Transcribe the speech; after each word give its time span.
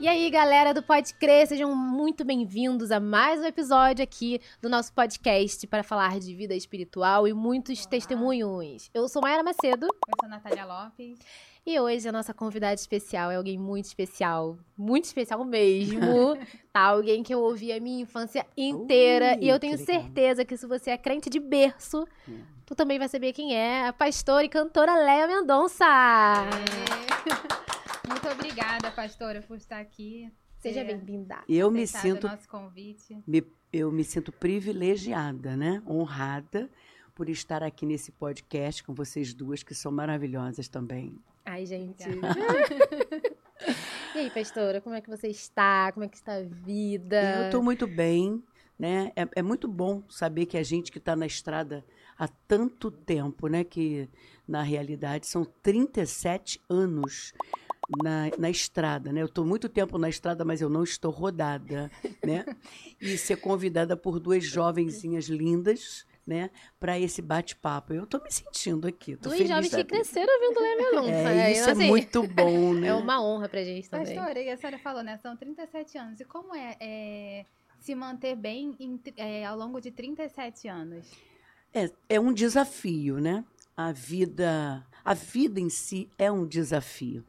E 0.00 0.06
aí, 0.06 0.30
galera 0.30 0.72
do 0.72 0.80
Pode 0.80 1.12
Crer, 1.14 1.46
sejam 1.48 1.74
muito 1.74 2.24
bem-vindos 2.24 2.92
a 2.92 3.00
mais 3.00 3.40
um 3.40 3.44
episódio 3.44 4.02
aqui 4.04 4.40
do 4.62 4.68
nosso 4.68 4.92
podcast 4.92 5.66
para 5.66 5.82
falar 5.82 6.20
de 6.20 6.32
vida 6.36 6.54
espiritual 6.54 7.26
e 7.26 7.32
muitos 7.32 7.80
Olá. 7.80 7.90
testemunhos. 7.90 8.90
Eu 8.94 9.08
sou 9.08 9.20
Mayara 9.20 9.42
Macedo 9.42 9.86
Eu 9.86 10.14
sou 10.20 10.28
Natália 10.30 10.64
Lopes. 10.64 11.18
e 11.66 11.80
hoje 11.80 12.08
a 12.08 12.12
nossa 12.12 12.32
convidada 12.32 12.74
especial 12.74 13.32
é 13.32 13.36
alguém 13.36 13.58
muito 13.58 13.86
especial, 13.86 14.56
muito 14.76 15.06
especial 15.06 15.44
mesmo, 15.44 16.36
tá? 16.72 16.80
Alguém 16.80 17.24
que 17.24 17.34
eu 17.34 17.40
ouvi 17.40 17.72
a 17.72 17.80
minha 17.80 18.02
infância 18.02 18.46
inteira 18.56 19.36
Ui, 19.36 19.46
e 19.46 19.48
eu 19.48 19.58
tenho 19.58 19.76
que 19.76 19.84
certeza 19.84 20.44
que 20.44 20.56
se 20.56 20.64
você 20.66 20.90
é 20.90 20.96
crente 20.96 21.28
de 21.28 21.40
berço, 21.40 22.06
Hum. 22.28 22.42
tu 22.64 22.76
também 22.76 23.00
vai 23.00 23.08
saber 23.08 23.32
quem 23.32 23.56
é, 23.56 23.88
a 23.88 23.92
pastora 23.92 24.44
e 24.44 24.48
cantora 24.48 24.94
Léa 24.94 25.26
Mendonça. 25.26 25.84
Muito 28.08 28.28
obrigada, 28.28 28.90
pastora, 28.90 29.42
por 29.42 29.56
estar 29.56 29.78
aqui. 29.80 30.30
Seja 30.58 30.82
bem-vinda. 30.82 31.38
Eu 31.48 31.70
me 31.70 31.86
sinto, 31.86 32.26
o 32.26 32.30
nosso 32.30 32.48
convite. 32.48 33.22
me- 33.26 33.44
eu 33.72 33.92
me 33.92 34.02
sinto 34.02 34.32
privilegiada, 34.32 35.56
né? 35.56 35.82
Honrada 35.86 36.68
por 37.14 37.28
estar 37.28 37.62
aqui 37.62 37.84
nesse 37.86 38.10
podcast 38.12 38.82
com 38.82 38.94
vocês 38.94 39.32
duas 39.34 39.62
que 39.62 39.74
são 39.74 39.92
maravilhosas 39.92 40.68
também. 40.68 41.18
Ai, 41.44 41.64
gente. 41.66 42.04
e 44.14 44.18
aí, 44.18 44.30
pastora, 44.30 44.80
como 44.80 44.94
é 44.96 45.00
que 45.00 45.10
você 45.10 45.28
está? 45.28 45.92
Como 45.92 46.04
é 46.04 46.08
que 46.08 46.16
está 46.16 46.36
a 46.36 46.42
vida? 46.42 47.40
Eu 47.40 47.44
estou 47.46 47.62
muito 47.62 47.86
bem, 47.86 48.42
né? 48.78 49.12
É, 49.14 49.28
é 49.36 49.42
muito 49.42 49.68
bom 49.68 50.02
saber 50.08 50.46
que 50.46 50.56
a 50.56 50.62
gente 50.62 50.90
que 50.90 50.98
está 50.98 51.14
na 51.14 51.26
estrada 51.26 51.84
há 52.18 52.26
tanto 52.26 52.90
tempo, 52.90 53.48
né? 53.48 53.62
Que 53.64 54.08
na 54.46 54.62
realidade 54.62 55.26
são 55.26 55.44
37 55.44 56.60
anos 56.68 57.32
na, 58.02 58.30
na 58.38 58.50
estrada, 58.50 59.12
né? 59.12 59.22
Eu 59.22 59.26
estou 59.26 59.44
muito 59.44 59.68
tempo 59.68 59.96
na 59.98 60.08
estrada, 60.08 60.44
mas 60.44 60.60
eu 60.60 60.68
não 60.68 60.84
estou 60.84 61.10
rodada, 61.10 61.90
né? 62.24 62.44
E 63.00 63.16
ser 63.16 63.36
convidada 63.36 63.96
por 63.96 64.18
duas 64.18 64.44
jovenzinhas 64.44 65.26
lindas, 65.26 66.04
né? 66.26 66.50
Para 66.78 66.98
esse 66.98 67.22
bate-papo. 67.22 67.94
Eu 67.94 68.04
estou 68.04 68.20
me 68.22 68.30
sentindo 68.30 68.86
aqui. 68.86 69.16
Tô 69.16 69.28
Duas 69.28 69.36
feliz 69.36 69.48
jovens 69.48 69.74
que 69.74 69.84
cresceram 69.84 70.32
ouvindo 70.34 70.60
Léa 70.60 70.76
Mendonça. 70.76 71.30
É, 71.30 71.52
isso 71.52 71.70
assim, 71.70 71.84
é 71.84 71.88
muito 71.88 72.26
bom, 72.26 72.74
né? 72.74 72.88
É 72.88 72.94
uma 72.94 73.22
honra 73.22 73.48
pra 73.48 73.62
gente 73.62 73.88
também. 73.88 74.14
Pastora, 74.14 74.40
e 74.40 74.50
a 74.50 74.56
senhora 74.56 74.78
falou, 74.78 75.02
né? 75.02 75.16
São 75.18 75.36
37 75.36 75.96
anos. 75.96 76.20
E 76.20 76.24
como 76.24 76.54
é, 76.54 76.76
é, 76.80 77.46
se 77.78 77.94
manter 77.94 78.36
bem 78.36 78.76
em 78.78 79.00
é, 79.16 79.46
ao 79.46 79.56
longo 79.56 79.80
de 79.80 79.90
37 79.90 80.68
anos? 80.68 81.08
É, 81.72 81.90
é 82.08 82.20
um 82.20 82.32
desafio, 82.32 83.18
né? 83.20 83.44
A 83.76 83.92
vida, 83.92 84.84
a 85.04 85.14
vida 85.14 85.60
em 85.60 85.70
si 85.70 86.10
é 86.18 86.30
um 86.30 86.44
desafio. 86.44 87.24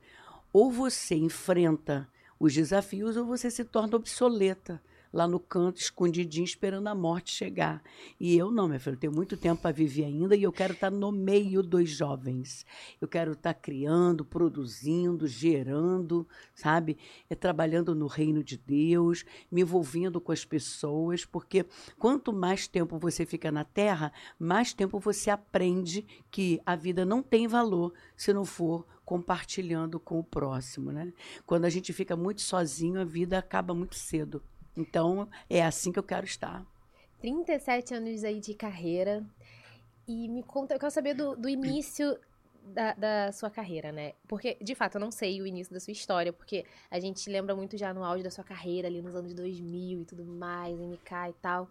Ou 0.52 0.72
você 0.72 1.16
enfrenta 1.16 2.10
os 2.40 2.54
desafios 2.54 3.18
ou 3.18 3.26
você 3.26 3.52
se 3.52 3.64
torna 3.64 3.98
obsoleta 3.98 4.82
lá 5.12 5.28
no 5.28 5.40
canto, 5.40 5.82
escondidinho, 5.82 6.46
esperando 6.46 6.88
a 6.88 6.96
morte 6.96 7.32
chegar. 7.32 7.82
E 8.20 8.38
eu 8.38 8.52
não, 8.52 8.68
minha 8.68 8.80
filha, 8.80 8.94
eu 8.94 9.00
tenho 9.00 9.14
muito 9.14 9.36
tempo 9.36 9.62
para 9.62 9.72
viver 9.72 10.06
ainda 10.06 10.36
e 10.36 10.44
eu 10.44 10.52
quero 10.52 10.74
estar 10.74 10.92
no 10.92 11.12
meio 11.12 11.64
dos 11.64 11.90
jovens. 11.90 12.66
Eu 13.02 13.08
quero 13.08 13.34
estar 13.34 13.54
criando, 13.56 14.24
produzindo, 14.24 15.28
gerando, 15.28 16.28
sabe? 16.54 16.98
É 17.30 17.36
trabalhando 17.36 17.96
no 17.96 18.08
reino 18.08 18.44
de 18.44 18.58
Deus, 18.58 19.26
me 19.52 19.62
envolvendo 19.62 20.22
com 20.22 20.32
as 20.32 20.46
pessoas, 20.46 21.26
porque 21.26 21.66
quanto 21.98 22.32
mais 22.32 22.68
tempo 22.68 23.00
você 23.00 23.26
fica 23.26 23.52
na 23.52 23.64
terra, 23.64 24.14
mais 24.38 24.74
tempo 24.74 25.00
você 25.00 25.30
aprende 25.30 26.06
que 26.30 26.62
a 26.66 26.76
vida 26.76 27.04
não 27.04 27.24
tem 27.24 27.48
valor 27.48 27.94
se 28.16 28.32
não 28.32 28.46
for 28.46 28.86
compartilhando 29.10 30.00
com 30.00 30.20
o 30.20 30.24
próximo, 30.24 30.92
né? 30.92 31.12
Quando 31.44 31.66
a 31.66 31.70
gente 31.72 31.92
fica 31.92 32.16
muito 32.16 32.42
sozinho, 32.42 33.02
a 33.02 33.04
vida 33.04 33.40
acaba 33.40 33.74
muito 33.74 33.96
cedo. 33.96 34.40
Então, 34.78 35.28
é 35.50 35.66
assim 35.66 35.92
que 35.92 35.98
eu 35.98 36.04
quero 36.04 36.28
estar. 36.28 36.64
37 37.20 37.96
anos 37.96 38.24
aí 38.24 38.40
de 38.40 38.54
carreira. 38.54 39.26
E 40.08 40.30
me 40.30 40.44
conta, 40.44 40.76
eu 40.76 40.80
quero 40.80 40.92
saber 40.92 41.16
do, 41.16 41.36
do 41.36 41.50
início 41.50 42.20
da, 42.64 42.94
da 42.94 43.32
sua 43.32 43.50
carreira, 43.50 43.92
né? 43.92 44.14
Porque, 44.28 44.60
de 44.62 44.76
fato, 44.76 44.98
eu 44.98 45.02
não 45.02 45.10
sei 45.10 45.42
o 45.42 45.48
início 45.48 45.74
da 45.74 45.80
sua 45.80 45.92
história, 45.92 46.32
porque 46.32 46.64
a 46.92 47.00
gente 47.00 47.28
lembra 47.32 47.56
muito 47.56 47.76
já 47.80 47.92
no 47.92 48.04
auge 48.04 48.22
da 48.22 48.30
sua 48.30 48.44
carreira, 48.44 48.88
ali 48.88 49.02
nos 49.02 49.16
anos 49.16 49.34
2000 49.34 50.02
e 50.02 50.06
tudo 50.06 50.24
mais, 50.24 50.78
MK 50.78 51.30
e 51.30 51.34
tal. 51.42 51.68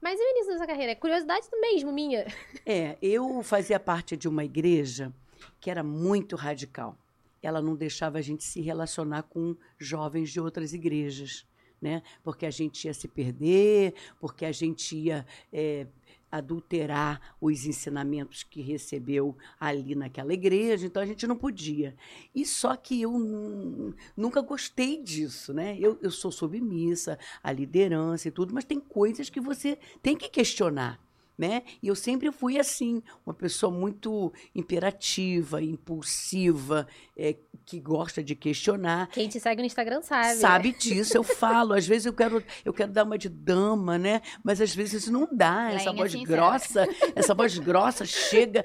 Mas 0.00 0.18
e 0.18 0.22
o 0.24 0.30
início 0.30 0.50
da 0.54 0.58
sua 0.58 0.66
carreira? 0.66 0.90
É 0.90 0.96
curiosidade 0.96 1.46
mesmo, 1.60 1.92
minha. 1.92 2.26
É, 2.66 2.98
eu 3.00 3.44
fazia 3.44 3.78
parte 3.78 4.16
de 4.16 4.26
uma 4.26 4.44
igreja 4.44 5.12
que 5.60 5.70
era 5.70 5.82
muito 5.82 6.36
radical. 6.36 6.96
Ela 7.42 7.62
não 7.62 7.74
deixava 7.74 8.18
a 8.18 8.22
gente 8.22 8.44
se 8.44 8.60
relacionar 8.60 9.22
com 9.22 9.56
jovens 9.78 10.30
de 10.30 10.40
outras 10.40 10.74
igrejas, 10.74 11.46
né? 11.80 12.02
Porque 12.22 12.44
a 12.44 12.50
gente 12.50 12.84
ia 12.86 12.92
se 12.92 13.08
perder, 13.08 13.94
porque 14.20 14.44
a 14.44 14.52
gente 14.52 14.94
ia 14.94 15.24
é, 15.50 15.86
adulterar 16.30 17.34
os 17.40 17.64
ensinamentos 17.64 18.42
que 18.42 18.60
recebeu 18.60 19.36
ali 19.58 19.94
naquela 19.94 20.32
igreja, 20.34 20.86
então 20.86 21.02
a 21.02 21.06
gente 21.06 21.26
não 21.26 21.36
podia. 21.36 21.96
E 22.34 22.44
só 22.44 22.76
que 22.76 23.00
eu 23.00 23.18
nu- 23.18 23.94
nunca 24.16 24.40
gostei 24.42 25.02
disso, 25.02 25.52
né? 25.54 25.76
Eu, 25.80 25.98
eu 26.02 26.10
sou 26.10 26.30
submissa 26.30 27.18
à 27.42 27.50
liderança 27.50 28.28
e 28.28 28.30
tudo, 28.30 28.54
mas 28.54 28.64
tem 28.64 28.78
coisas 28.78 29.30
que 29.30 29.40
você 29.40 29.78
tem 30.02 30.16
que 30.16 30.28
questionar 30.28 31.00
né? 31.40 31.62
E 31.82 31.88
eu 31.88 31.94
sempre 31.94 32.30
fui 32.30 32.58
assim, 32.58 33.02
uma 33.24 33.32
pessoa 33.32 33.72
muito 33.72 34.30
imperativa, 34.54 35.62
impulsiva, 35.62 36.86
é, 37.16 37.34
que 37.64 37.80
gosta 37.80 38.22
de 38.22 38.34
questionar. 38.34 39.08
Quem 39.08 39.26
te 39.26 39.40
segue 39.40 39.62
no 39.62 39.66
Instagram 39.66 40.02
sabe. 40.02 40.34
Sabe 40.34 40.72
disso, 40.72 41.16
eu 41.16 41.22
falo. 41.22 41.72
Às 41.72 41.86
vezes 41.86 42.04
eu 42.04 42.12
quero, 42.12 42.44
eu 42.62 42.74
quero 42.74 42.92
dar 42.92 43.04
uma 43.04 43.16
de 43.16 43.30
dama, 43.30 43.96
né? 43.96 44.20
Mas 44.44 44.60
às 44.60 44.74
vezes 44.74 45.08
não 45.08 45.26
dá. 45.32 45.70
Essa 45.72 45.90
Leinha 45.90 46.02
voz 46.02 46.12
sincera. 46.12 46.36
grossa, 46.36 46.88
essa 47.16 47.34
voz 47.34 47.58
grossa 47.58 48.04
chega 48.04 48.62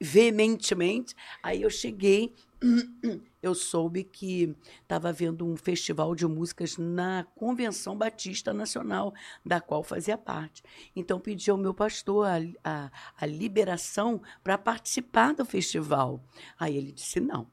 veementemente. 0.00 1.16
Aí 1.42 1.62
eu 1.62 1.70
cheguei, 1.70 2.32
eu 3.42 3.54
soube 3.54 4.04
que 4.04 4.56
estava 4.82 5.10
havendo 5.10 5.46
um 5.46 5.56
festival 5.56 6.14
de 6.14 6.26
músicas 6.26 6.76
na 6.76 7.24
Convenção 7.34 7.96
Batista 7.96 8.52
Nacional, 8.52 9.14
da 9.44 9.60
qual 9.60 9.82
fazia 9.82 10.18
parte. 10.18 10.62
Então 10.94 11.20
pedi 11.20 11.50
ao 11.50 11.56
meu 11.56 11.72
pastor 11.72 12.26
a, 12.26 12.38
a, 12.64 12.90
a 13.16 13.26
liberação 13.26 14.20
para 14.42 14.58
participar 14.58 15.34
do 15.34 15.44
festival. 15.44 16.22
Aí 16.58 16.76
ele 16.76 16.92
disse 16.92 17.20
não. 17.20 17.46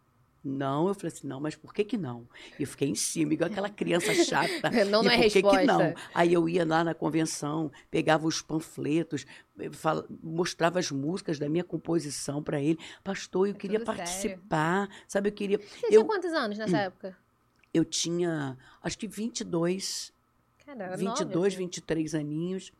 Não, 0.48 0.88
eu 0.88 0.94
falei 0.94 1.12
assim, 1.12 1.26
não, 1.28 1.40
mas 1.40 1.56
por 1.56 1.74
que 1.74 1.84
que 1.84 1.98
não? 1.98 2.28
E 2.60 2.62
eu 2.64 2.68
fiquei 2.68 2.88
em 2.88 2.94
cima, 2.96 3.34
igual 3.34 3.50
aquela 3.50 3.70
criança 3.70 4.14
chata. 4.24 4.70
Não, 4.86 5.02
não 5.02 5.10
é 5.10 5.16
por 5.16 5.24
que 5.24 5.34
resposta. 5.42 5.60
que 5.60 5.66
não? 5.66 5.94
Aí 6.14 6.32
eu 6.34 6.48
ia 6.48 6.64
lá 6.64 6.84
na 6.84 6.94
convenção, 6.94 7.72
pegava 7.90 8.28
os 8.28 8.42
panfletos, 8.44 9.26
fala- 9.72 10.06
mostrava 10.22 10.78
as 10.78 10.92
músicas 10.92 11.40
da 11.40 11.50
minha 11.50 11.64
composição 11.64 12.44
para 12.44 12.62
ele. 12.62 12.78
Pastor, 13.04 13.48
eu 13.48 13.56
É 13.56 13.58
queria 13.58 13.80
tudo 13.80 13.88
sério. 13.88 14.04
participar, 14.04 14.90
sabe? 15.08 15.30
Eu 15.30 15.34
queria. 15.34 15.58
Você 15.58 15.88
tinha 15.88 15.92
Eu, 16.00 16.06
quantos 16.06 16.32
anos 16.32 16.58
nessa 16.60 16.78
época? 16.78 17.18
eu 17.74 17.84
tinha, 17.84 18.56
acho 18.84 18.98
que 18.98 19.08
22, 19.08 20.14
Cara, 20.66 20.96
22, 20.96 21.36
nove, 21.36 21.56
23 21.58 22.16
aninhos. 22.16 22.72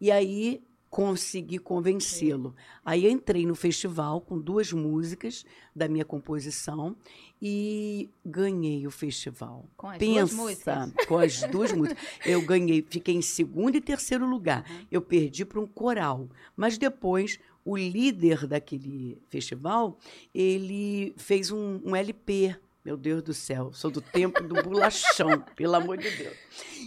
E 0.00 0.10
aí 0.10 0.60
consegui 0.96 1.58
convencê-lo. 1.58 2.56
Aí 2.82 3.04
eu 3.04 3.10
entrei 3.10 3.44
no 3.44 3.54
festival 3.54 4.18
com 4.18 4.38
duas 4.38 4.72
músicas 4.72 5.44
da 5.74 5.86
minha 5.88 6.06
composição 6.06 6.96
e 7.40 8.08
ganhei 8.24 8.86
o 8.86 8.90
festival. 8.90 9.68
Com 9.76 9.88
as 9.88 9.98
duas 9.98 10.30
Pensa, 10.30 10.34
músicas? 10.34 11.06
com 11.06 11.18
as 11.18 11.42
duas 11.50 11.72
músicas. 11.72 12.02
Eu 12.24 12.40
ganhei, 12.40 12.82
fiquei 12.88 13.14
em 13.14 13.20
segundo 13.20 13.76
e 13.76 13.80
terceiro 13.82 14.24
lugar. 14.24 14.64
Uhum. 14.70 14.86
Eu 14.90 15.02
perdi 15.02 15.44
para 15.44 15.60
um 15.60 15.66
coral. 15.66 16.30
Mas 16.56 16.78
depois, 16.78 17.38
o 17.62 17.76
líder 17.76 18.46
daquele 18.46 19.20
festival, 19.28 19.98
ele 20.34 21.12
fez 21.18 21.50
um, 21.50 21.78
um 21.84 21.94
LP. 21.94 22.56
Meu 22.82 22.96
Deus 22.96 23.20
do 23.20 23.34
céu, 23.34 23.72
sou 23.72 23.90
do 23.90 24.00
tempo 24.00 24.42
do 24.44 24.62
bolachão, 24.62 25.44
pelo 25.56 25.74
amor 25.74 25.98
de 25.98 26.08
Deus. 26.08 26.36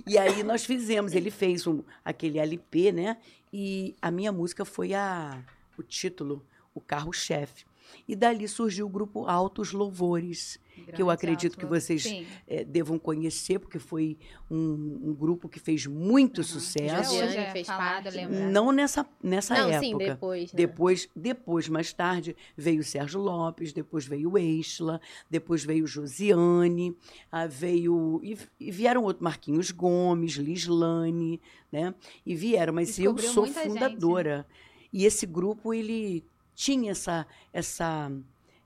E 0.08 0.18
aí 0.18 0.44
nós 0.44 0.64
fizemos, 0.64 1.14
ele 1.14 1.30
fez 1.30 1.68
um, 1.68 1.84
aquele 2.06 2.40
LP, 2.40 2.94
né? 2.94 3.18
E 3.51 3.96
a 4.01 4.12
minha 4.12 4.31
música 4.31 4.63
foi 4.63 4.94
a, 4.94 5.44
o 5.78 5.84
título, 5.84 6.46
o 6.74 6.80
carro-chefe. 6.80 7.66
E 8.08 8.16
dali 8.16 8.48
surgiu 8.48 8.86
o 8.86 8.90
grupo 8.90 9.26
Altos 9.26 9.72
Louvores, 9.72 10.60
que 10.86 11.02
eu 11.02 11.08
Grande 11.08 11.12
acredito 11.12 11.58
que 11.58 11.66
vocês 11.66 12.26
eh, 12.48 12.64
devam 12.64 12.98
conhecer, 12.98 13.60
porque 13.60 13.80
foi 13.80 14.18
um, 14.50 15.10
um 15.10 15.14
grupo 15.14 15.48
que 15.48 15.60
fez 15.60 15.86
muito 15.86 16.42
Até 16.42 16.50
sucesso. 16.50 17.16
Hoje 17.16 17.38
é 17.38 17.52
fez 17.52 17.68
lembra? 18.16 18.50
Não 18.50 18.72
nessa, 18.72 19.06
nessa 19.22 19.54
Não, 19.56 19.70
época. 19.70 19.80
sim, 19.80 19.98
depois. 19.98 20.54
Né? 20.54 20.58
Depois, 20.58 21.10
depois, 21.16 21.70
mais 21.70 21.94
tarde, 21.94 22.36
veio 22.56 22.82
o 22.82 22.84
Sérgio 22.84 23.20
Lopes, 23.20 23.74
depois 23.74 24.06
veio 24.06 24.32
oEixla, 24.34 25.00
depois 25.30 25.64
veio 25.64 25.84
o 25.84 25.88
Josiane, 25.88 26.96
ah, 27.32 27.48
veio. 27.48 28.20
E, 28.24 28.38
e 28.60 28.72
vieram 28.72 29.04
outros, 29.04 29.24
Marquinhos 29.24 29.72
Gomes, 29.72 30.34
Lislane, 30.34 31.42
né? 31.72 31.94
E 32.26 32.36
vieram, 32.36 32.74
mas 32.74 32.98
eu 32.98 33.14
Descobriu 33.14 33.34
sou 33.34 33.44
muita 33.46 33.64
gente. 33.64 33.74
fundadora. 33.74 34.46
E 34.92 35.06
esse 35.06 35.26
grupo, 35.26 35.74
ele 35.74 36.24
tinha 36.60 36.92
essa, 36.92 37.26
essa, 37.54 38.12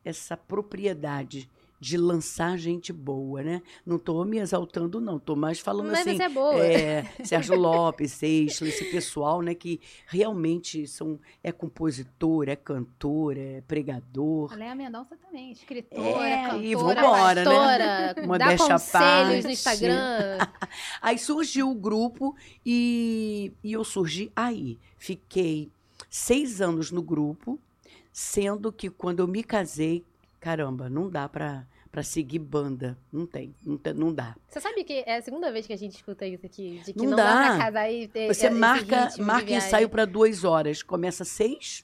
essa 0.03 0.35
propriedade 0.35 1.47
de 1.79 1.95
lançar 1.95 2.57
gente 2.57 2.91
boa, 2.91 3.43
né? 3.43 3.61
Não 3.85 3.97
estou 3.97 4.25
me 4.25 4.39
exaltando, 4.39 4.99
não. 4.99 5.17
Estou 5.17 5.35
mais 5.35 5.59
falando 5.59 5.91
Mas 5.91 5.99
assim. 5.99 6.15
você 6.15 6.23
é 6.23 6.29
boa. 6.29 6.65
é, 6.65 7.03
Sérgio 7.23 7.55
Lopes, 7.55 8.13
Seixo, 8.13 8.65
esse 8.65 8.85
pessoal, 8.85 9.43
né? 9.43 9.53
Que 9.53 9.79
realmente 10.07 10.87
são, 10.87 11.19
é 11.43 11.51
compositor, 11.51 12.49
é 12.49 12.55
cantor, 12.55 13.37
é 13.37 13.61
pregador. 13.61 14.53
A 14.53 14.55
Leia 14.55 14.73
Mendonça 14.73 15.15
também, 15.17 15.51
escritora, 15.51 16.27
É, 16.27 16.43
cantora. 16.45 16.65
e 16.65 16.75
vambora, 16.75 17.35
né? 17.35 17.43
pastora, 17.43 18.13
dá 18.15 18.25
Modéstia 18.25 18.65
à 18.65 18.79
conselhos 18.79 18.89
parte. 18.89 19.43
no 19.43 19.51
Instagram. 19.51 20.37
Aí 20.99 21.19
surgiu 21.19 21.69
o 21.69 21.75
grupo 21.75 22.35
e, 22.65 23.51
e 23.63 23.71
eu 23.73 23.83
surgi 23.83 24.31
aí. 24.35 24.79
Fiquei 24.97 25.69
seis 26.09 26.61
anos 26.61 26.91
no 26.91 27.01
grupo, 27.01 27.59
sendo 28.13 28.71
que 28.71 28.89
quando 28.89 29.19
eu 29.19 29.27
me 29.27 29.43
casei, 29.43 30.05
caramba, 30.39 30.87
não 30.89 31.09
dá 31.09 31.27
pra, 31.27 31.65
pra 31.91 32.03
seguir 32.03 32.39
banda. 32.39 32.97
Não 33.11 33.25
tem, 33.25 33.53
não, 33.65 33.75
tem- 33.77 33.93
não 33.93 34.13
dá. 34.13 34.35
Você 34.47 34.61
sabe 34.61 34.83
que 34.83 35.03
é 35.05 35.17
a 35.17 35.21
segunda 35.21 35.51
vez 35.51 35.65
que 35.67 35.73
a 35.73 35.77
gente 35.77 35.95
escuta 35.95 36.25
isso 36.25 36.45
aqui, 36.45 36.79
de 36.85 36.93
que 36.93 36.99
Não 36.99 37.09
não, 37.09 37.17
dá. 37.17 37.23
dá 37.25 37.55
pra 37.55 37.65
casar 37.65 37.91
e 37.91 38.07
ter 38.07 38.31
Você 38.33 38.49
marca, 38.49 39.09
marca 39.19 39.51
ensaio 39.51 39.89
para 39.89 40.05
duas 40.05 40.43
horas. 40.43 40.83
Começa 40.83 41.25
seis. 41.25 41.83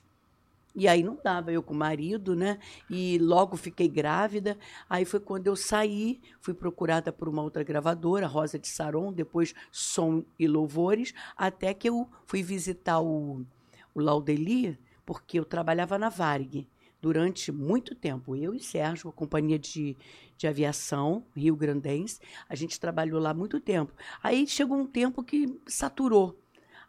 E 0.72 0.86
aí 0.86 1.02
não 1.02 1.18
dava, 1.20 1.50
eu 1.50 1.64
com 1.64 1.74
o 1.74 1.76
marido, 1.76 2.36
né? 2.36 2.56
E 2.88 3.18
logo 3.18 3.56
fiquei 3.56 3.88
grávida. 3.88 4.56
Aí 4.88 5.04
foi 5.04 5.18
quando 5.18 5.48
eu 5.48 5.56
saí, 5.56 6.20
fui 6.40 6.54
procurada 6.54 7.12
por 7.12 7.28
uma 7.28 7.42
outra 7.42 7.64
gravadora, 7.64 8.28
Rosa 8.28 8.56
de 8.56 8.68
Saron, 8.68 9.12
depois 9.12 9.52
Som 9.72 10.22
e 10.38 10.46
Louvores, 10.46 11.12
até 11.36 11.74
que 11.74 11.88
eu 11.88 12.08
fui 12.24 12.40
visitar 12.44 13.00
o, 13.00 13.44
o 13.92 14.00
Laudeli, 14.00 14.78
porque 15.10 15.40
eu 15.40 15.44
trabalhava 15.44 15.98
na 15.98 16.08
Varig 16.08 16.68
durante 17.02 17.50
muito 17.50 17.96
tempo. 17.96 18.36
Eu 18.36 18.54
e 18.54 18.60
Sérgio, 18.60 19.10
a 19.10 19.12
companhia 19.12 19.58
de, 19.58 19.96
de 20.36 20.46
aviação 20.46 21.24
Rio 21.34 21.56
Grandense, 21.56 22.20
a 22.48 22.54
gente 22.54 22.78
trabalhou 22.78 23.20
lá 23.20 23.34
muito 23.34 23.58
tempo. 23.58 23.92
Aí 24.22 24.46
chegou 24.46 24.78
um 24.78 24.86
tempo 24.86 25.24
que 25.24 25.60
saturou. 25.66 26.38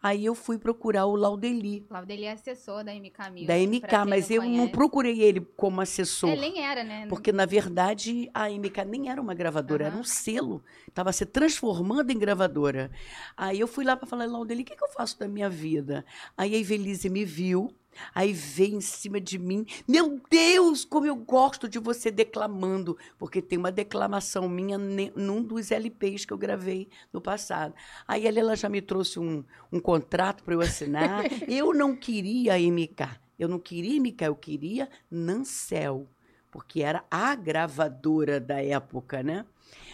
Aí 0.04 0.24
eu 0.24 0.36
fui 0.36 0.60
procurar 0.60 1.08
o 1.08 1.16
Laudeli, 1.16 1.84
Laudeli 1.90 2.26
é 2.26 2.34
assessor 2.34 2.84
da 2.84 2.94
MK 2.94 3.32
Music. 3.32 3.46
da 3.48 3.56
MK, 3.56 4.10
mas 4.10 4.30
eu 4.30 4.44
não 4.44 4.52
conhece. 4.52 4.72
procurei 4.72 5.22
ele 5.22 5.42
como 5.42 5.82
assessor. 5.82 6.30
É, 6.30 6.36
nem 6.36 6.64
era, 6.64 6.84
né? 6.84 7.08
Porque, 7.08 7.32
na 7.32 7.48
verdade, 7.48 8.30
a 8.36 8.52
MK 8.52 8.86
nem 8.86 9.10
era 9.10 9.20
uma 9.20 9.34
gravadora, 9.34 9.86
era 9.86 9.94
Aham. 9.94 10.02
um 10.02 10.04
selo. 10.04 10.64
Estava 10.88 11.12
se 11.12 11.26
transformando 11.26 12.12
em 12.12 12.20
gravadora. 12.20 12.92
Aí 13.36 13.60
eu 13.60 13.68
fui 13.68 13.84
lá 13.84 13.98
para 13.98 14.08
falar, 14.08 14.26
Laudeli, 14.26 14.62
o 14.62 14.66
que, 14.66 14.76
que 14.76 14.84
eu 14.84 14.90
faço 14.90 15.18
da 15.20 15.28
minha 15.28 15.50
vida? 15.50 16.06
Aí 16.38 16.54
a 16.54 16.58
Ivelise 16.58 17.10
me 17.10 17.26
viu, 17.26 17.72
aí 18.14 18.34
veio 18.34 18.76
em 18.76 18.82
cima 18.82 19.20
de 19.20 19.38
mim. 19.38 19.66
Meu 19.88 20.22
Deus, 20.30 20.86
como 20.86 21.06
eu 21.06 21.16
gosto 21.16 21.68
de 21.68 21.80
você 21.80 22.12
declamando. 22.12 22.98
Porque 23.18 23.42
tem 23.42 23.58
uma 23.58 23.72
declamação 23.72 24.48
minha 24.48 24.78
num 24.78 25.44
dos 25.44 25.72
LPs 25.72 26.26
que 26.26 26.34
eu 26.34 26.38
gravei 26.38 26.90
no 27.12 27.22
passado. 27.22 27.74
Aí 28.08 28.26
ela 28.26 28.56
já 28.56 28.70
me 28.70 28.82
trouxe 28.82 29.20
um, 29.20 29.44
um 29.72 29.80
contrato 29.80 30.44
para 30.44 30.54
eu 30.54 30.62
assinar. 30.62 31.24
eu 31.50 31.74
não 31.74 31.96
queria 31.96 32.58
MK. 32.58 33.20
Eu 33.38 33.48
não 33.48 33.60
queria 33.60 34.00
MK, 34.00 34.24
eu 34.26 34.36
queria 34.36 34.90
Nancel 35.10 36.08
porque 36.52 36.84
era 36.84 37.04
a 37.10 37.34
gravadora 37.34 38.40
da 38.40 38.62
época, 38.62 39.24
né? 39.24 39.46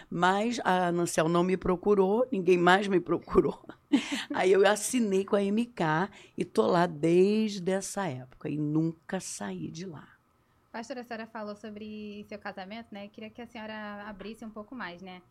Mas 0.10 0.60
a 0.64 0.92
Nancel 0.92 1.28
não 1.28 1.44
me 1.44 1.58
procurou, 1.58 2.26
ninguém 2.32 2.58
mais 2.58 2.88
me 2.88 3.00
procurou. 3.00 3.62
Aí 4.34 4.52
eu 4.52 4.66
assinei 4.68 5.26
com 5.26 5.36
a 5.36 5.42
MK 5.42 6.10
e 6.38 6.46
tô 6.46 6.66
lá 6.66 6.86
desde 6.86 7.72
essa 7.72 8.08
época 8.08 8.50
e 8.50 8.58
nunca 8.58 9.20
saí 9.20 9.70
de 9.70 9.86
lá. 9.86 10.08
Pastora, 10.72 11.02
a 11.02 11.04
senhora 11.04 11.28
falou 11.28 11.56
sobre 11.56 12.26
seu 12.30 12.38
casamento, 12.38 12.88
né? 12.92 13.08
Queria 13.08 13.30
que 13.30 13.42
a 13.42 13.48
senhora 13.48 14.04
abrisse 14.08 14.46
um 14.46 14.50
pouco 14.50 14.76
mais, 14.76 15.02
né? 15.02 15.22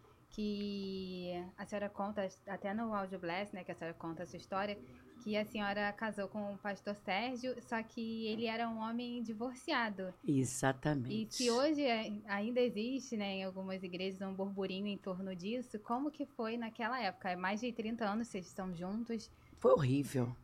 Que 0.41 1.33
a 1.57 1.65
senhora 1.65 1.89
conta, 1.89 2.29
até 2.47 2.75
no 2.75 2.93
Audio 2.93 3.19
Blast, 3.19 3.55
né? 3.55 3.65
Que 3.65 3.73
a 3.73 3.75
senhora 3.75 3.97
conta 3.99 4.23
a 4.23 4.27
sua 4.27 4.37
história, 4.37 4.79
que 5.25 5.35
a 5.35 5.47
senhora 5.47 5.91
casou 5.95 6.29
com 6.29 6.53
o 6.53 6.59
pastor 6.59 6.95
Sérgio, 6.95 7.57
só 7.63 7.83
que 7.83 8.27
ele 8.27 8.45
era 8.45 8.69
um 8.69 8.79
homem 8.79 9.23
divorciado. 9.23 10.13
Exatamente. 10.29 11.15
E 11.15 11.25
que 11.25 11.51
hoje 11.51 11.81
é- 11.83 12.13
ainda 12.27 12.61
existe, 12.61 13.17
né, 13.17 13.37
em 13.37 13.45
algumas 13.45 13.83
igrejas, 13.83 14.21
um 14.21 14.35
burburinho 14.35 14.87
em 14.87 14.99
torno 14.99 15.35
disso. 15.35 15.79
Como 15.79 16.11
que 16.11 16.27
foi 16.27 16.59
naquela 16.59 17.01
época? 17.01 17.31
É 17.31 17.35
mais 17.35 17.63
de 17.63 17.73
30 17.73 18.05
anos 18.05 18.29
vocês 18.29 18.47
estão 18.47 18.75
juntos. 18.75 19.31
Foi 19.59 19.73
horrível. 19.73 20.37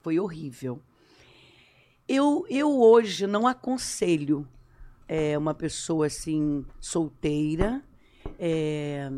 Foi 0.00 0.18
horrível. 0.18 0.80
Eu, 2.08 2.46
eu 2.48 2.70
hoje 2.80 3.26
não 3.26 3.46
aconselho 3.46 4.48
é, 5.06 5.36
uma 5.36 5.52
pessoa 5.52 6.06
assim, 6.06 6.64
solteira, 6.80 7.82
é, 8.38 9.10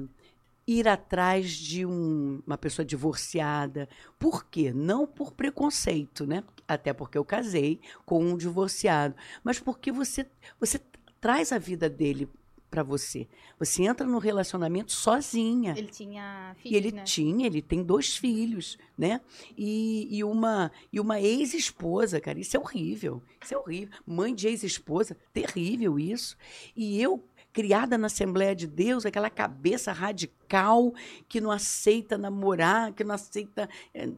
ir 0.67 0.87
atrás 0.88 1.50
de 1.50 1.85
um- 1.87 2.43
uma 2.47 2.59
pessoa 2.59 2.85
divorciada. 2.85 3.88
Por 4.19 4.44
quê? 4.47 4.73
Não 4.73 5.06
por 5.06 5.32
preconceito, 5.32 6.26
né? 6.26 6.44
Até 6.67 6.93
porque 6.93 7.17
eu 7.17 7.25
casei 7.25 7.81
com 8.05 8.23
um 8.23 8.37
divorciado. 8.37 9.15
Mas 9.43 9.59
porque 9.59 9.91
você, 9.91 10.26
você 10.61 10.81
traz 11.20 11.53
a 11.53 11.59
vida 11.59 11.88
dele 11.88 12.29
para 12.70 12.82
você. 12.82 13.26
Você 13.59 13.85
entra 13.85 14.06
no 14.06 14.19
relacionamento 14.19 14.93
sozinha. 14.93 15.73
Ele 15.75 15.87
tinha 15.88 16.55
E 16.59 16.62
filhos, 16.62 16.76
ele 16.76 16.93
né? 16.93 17.03
tinha, 17.05 17.47
ele 17.47 17.62
tem 17.62 17.82
dois 17.82 18.14
filhos, 18.19 18.76
né? 18.97 19.23
E, 19.56 20.06
e 20.19 20.23
uma, 20.23 20.71
e 20.93 21.00
uma 21.00 21.19
ex-esposa, 21.19 22.21
cara, 22.21 22.38
isso 22.38 22.55
é 22.59 22.61
horrível. 22.61 23.23
Isso 23.43 23.55
é 23.55 23.56
horrível. 23.59 23.94
Mãe 24.06 24.35
de 24.35 24.49
ex-esposa, 24.49 25.17
terrível 25.32 25.99
isso. 25.99 26.37
E 26.76 27.00
eu, 27.00 27.25
criada 27.59 27.99
na 27.99 28.07
Assembleia 28.07 28.55
de 28.55 28.69
Deus, 28.69 29.05
aquela 29.05 29.29
cabeça 29.29 29.91
radical 29.91 30.95
que 31.29 31.41
não 31.41 31.51
aceita 31.51 32.17
namorar, 32.17 32.93
que 32.93 33.03
não 33.03 33.17
aceita. 33.17 33.69
eh, 33.93 34.09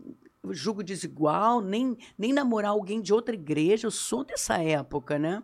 Julgo 0.51 0.83
desigual, 0.83 1.61
nem, 1.63 1.97
nem 2.19 2.33
namorar 2.35 2.71
alguém 2.73 3.01
de 3.01 3.13
outra 3.15 3.35
igreja. 3.35 3.87
Eu 3.87 3.91
sou 3.91 4.25
dessa 4.25 4.57
época, 4.63 5.19
né? 5.19 5.43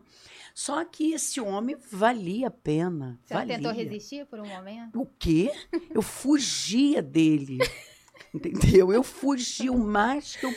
Só 0.54 0.82
que 0.84 1.12
esse 1.12 1.38
homem 1.40 1.76
valia 1.90 2.48
a 2.48 2.50
pena. 2.50 3.18
Você 3.24 3.34
valia. 3.34 3.56
tentou 3.56 3.72
resistir 3.72 4.26
por 4.26 4.40
um 4.40 4.46
momento? 4.46 5.00
O 5.00 5.06
quê? 5.18 5.50
Eu 5.94 6.00
fugia 6.02 7.02
dele. 7.02 7.58
Entendeu? 8.34 8.92
Eu 8.92 9.02
fugia 9.02 9.72
o 9.72 9.78
mais 9.78 10.36
que 10.36 10.44
eu, 10.44 10.52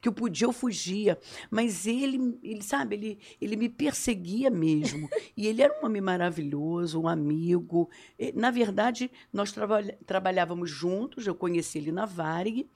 que 0.00 0.08
eu 0.08 0.12
podia, 0.12 0.46
eu 0.46 0.52
fugia. 0.52 1.18
Mas 1.50 1.86
ele, 1.86 2.38
ele 2.42 2.62
sabe, 2.62 2.96
ele, 2.96 3.18
ele 3.40 3.56
me 3.56 3.68
perseguia 3.68 4.50
mesmo. 4.50 5.08
E 5.36 5.46
ele 5.46 5.62
era 5.62 5.80
um 5.80 5.86
homem 5.86 6.00
maravilhoso, 6.00 7.00
um 7.00 7.08
amigo. 7.08 7.90
Na 8.34 8.50
verdade, 8.50 9.10
nós 9.32 9.52
trabalha- 9.52 9.98
trabalhávamos 10.06 10.70
juntos, 10.70 11.26
eu 11.26 11.34
conheci 11.34 11.78
ele 11.78 11.92
na 11.92 12.06
Varig, 12.06 12.68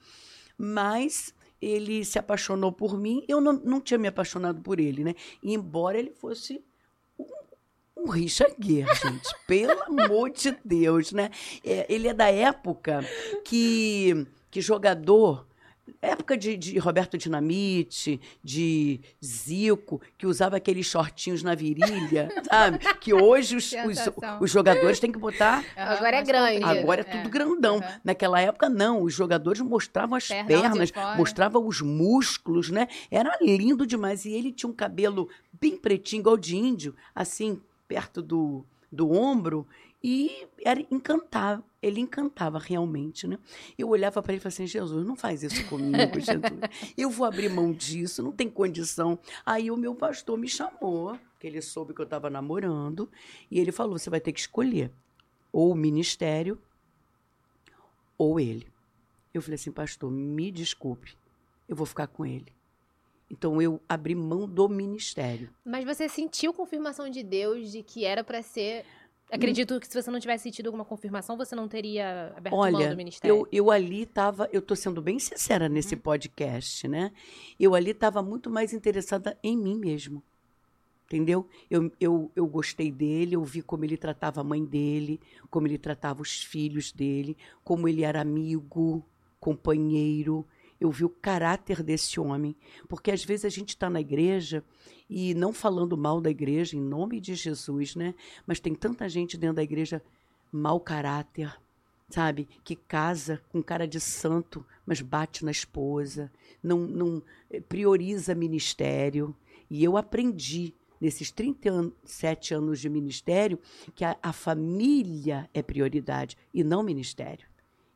mas 0.57 1.33
ele 1.61 2.03
se 2.03 2.19
apaixonou 2.19 2.71
por 2.71 2.99
mim. 2.99 3.23
Eu 3.27 3.39
não, 3.39 3.53
não 3.53 3.79
tinha 3.81 3.97
me 3.97 4.07
apaixonado 4.07 4.61
por 4.61 4.79
ele, 4.79 5.03
né? 5.03 5.15
Embora 5.41 5.97
ele 5.97 6.11
fosse 6.11 6.63
um 8.05 8.09
Richard 8.09 8.55
Gere, 8.59 8.93
gente. 8.93 9.29
Pelo 9.47 9.81
amor 9.83 10.29
de 10.29 10.55
Deus, 10.63 11.11
né? 11.11 11.31
É, 11.63 11.85
ele 11.89 12.07
é 12.07 12.13
da 12.13 12.29
época 12.29 13.03
que, 13.43 14.27
que 14.51 14.61
jogador. 14.61 15.45
Época 16.01 16.35
de, 16.35 16.57
de 16.57 16.79
Roberto 16.79 17.15
Dinamite, 17.15 18.19
de 18.43 18.99
Zico, 19.23 20.01
que 20.17 20.25
usava 20.25 20.57
aqueles 20.57 20.87
shortinhos 20.87 21.43
na 21.43 21.53
virilha, 21.53 22.29
sabe? 22.49 22.79
Que 22.99 23.13
hoje 23.13 23.55
os, 23.55 23.71
os, 23.71 24.41
os 24.41 24.51
jogadores 24.51 24.99
têm 24.99 25.11
que 25.11 25.19
botar. 25.19 25.63
Agora 25.75 26.17
é 26.17 26.23
grande. 26.23 26.63
Agora 26.63 27.01
é 27.01 27.03
tudo 27.03 27.29
grandão. 27.29 27.77
Aham. 27.77 28.01
Naquela 28.03 28.41
época, 28.41 28.67
não. 28.67 29.03
Os 29.03 29.13
jogadores 29.13 29.61
mostravam 29.61 30.15
as 30.15 30.27
Pernão 30.27 30.47
pernas, 30.47 30.91
mostravam 31.17 31.67
os 31.67 31.81
músculos, 31.81 32.69
né? 32.69 32.87
Era 33.09 33.37
lindo 33.41 33.85
demais. 33.85 34.25
E 34.25 34.33
ele 34.33 34.51
tinha 34.51 34.69
um 34.69 34.75
cabelo 34.75 35.29
bem 35.53 35.77
pretinho, 35.77 36.21
igual 36.21 36.37
de 36.37 36.55
índio, 36.57 36.95
assim, 37.13 37.61
perto 37.87 38.21
do, 38.21 38.65
do 38.91 39.11
ombro. 39.11 39.67
E 40.03 40.47
era 40.63 40.79
encantava. 40.91 41.63
Ele 41.81 41.99
encantava 41.99 42.59
realmente, 42.59 43.27
né? 43.27 43.39
Eu 43.77 43.89
olhava 43.89 44.21
para 44.21 44.33
ele 44.33 44.39
e 44.39 44.41
falava 44.41 44.53
assim: 44.53 44.67
Jesus, 44.67 45.05
não 45.05 45.15
faz 45.15 45.41
isso 45.43 45.67
comigo, 45.67 46.19
Jesus. 46.19 46.59
Eu 46.95 47.09
vou 47.09 47.25
abrir 47.25 47.49
mão 47.49 47.71
disso, 47.71 48.21
não 48.21 48.31
tem 48.31 48.49
condição. 48.49 49.17
Aí 49.45 49.71
o 49.71 49.77
meu 49.77 49.95
pastor 49.95 50.37
me 50.37 50.47
chamou, 50.47 51.17
que 51.39 51.47
ele 51.47 51.61
soube 51.61 51.93
que 51.93 52.01
eu 52.01 52.05
estava 52.05 52.29
namorando, 52.29 53.09
e 53.49 53.59
ele 53.59 53.71
falou: 53.71 53.97
você 53.97 54.09
vai 54.09 54.19
ter 54.19 54.31
que 54.31 54.39
escolher 54.39 54.91
ou 55.51 55.71
o 55.71 55.75
ministério 55.75 56.59
ou 58.17 58.39
ele. 58.39 58.67
Eu 59.33 59.41
falei 59.41 59.55
assim, 59.55 59.71
pastor, 59.71 60.11
me 60.11 60.51
desculpe, 60.51 61.17
eu 61.67 61.75
vou 61.75 61.85
ficar 61.85 62.07
com 62.07 62.25
ele. 62.25 62.54
Então 63.37 63.61
eu 63.61 63.81
abri 63.87 64.15
mão 64.15 64.47
do 64.47 64.69
ministério. 64.69 65.49
Mas 65.63 65.83
você 65.83 66.07
sentiu 66.07 66.53
confirmação 66.53 67.09
de 67.09 67.21
Deus 67.21 67.69
de 67.69 67.83
que 67.83 68.05
era 68.05 68.23
pra 68.23 68.41
ser. 68.41 68.85
Acredito 69.29 69.77
que 69.79 69.87
se 69.87 70.01
você 70.01 70.09
não 70.09 70.19
tivesse 70.19 70.43
sentido 70.43 70.67
alguma 70.67 70.85
confirmação, 70.85 71.35
você 71.35 71.55
não 71.55 71.67
teria 71.67 72.31
aberto 72.37 72.55
mão 72.55 72.61
Olha, 72.61 72.89
do 72.91 72.95
ministério. 72.95 73.35
eu, 73.35 73.47
eu 73.51 73.71
ali 73.71 74.03
estava, 74.03 74.47
eu 74.53 74.59
estou 74.59 74.77
sendo 74.77 75.01
bem 75.01 75.17
sincera 75.19 75.67
nesse 75.67 75.95
podcast, 75.95 76.87
né? 76.87 77.11
Eu 77.59 77.75
ali 77.75 77.91
estava 77.91 78.21
muito 78.21 78.49
mais 78.49 78.71
interessada 78.71 79.37
em 79.43 79.57
mim 79.57 79.75
mesmo. 79.75 80.23
Entendeu? 81.07 81.47
Eu, 81.69 81.91
eu, 81.99 82.31
eu 82.35 82.47
gostei 82.47 82.91
dele, 82.91 83.35
eu 83.35 83.43
vi 83.43 83.61
como 83.61 83.83
ele 83.83 83.97
tratava 83.97 84.41
a 84.41 84.43
mãe 84.43 84.63
dele, 84.63 85.19
como 85.49 85.67
ele 85.67 85.77
tratava 85.77 86.21
os 86.21 86.43
filhos 86.43 86.91
dele, 86.91 87.35
como 87.63 87.87
ele 87.87 88.03
era 88.03 88.21
amigo, 88.21 89.03
companheiro. 89.39 90.45
Eu 90.79 90.91
vi 90.91 91.05
o 91.05 91.09
caráter 91.09 91.81
desse 91.81 92.19
homem. 92.19 92.55
Porque 92.87 93.11
às 93.11 93.23
vezes 93.23 93.45
a 93.45 93.49
gente 93.49 93.69
está 93.69 93.89
na 93.89 94.01
igreja 94.01 94.63
e 95.09 95.33
não 95.33 95.53
falando 95.53 95.97
mal 95.97 96.19
da 96.19 96.29
igreja, 96.29 96.75
em 96.75 96.81
nome 96.81 97.19
de 97.19 97.35
Jesus, 97.35 97.95
né? 97.95 98.13
Mas 98.45 98.59
tem 98.59 98.73
tanta 98.73 99.07
gente 99.07 99.37
dentro 99.37 99.57
da 99.57 99.63
igreja 99.63 100.01
mau 100.51 100.79
caráter, 100.79 101.55
sabe? 102.09 102.47
Que 102.63 102.75
casa 102.75 103.41
com 103.49 103.61
cara 103.61 103.87
de 103.87 103.99
santo, 103.99 104.65
mas 104.85 105.01
bate 105.01 105.45
na 105.45 105.51
esposa, 105.51 106.31
não, 106.61 106.79
não 106.79 107.23
eh, 107.49 107.61
prioriza 107.61 108.33
ministério. 108.33 109.35
E 109.69 109.83
eu 109.83 109.97
aprendi 109.97 110.73
nesses 110.99 111.31
37 111.31 112.53
anos 112.53 112.79
de 112.79 112.89
ministério 112.89 113.59
que 113.93 114.03
a, 114.03 114.17
a 114.21 114.33
família 114.33 115.49
é 115.53 115.61
prioridade 115.61 116.37
e 116.53 116.63
não 116.63 116.83
ministério. 116.83 117.47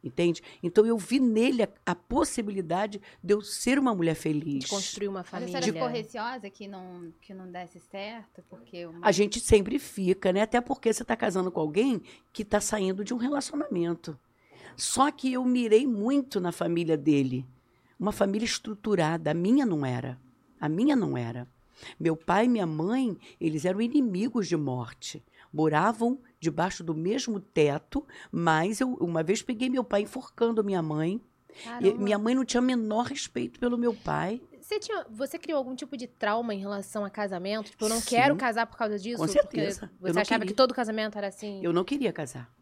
Entende? 0.01 0.41
Então 0.63 0.85
eu 0.85 0.97
vi 0.97 1.19
nele 1.19 1.63
a, 1.63 1.69
a, 1.85 1.93
possibilidade 1.93 3.01
de 3.21 3.33
eu 3.33 3.41
ser 3.41 3.77
uma 3.77 3.93
mulher 3.93 4.15
feliz. 4.15 4.63
De 4.63 4.67
construir 4.67 5.09
uma 5.09 5.25
família. 5.25 5.61
Você 5.61 5.73
ficou 5.73 5.87
receosa 5.87 6.49
que 6.49 6.69
não, 6.69 7.11
que 7.21 7.33
não 7.33 7.51
desse 7.51 7.81
certo? 7.81 8.41
Porque 8.49 8.85
uma... 8.85 9.05
A 9.05 9.11
gente 9.11 9.41
sempre 9.41 9.77
fica, 9.77 10.31
né? 10.31 10.41
Até 10.41 10.61
porque 10.61 10.93
você 10.93 11.01
está 11.01 11.17
casando 11.17 11.51
com 11.51 11.59
alguém 11.59 12.01
que 12.31 12.43
está 12.43 12.61
saindo 12.61 13.03
de 13.03 13.13
um 13.13 13.17
relacionamento. 13.17 14.17
Só 14.77 15.11
que 15.11 15.33
eu 15.33 15.43
mirei 15.43 15.85
muito 15.85 16.39
na 16.39 16.53
família 16.53 16.95
dele. 16.95 17.45
Uma 17.99 18.13
família 18.13 18.45
estruturada. 18.45 19.31
A 19.31 19.33
minha 19.33 19.65
não 19.65 19.85
era. 19.85 20.17
A 20.61 20.69
minha 20.69 20.95
não 20.95 21.17
era. 21.17 21.45
Meu 21.99 22.15
pai 22.15 22.45
e 22.45 22.49
minha 22.49 22.65
mãe, 22.65 23.17
eles 23.39 23.65
eram 23.65 23.81
inimigos 23.81 24.47
de 24.47 24.55
morte. 24.55 25.21
Moravam 25.51 26.19
debaixo 26.39 26.83
do 26.83 26.93
mesmo 26.93 27.39
teto, 27.39 28.05
mas 28.31 28.79
eu 28.79 28.93
uma 28.95 29.23
vez 29.23 29.41
peguei 29.41 29.69
meu 29.69 29.83
pai 29.83 30.01
enforcando 30.01 30.63
minha 30.63 30.81
mãe. 30.81 31.21
minha 31.97 32.17
mãe 32.17 32.35
não 32.35 32.45
tinha 32.45 32.61
o 32.61 32.63
menor 32.63 33.05
respeito 33.05 33.59
pelo 33.59 33.77
meu 33.77 33.93
pai. 33.93 34.41
Você, 34.61 34.79
tinha, 34.79 35.05
você 35.09 35.39
criou 35.39 35.57
algum 35.57 35.75
tipo 35.75 35.97
de 35.97 36.05
trauma 36.05 36.53
em 36.53 36.59
relação 36.59 37.03
a 37.03 37.09
casamento? 37.09 37.71
Tipo, 37.71 37.85
eu 37.85 37.89
não 37.89 37.99
Sim, 37.99 38.09
quero 38.09 38.35
casar 38.35 38.67
por 38.67 38.77
causa 38.77 38.99
disso? 38.99 39.17
Com 39.17 39.27
certeza. 39.27 39.91
Você 39.99 40.19
achava 40.19 40.41
queria. 40.41 40.47
que 40.47 40.53
todo 40.53 40.75
casamento 40.75 41.17
era 41.17 41.27
assim? 41.27 41.59
Eu 41.63 41.73
não 41.73 41.83
queria 41.83 42.13
casar. 42.13 42.53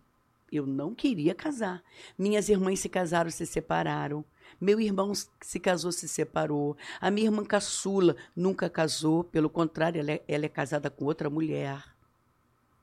Eu 0.50 0.66
não 0.66 0.96
queria 0.96 1.36
casar. 1.36 1.84
Minhas 2.18 2.48
irmãs 2.48 2.80
se 2.80 2.88
casaram, 2.88 3.30
se 3.30 3.46
separaram. 3.46 4.24
Meu 4.60 4.80
irmão 4.80 5.12
se 5.14 5.60
casou, 5.60 5.92
se 5.92 6.08
separou. 6.08 6.78
A 7.02 7.12
minha 7.12 7.28
irmã 7.28 7.44
caçula 7.44 8.16
nunca 8.34 8.70
casou, 8.70 9.26
pelo 9.26 9.50
contrário, 9.50 10.00
ela 10.00 10.12
é, 10.12 10.24
ela 10.28 10.46
é 10.46 10.50
casada 10.50 10.90
com 10.90 11.04
outra 11.04 11.30
mulher. 11.30 11.84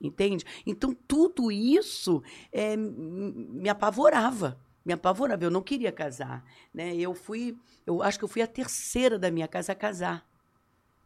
Entende? 0.07 0.45
Então, 0.67 0.95
tudo 1.09 1.51
isso 1.51 2.23
é, 2.53 2.77
me 2.77 3.69
apavorava. 3.69 4.59
Me 4.85 4.93
apavorava. 4.93 5.43
Eu 5.43 5.51
não 5.51 5.63
queria 5.63 5.91
casar. 5.91 6.45
Né? 6.73 6.95
Eu 6.97 7.15
fui, 7.15 7.57
eu 7.87 8.03
acho 8.03 8.19
que 8.19 8.25
eu 8.25 8.29
fui 8.29 8.43
a 8.43 8.47
terceira 8.47 9.19
da 9.19 9.31
minha 9.31 9.49
casa 9.49 9.73
a 9.73 9.75
casar. 9.75 10.27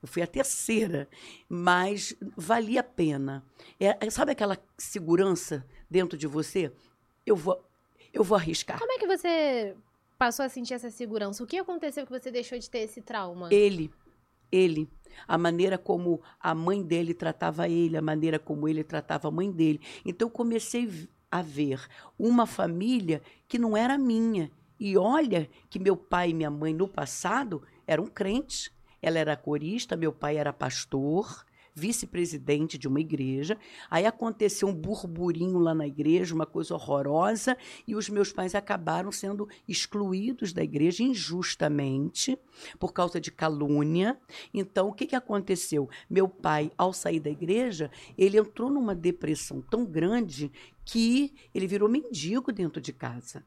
Eu 0.02 0.09
fui 0.09 0.23
a 0.23 0.26
terceira, 0.26 1.09
mas 1.49 2.14
valia 2.37 2.81
a 2.81 2.85
pena. 2.85 3.45
É, 3.81 4.11
sabe 4.11 4.33
aquela 4.33 4.57
segurança 4.76 5.67
dentro 5.90 6.17
de 6.17 6.26
você? 6.26 6.73
Eu 7.26 7.35
vou, 7.35 7.61
eu 8.12 8.23
vou 8.23 8.37
arriscar. 8.37 8.78
Como 8.78 8.93
é 8.93 8.99
que 8.99 9.07
você 9.07 9.75
passou 10.17 10.45
a 10.45 10.49
sentir 10.49 10.75
essa 10.75 10.90
segurança? 10.90 11.43
O 11.43 11.47
que 11.47 11.59
aconteceu 11.59 12.05
que 12.05 12.12
você 12.12 12.31
deixou 12.31 12.59
de 12.59 12.71
ter 12.71 12.81
esse 12.81 13.00
trauma? 13.00 13.49
Ele, 13.52 13.90
ele, 14.50 14.88
a 15.26 15.37
maneira 15.37 15.76
como 15.78 16.23
a 16.40 16.55
mãe 16.55 16.83
dele 16.83 17.14
tratava 17.14 17.69
ele, 17.69 17.97
a 17.97 18.02
maneira 18.02 18.38
como 18.38 18.69
ele 18.69 18.85
tratava 18.85 19.28
a 19.28 19.31
mãe 19.31 19.50
dele. 19.50 19.81
Então 20.05 20.28
eu 20.28 20.33
comecei 20.33 21.09
a 21.31 21.43
ver 21.43 21.81
uma 22.19 22.47
família 22.47 23.23
que 23.47 23.59
não 23.59 23.76
era 23.76 23.99
minha. 23.99 24.50
E 24.78 24.97
olha 24.97 25.49
que 25.69 25.78
meu 25.78 25.97
pai 25.97 26.31
e 26.31 26.35
minha 26.35 26.50
mãe 26.50 26.73
no 26.73 26.87
passado 26.87 27.62
eram 27.87 28.07
crentes. 28.07 28.71
Ela 29.02 29.19
era 29.19 29.37
corista, 29.37 29.97
meu 29.97 30.12
pai 30.12 30.37
era 30.37 30.52
pastor, 30.52 31.45
vice-presidente 31.78 32.76
de 32.76 32.88
uma 32.88 33.00
igreja. 33.00 33.56
Aí 33.88 34.04
aconteceu 34.04 34.68
um 34.68 34.75
burburinho 34.75 35.58
lá 35.58 35.75
na 35.75 35.87
igreja, 35.87 36.35
uma 36.35 36.47
coisa 36.47 36.75
horrorosa, 36.75 37.56
e 37.87 37.94
os 37.94 38.08
meus 38.08 38.32
pais 38.32 38.54
acabaram 38.54 39.12
sendo 39.12 39.49
excluídos 39.66 40.52
da 40.52 40.62
igreja 40.62 41.02
injustamente 41.02 42.38
por 42.78 42.92
causa 42.92 43.20
de 43.20 43.30
calúnia. 43.30 44.18
Então, 44.52 44.88
o 44.88 44.92
que, 44.92 45.06
que 45.06 45.16
aconteceu? 45.16 45.88
Meu 46.11 46.28
pai, 46.28 46.73
ao 46.76 46.92
sair 46.92 47.20
da 47.20 47.30
igreja, 47.30 47.90
ele 48.16 48.38
entrou 48.38 48.70
numa 48.70 48.94
depressão 48.94 49.62
tão 49.62 49.85
grande 49.85 50.50
que 50.85 51.35
ele 51.54 51.66
virou 51.66 51.88
mendigo 51.88 52.52
dentro 52.52 52.80
de 52.80 52.92
casa. 52.92 53.44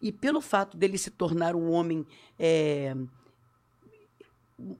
E 0.00 0.10
pelo 0.12 0.40
fato 0.40 0.76
dele 0.76 0.98
se 0.98 1.10
tornar 1.10 1.54
um 1.54 1.70
homem. 1.70 2.06
É, 2.38 2.94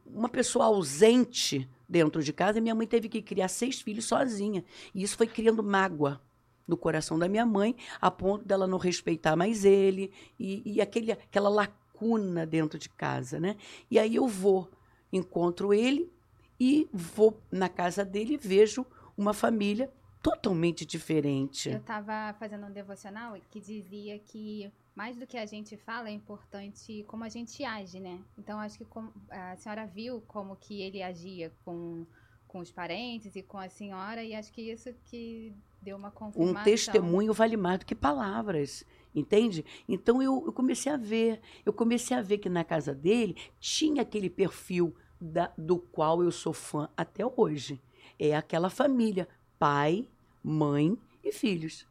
uma 0.07 0.29
pessoa 0.29 0.67
ausente 0.67 1.69
dentro 1.89 2.23
de 2.23 2.33
casa, 2.33 2.61
minha 2.61 2.75
mãe 2.75 2.87
teve 2.87 3.09
que 3.09 3.23
criar 3.23 3.49
seis 3.49 3.81
filhos 3.81 4.05
sozinha. 4.05 4.65
E 4.95 5.03
isso 5.03 5.17
foi 5.17 5.27
criando 5.27 5.63
mágoa 5.63 6.21
no 6.67 6.77
coração 6.77 7.19
da 7.19 7.29
minha 7.29 7.45
mãe, 7.45 7.77
a 8.01 8.11
ponto 8.11 8.45
dela 8.45 8.67
não 8.67 8.79
respeitar 8.79 9.37
mais 9.37 9.65
ele 9.65 10.13
e, 10.39 10.63
e 10.65 10.81
aquele, 10.81 11.13
aquela 11.13 11.49
lacuna 11.49 12.47
dentro 12.47 12.79
de 12.79 12.89
casa, 12.89 13.39
né? 13.39 13.57
E 13.91 13.99
aí 13.99 14.15
eu 14.15 14.27
vou, 14.27 14.71
encontro 15.13 15.73
ele 15.75 16.11
e 16.59 16.89
vou 16.93 17.41
na 17.51 17.69
casa 17.69 18.05
dele 18.05 18.35
e 18.35 18.37
vejo 18.39 18.87
uma 19.17 19.35
família 19.35 19.93
totalmente 20.23 20.87
diferente. 20.87 21.69
Eu 21.69 21.79
estava 21.79 22.35
fazendo 22.39 22.67
um 22.67 22.73
devocional 22.73 23.37
que 23.51 23.61
dizia 23.61 24.19
que 24.19 24.73
mais 24.95 25.17
do 25.17 25.27
que 25.27 25.37
a 25.37 25.45
gente 25.47 25.77
fala, 25.77 26.09
é 26.09 26.13
importante 26.13 27.05
como 27.09 27.25
a 27.25 27.29
gente 27.29 27.65
age, 27.65 27.99
né? 27.99 28.21
Então, 28.39 28.59
acho 28.61 28.79
que 28.79 28.87
a 29.31 29.57
senhora 29.57 29.87
viu 29.87 30.23
como 30.29 30.57
que 30.57 30.81
ele 30.81 31.03
agia 31.03 31.53
com, 31.65 32.07
com 32.47 32.61
os 32.61 32.71
parentes 32.71 33.35
e 33.35 33.43
com 33.43 33.59
a 33.59 33.69
senhora, 33.69 34.23
e 34.23 34.35
acho 34.35 34.53
que 34.53 34.63
isso 34.63 34.95
que 35.07 35.53
deu 35.83 35.97
uma 35.97 36.11
confirmação. 36.11 36.61
Um 36.61 36.65
testemunho 36.65 37.33
vale 37.33 37.57
mais 37.57 37.81
do 37.81 37.87
que 37.87 37.95
palavras, 37.95 38.85
entende? 39.13 39.65
Então, 39.89 40.23
eu, 40.23 40.45
eu 40.47 40.53
comecei 40.53 40.93
a 40.93 40.97
ver, 40.97 41.41
eu 41.67 41.73
comecei 41.73 42.17
a 42.17 42.23
ver 42.23 42.39
que 42.39 42.49
na 42.49 42.63
casa 42.63 42.95
dele 42.95 43.37
tinha 43.59 44.03
aquele 44.03 44.31
perfil 44.31 44.95
da, 45.21 45.53
do 45.59 45.79
qual 45.79 46.23
eu 46.23 46.31
sou 46.31 46.53
fã 46.53 46.89
até 46.97 47.25
hoje. 47.27 47.83
É 48.17 48.37
aquela 48.37 48.71
família, 48.71 49.29
pai, 49.59 50.09
mãe 50.43 50.97
e 51.23 51.33
filhos. 51.33 51.85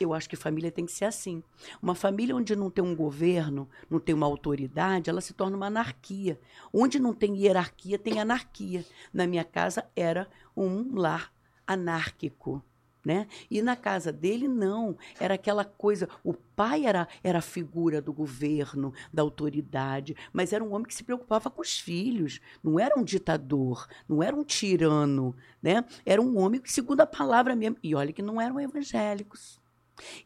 Eu 0.00 0.14
acho 0.14 0.28
que 0.28 0.36
família 0.36 0.70
tem 0.70 0.86
que 0.86 0.92
ser 0.92 1.06
assim. 1.06 1.42
Uma 1.82 1.94
família 1.94 2.36
onde 2.36 2.54
não 2.54 2.70
tem 2.70 2.84
um 2.84 2.94
governo, 2.94 3.68
não 3.90 3.98
tem 3.98 4.14
uma 4.14 4.26
autoridade, 4.26 5.10
ela 5.10 5.20
se 5.20 5.32
torna 5.32 5.56
uma 5.56 5.66
anarquia. 5.66 6.38
Onde 6.72 7.00
não 7.00 7.12
tem 7.12 7.36
hierarquia, 7.36 7.98
tem 7.98 8.20
anarquia. 8.20 8.84
Na 9.12 9.26
minha 9.26 9.44
casa 9.44 9.84
era 9.96 10.28
um 10.56 10.94
lar 10.94 11.32
anárquico. 11.66 12.62
Né? 13.04 13.26
E 13.50 13.62
na 13.62 13.74
casa 13.74 14.12
dele, 14.12 14.46
não. 14.46 14.96
Era 15.18 15.34
aquela 15.34 15.64
coisa. 15.64 16.08
O 16.22 16.34
pai 16.34 16.84
era, 16.84 17.08
era 17.22 17.38
a 17.38 17.42
figura 17.42 18.02
do 18.02 18.12
governo, 18.12 18.92
da 19.12 19.22
autoridade, 19.22 20.14
mas 20.32 20.52
era 20.52 20.62
um 20.62 20.74
homem 20.74 20.86
que 20.86 20.94
se 20.94 21.02
preocupava 21.02 21.48
com 21.48 21.62
os 21.62 21.78
filhos. 21.78 22.40
Não 22.62 22.78
era 22.78 22.98
um 22.98 23.02
ditador, 23.02 23.88
não 24.06 24.22
era 24.22 24.36
um 24.36 24.44
tirano. 24.44 25.34
Né? 25.62 25.84
Era 26.04 26.20
um 26.20 26.38
homem, 26.38 26.60
segundo 26.64 27.00
a 27.00 27.06
palavra 27.06 27.56
mesmo. 27.56 27.78
E 27.82 27.94
olha 27.94 28.12
que 28.12 28.22
não 28.22 28.40
eram 28.40 28.60
evangélicos. 28.60 29.58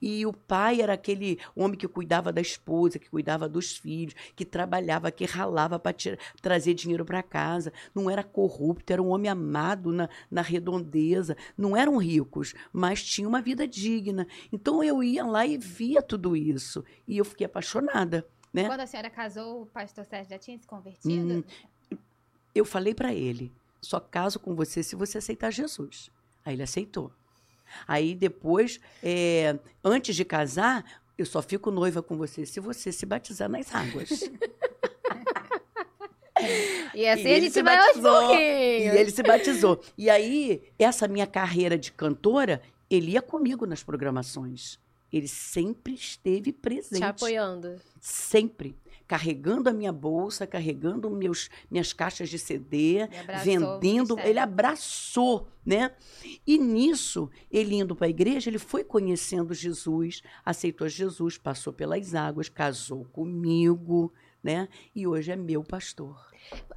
E 0.00 0.24
o 0.26 0.32
pai 0.32 0.80
era 0.80 0.94
aquele 0.94 1.38
homem 1.54 1.78
que 1.78 1.88
cuidava 1.88 2.32
da 2.32 2.40
esposa, 2.40 2.98
que 2.98 3.08
cuidava 3.08 3.48
dos 3.48 3.76
filhos, 3.76 4.14
que 4.34 4.44
trabalhava, 4.44 5.10
que 5.10 5.24
ralava 5.24 5.78
para 5.78 5.94
trazer 6.40 6.74
dinheiro 6.74 7.04
para 7.04 7.22
casa. 7.22 7.72
Não 7.94 8.10
era 8.10 8.22
corrupto, 8.22 8.92
era 8.92 9.02
um 9.02 9.10
homem 9.10 9.30
amado 9.30 9.92
na, 9.92 10.08
na 10.30 10.42
redondeza. 10.42 11.36
Não 11.56 11.76
eram 11.76 11.96
ricos, 11.96 12.54
mas 12.72 13.02
tinham 13.02 13.28
uma 13.28 13.40
vida 13.40 13.66
digna. 13.66 14.26
Então 14.52 14.82
eu 14.82 15.02
ia 15.02 15.24
lá 15.24 15.46
e 15.46 15.56
via 15.58 16.02
tudo 16.02 16.36
isso. 16.36 16.84
E 17.06 17.18
eu 17.18 17.24
fiquei 17.24 17.46
apaixonada. 17.46 18.26
Né? 18.52 18.66
Quando 18.66 18.80
a 18.80 18.86
senhora 18.86 19.08
casou, 19.08 19.62
o 19.62 19.66
pastor 19.66 20.04
Sérgio 20.04 20.30
já 20.30 20.38
tinha 20.38 20.58
se 20.58 20.66
convertido? 20.66 21.44
Hum, 21.90 21.98
eu 22.54 22.64
falei 22.64 22.94
para 22.94 23.14
ele: 23.14 23.50
só 23.80 23.98
caso 23.98 24.38
com 24.38 24.54
você 24.54 24.82
se 24.82 24.94
você 24.94 25.18
aceitar 25.18 25.50
Jesus. 25.50 26.10
Aí 26.44 26.54
ele 26.54 26.62
aceitou. 26.62 27.12
Aí 27.86 28.14
depois, 28.14 28.80
é, 29.02 29.58
antes 29.84 30.14
de 30.14 30.24
casar, 30.24 30.84
eu 31.16 31.26
só 31.26 31.42
fico 31.42 31.70
noiva 31.70 32.02
com 32.02 32.16
você 32.16 32.44
se 32.46 32.60
você 32.60 32.90
se 32.92 33.06
batizar 33.06 33.48
nas 33.48 33.74
águas. 33.74 34.10
E 36.94 37.06
assim 37.06 37.28
e 37.28 37.34
a 37.34 37.40
gente 37.40 37.62
vai 37.62 37.76
aos 37.78 37.98
pouquinhos. 37.98 38.94
E 38.94 38.98
ele 38.98 39.10
se 39.10 39.22
batizou. 39.22 39.80
E 39.96 40.10
aí, 40.10 40.62
essa 40.78 41.06
minha 41.08 41.26
carreira 41.26 41.78
de 41.78 41.92
cantora, 41.92 42.60
ele 42.90 43.12
ia 43.12 43.22
comigo 43.22 43.64
nas 43.64 43.82
programações. 43.82 44.78
Ele 45.12 45.28
sempre 45.28 45.94
esteve 45.94 46.52
presente. 46.52 46.98
Te 46.98 47.04
apoiando. 47.04 47.76
Sempre. 48.00 48.74
Carregando 49.12 49.68
a 49.68 49.74
minha 49.74 49.92
bolsa, 49.92 50.46
carregando 50.46 51.10
meus, 51.10 51.50
minhas 51.70 51.92
caixas 51.92 52.30
de 52.30 52.38
CD, 52.38 53.06
vendendo. 53.44 54.18
Ele 54.20 54.38
abraçou, 54.38 55.50
né? 55.66 55.90
E 56.46 56.56
nisso, 56.56 57.30
ele 57.50 57.74
indo 57.74 57.94
para 57.94 58.06
a 58.06 58.08
igreja, 58.08 58.48
ele 58.48 58.58
foi 58.58 58.82
conhecendo 58.82 59.52
Jesus, 59.52 60.22
aceitou 60.42 60.88
Jesus, 60.88 61.36
passou 61.36 61.74
pelas 61.74 62.14
águas, 62.14 62.48
casou 62.48 63.04
comigo, 63.04 64.10
né? 64.42 64.66
E 64.94 65.06
hoje 65.06 65.30
é 65.30 65.36
meu 65.36 65.62
pastor. 65.62 66.18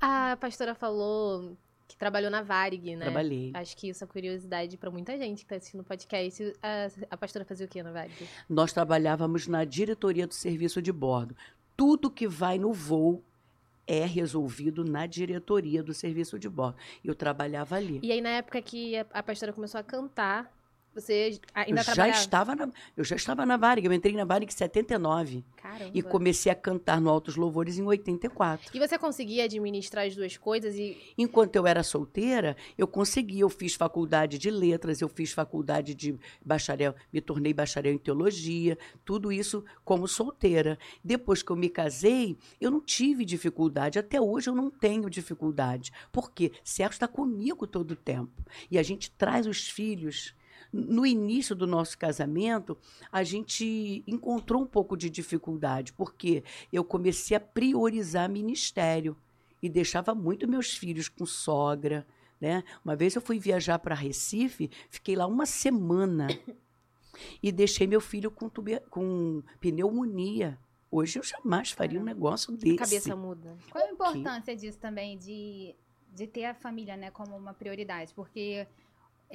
A 0.02 0.36
pastora 0.36 0.76
falou 0.76 1.58
que 1.88 1.96
trabalhou 1.98 2.30
na 2.30 2.42
Varig, 2.42 2.96
né? 2.96 3.06
Trabalhei. 3.06 3.52
Acho 3.54 3.78
que 3.78 3.88
isso 3.88 4.04
é 4.04 4.08
curiosidade 4.08 4.76
pra 4.78 4.92
muita 4.92 5.18
gente 5.18 5.44
que 5.44 5.46
tá 5.46 5.56
assistindo 5.56 5.80
o 5.80 5.84
podcast. 5.84 6.54
A, 6.62 6.88
a 7.12 7.18
pastora 7.18 7.46
fazia 7.46 7.66
o 7.66 7.70
quê 7.70 7.82
na 7.82 7.92
Varig? 7.92 8.28
Nós 8.50 8.74
trabalhávamos 8.74 9.48
na 9.48 9.64
diretoria 9.64 10.28
do 10.28 10.34
serviço 10.34 10.82
de 10.82 10.92
bordo. 10.92 11.36
Tudo 11.76 12.10
que 12.10 12.28
vai 12.28 12.58
no 12.58 12.72
voo 12.72 13.24
é 13.88 14.06
resolvido 14.06 14.84
na 14.84 15.06
diretoria 15.06 15.84
do 15.84 15.94
serviço 15.94 16.40
de 16.40 16.50
bordo. 16.50 16.78
Eu 17.04 17.14
trabalhava 17.14 17.76
ali. 17.76 18.00
E 18.02 18.12
aí, 18.12 18.22
na 18.22 18.30
época 18.30 18.62
que 18.62 18.96
a, 18.98 19.24
pastora 19.24 19.54
começou 19.54 19.80
a 19.80 19.84
cantar, 19.84 20.52
você 20.96 21.40
ainda 21.54 21.82
eu 21.82 21.96
já 21.96 22.08
estava 22.10 22.56
na, 22.56 22.70
eu 22.96 23.04
já 23.04 23.16
estava 23.16 23.46
na 23.46 23.58
Varig, 23.58 23.86
eu 23.86 23.94
entrei 23.94 24.16
na 24.16 24.26
Varig 24.26 24.52
em 24.52 24.56
79 24.56 25.44
Caramba. 25.58 25.92
e 25.94 26.02
comecei 26.02 26.52
a 26.52 26.56
cantar 26.56 27.02
no 27.02 27.10
Altos 27.10 27.36
Louvores 27.36 27.78
em 27.78 27.84
84. 27.84 28.72
E 28.74 28.80
você 28.80 28.98
conseguia 28.98 29.44
administrar 29.44 30.06
as 30.06 30.16
duas 30.16 30.38
coisas 30.38 30.76
e 30.76 30.96
Enquanto 31.18 31.56
eu 31.56 31.68
era 31.68 31.84
solteira, 31.84 32.56
eu 32.78 32.88
conseguia, 32.88 33.42
eu 33.42 33.50
fiz 33.50 33.74
faculdade 33.76 34.38
de 34.38 34.50
letras, 34.50 35.02
eu 35.02 35.10
fiz 35.10 35.32
faculdade 35.32 35.94
de 35.94 36.18
bacharel, 36.44 36.96
me 37.12 37.22
tornei 37.22 37.54
bacharel 37.54 37.94
em 37.94 37.98
teologia, 37.98 38.78
tudo 39.04 39.32
isso 39.32 39.64
como 39.84 40.08
solteira. 40.08 40.78
Depois 41.04 41.42
que 41.42 41.52
eu 41.52 41.56
me 41.56 41.70
casei, 41.70 42.38
eu 42.60 42.72
não 42.72 42.82
tive 42.82 43.26
dificuldade, 43.26 44.00
até 44.00 44.20
hoje 44.20 44.50
eu 44.50 44.56
não 44.56 44.70
tenho 44.70 45.10
dificuldade. 45.10 45.92
Por 46.12 46.32
quê? 46.32 46.52
Sérgio 46.64 46.96
está 46.96 47.08
comigo 47.08 47.66
todo 47.68 47.92
o 47.92 47.96
tempo. 47.96 48.44
E 48.70 48.78
a 48.78 48.84
gente 48.84 49.12
traz 49.12 49.48
os 49.48 49.70
filhos. 49.70 50.34
No 50.78 51.06
início 51.06 51.56
do 51.56 51.66
nosso 51.66 51.98
casamento, 51.98 52.78
a 53.12 53.24
gente 53.24 54.04
encontrou 54.06 54.62
um 54.62 54.66
pouco 54.68 54.98
de 54.98 55.10
dificuldade, 55.10 55.94
porque 55.94 56.44
eu 56.72 56.84
comecei 56.84 57.38
a 57.38 57.40
priorizar 57.40 58.30
ministério 58.30 59.16
e 59.62 59.70
deixava 59.70 60.14
muito 60.14 60.48
meus 60.48 60.76
filhos 60.76 61.08
com 61.08 61.26
sogra. 61.26 62.06
Né? 62.42 62.62
Uma 62.84 62.96
vez 62.96 63.16
eu 63.16 63.22
fui 63.22 63.40
viajar 63.40 63.80
para 63.80 63.96
Recife, 63.96 64.70
fiquei 64.90 65.16
lá 65.16 65.26
uma 65.26 65.46
semana 65.46 66.28
e 67.42 67.52
deixei 67.52 67.88
meu 67.88 68.02
filho 68.02 68.30
com, 68.30 68.50
tube- 68.50 68.82
com 68.90 69.42
pneumonia. 69.62 70.60
Hoje 70.92 71.18
eu 71.20 71.24
jamais 71.24 71.72
faria 71.72 72.00
um 72.00 72.04
negócio 72.04 72.54
a 72.54 72.58
desse. 72.58 72.76
cabeça 72.76 73.16
muda. 73.16 73.58
Qual 73.72 73.84
a 73.84 73.90
importância 73.90 74.56
disso 74.56 74.78
também, 74.78 75.18
de, 75.18 75.74
de 76.14 76.28
ter 76.28 76.46
a 76.46 76.54
família 76.54 76.98
né, 76.98 77.10
como 77.12 77.36
uma 77.36 77.54
prioridade? 77.54 78.14
Porque 78.14 78.68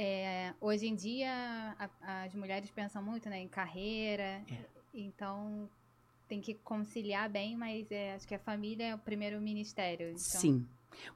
é, 0.03 0.55
hoje 0.61 0.87
em 0.87 0.95
dia 0.95 1.31
a- 1.79 2.23
as 2.25 2.35
mulheres 2.35 2.71
pensam 2.71 3.03
muito 3.03 3.29
né, 3.29 3.39
em 3.41 3.49
carreira, 3.49 4.43
É. 4.51 4.65
então 4.95 5.69
tem 6.27 6.41
que 6.41 6.55
conciliar 6.55 7.29
bem, 7.29 7.57
mas 7.57 7.91
é, 7.91 8.15
acho 8.15 8.27
que 8.27 8.35
a 8.35 8.39
família 8.39 8.85
é 8.85 8.95
o 8.95 8.99
primeiro 8.99 9.41
ministério. 9.41 10.07
Então, 10.09 10.19
Sim. 10.19 10.67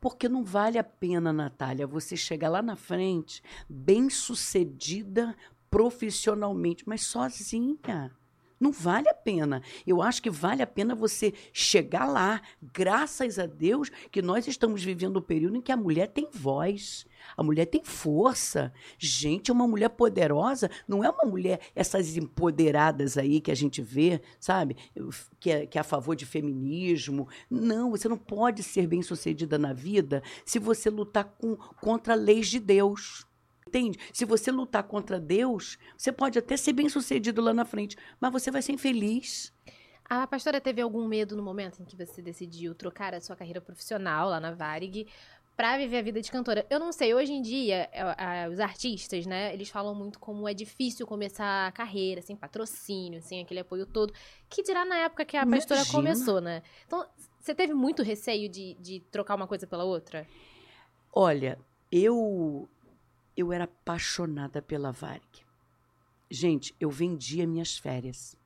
Porque 0.00 0.28
não 0.28 0.44
vale 0.44 0.78
a 0.78 0.84
pena, 0.84 1.32
Natália, 1.32 1.86
você 1.86 2.16
chegar 2.16 2.48
lá 2.48 2.62
na 2.62 2.76
frente, 2.76 3.42
bem 3.68 4.08
sucedida 4.10 5.34
profissionalmente, 5.70 6.84
mas 6.86 7.02
sozinha. 7.02 8.10
Não 8.64 8.72
vale 8.72 9.10
a 9.10 9.14
pena. 9.14 9.60
Eu 9.86 10.00
acho 10.00 10.22
que 10.22 10.30
vale 10.30 10.62
a 10.62 10.66
pena 10.66 10.94
você 10.94 11.34
chegar 11.52 12.06
lá. 12.06 12.40
Graças 12.62 13.38
a 13.38 13.44
Deus 13.44 13.90
que 14.10 14.22
nós 14.22 14.48
estamos 14.48 14.82
vivendo 14.82 15.18
um 15.18 15.22
período 15.22 15.58
em 15.58 15.60
que 15.60 15.70
a 15.70 15.76
mulher 15.76 16.06
tem 16.06 16.26
voz, 16.32 17.04
a 17.36 17.42
mulher 17.42 17.66
tem 17.66 17.84
força. 17.84 18.72
Gente, 18.98 19.52
uma 19.52 19.68
mulher 19.68 19.90
poderosa 19.90 20.70
não 20.88 21.04
é 21.04 21.10
uma 21.10 21.26
mulher, 21.26 21.60
essas 21.76 22.16
empoderadas 22.16 23.18
aí 23.18 23.38
que 23.38 23.50
a 23.50 23.54
gente 23.54 23.82
vê, 23.82 24.22
sabe? 24.40 24.78
Que 25.38 25.50
é, 25.50 25.66
que 25.66 25.76
é 25.76 25.82
a 25.82 25.84
favor 25.84 26.16
de 26.16 26.24
feminismo. 26.24 27.28
Não, 27.50 27.90
você 27.90 28.08
não 28.08 28.16
pode 28.16 28.62
ser 28.62 28.86
bem 28.86 29.02
sucedida 29.02 29.58
na 29.58 29.74
vida 29.74 30.22
se 30.42 30.58
você 30.58 30.88
lutar 30.88 31.24
com, 31.38 31.54
contra 31.82 32.14
leis 32.14 32.48
de 32.48 32.58
Deus. 32.58 33.26
Entende? 33.66 33.98
Se 34.12 34.24
você 34.24 34.50
lutar 34.50 34.82
contra 34.84 35.18
Deus, 35.18 35.78
você 35.96 36.12
pode 36.12 36.38
até 36.38 36.56
ser 36.56 36.72
bem 36.72 36.88
sucedido 36.88 37.40
lá 37.40 37.54
na 37.54 37.64
frente, 37.64 37.96
mas 38.20 38.32
você 38.32 38.50
vai 38.50 38.62
ser 38.62 38.72
infeliz. 38.72 39.52
A 40.04 40.26
pastora 40.26 40.60
teve 40.60 40.82
algum 40.82 41.06
medo 41.06 41.34
no 41.34 41.42
momento 41.42 41.80
em 41.80 41.84
que 41.84 41.96
você 41.96 42.20
decidiu 42.20 42.74
trocar 42.74 43.14
a 43.14 43.20
sua 43.20 43.34
carreira 43.34 43.60
profissional 43.60 44.28
lá 44.28 44.38
na 44.38 44.52
Varig 44.52 45.06
pra 45.56 45.78
viver 45.78 45.98
a 45.98 46.02
vida 46.02 46.20
de 46.20 46.30
cantora? 46.30 46.66
Eu 46.68 46.78
não 46.78 46.92
sei, 46.92 47.14
hoje 47.14 47.32
em 47.32 47.40
dia, 47.40 47.88
é, 47.92 48.48
os 48.48 48.60
artistas, 48.60 49.24
né, 49.24 49.54
eles 49.54 49.70
falam 49.70 49.94
muito 49.94 50.18
como 50.18 50.48
é 50.48 50.52
difícil 50.52 51.06
começar 51.06 51.66
a 51.66 51.72
carreira 51.72 52.20
sem 52.20 52.36
patrocínio, 52.36 53.22
sem 53.22 53.42
aquele 53.42 53.60
apoio 53.60 53.86
todo, 53.86 54.12
que 54.48 54.62
dirá 54.62 54.84
na 54.84 54.98
época 54.98 55.24
que 55.24 55.36
a 55.36 55.46
pastora 55.46 55.80
Imagina. 55.80 55.96
começou, 55.96 56.40
né? 56.40 56.62
Então, 56.86 57.06
você 57.40 57.54
teve 57.54 57.72
muito 57.72 58.02
receio 58.02 58.48
de, 58.48 58.74
de 58.74 59.00
trocar 59.10 59.34
uma 59.34 59.46
coisa 59.46 59.66
pela 59.66 59.84
outra? 59.84 60.26
Olha, 61.12 61.58
eu 61.90 62.68
eu 63.36 63.52
era 63.52 63.64
apaixonada 63.64 64.60
pela 64.62 64.92
Varig. 64.92 65.44
Gente, 66.30 66.74
eu 66.80 66.90
vendia 66.90 67.46
minhas 67.46 67.76
férias. 67.76 68.36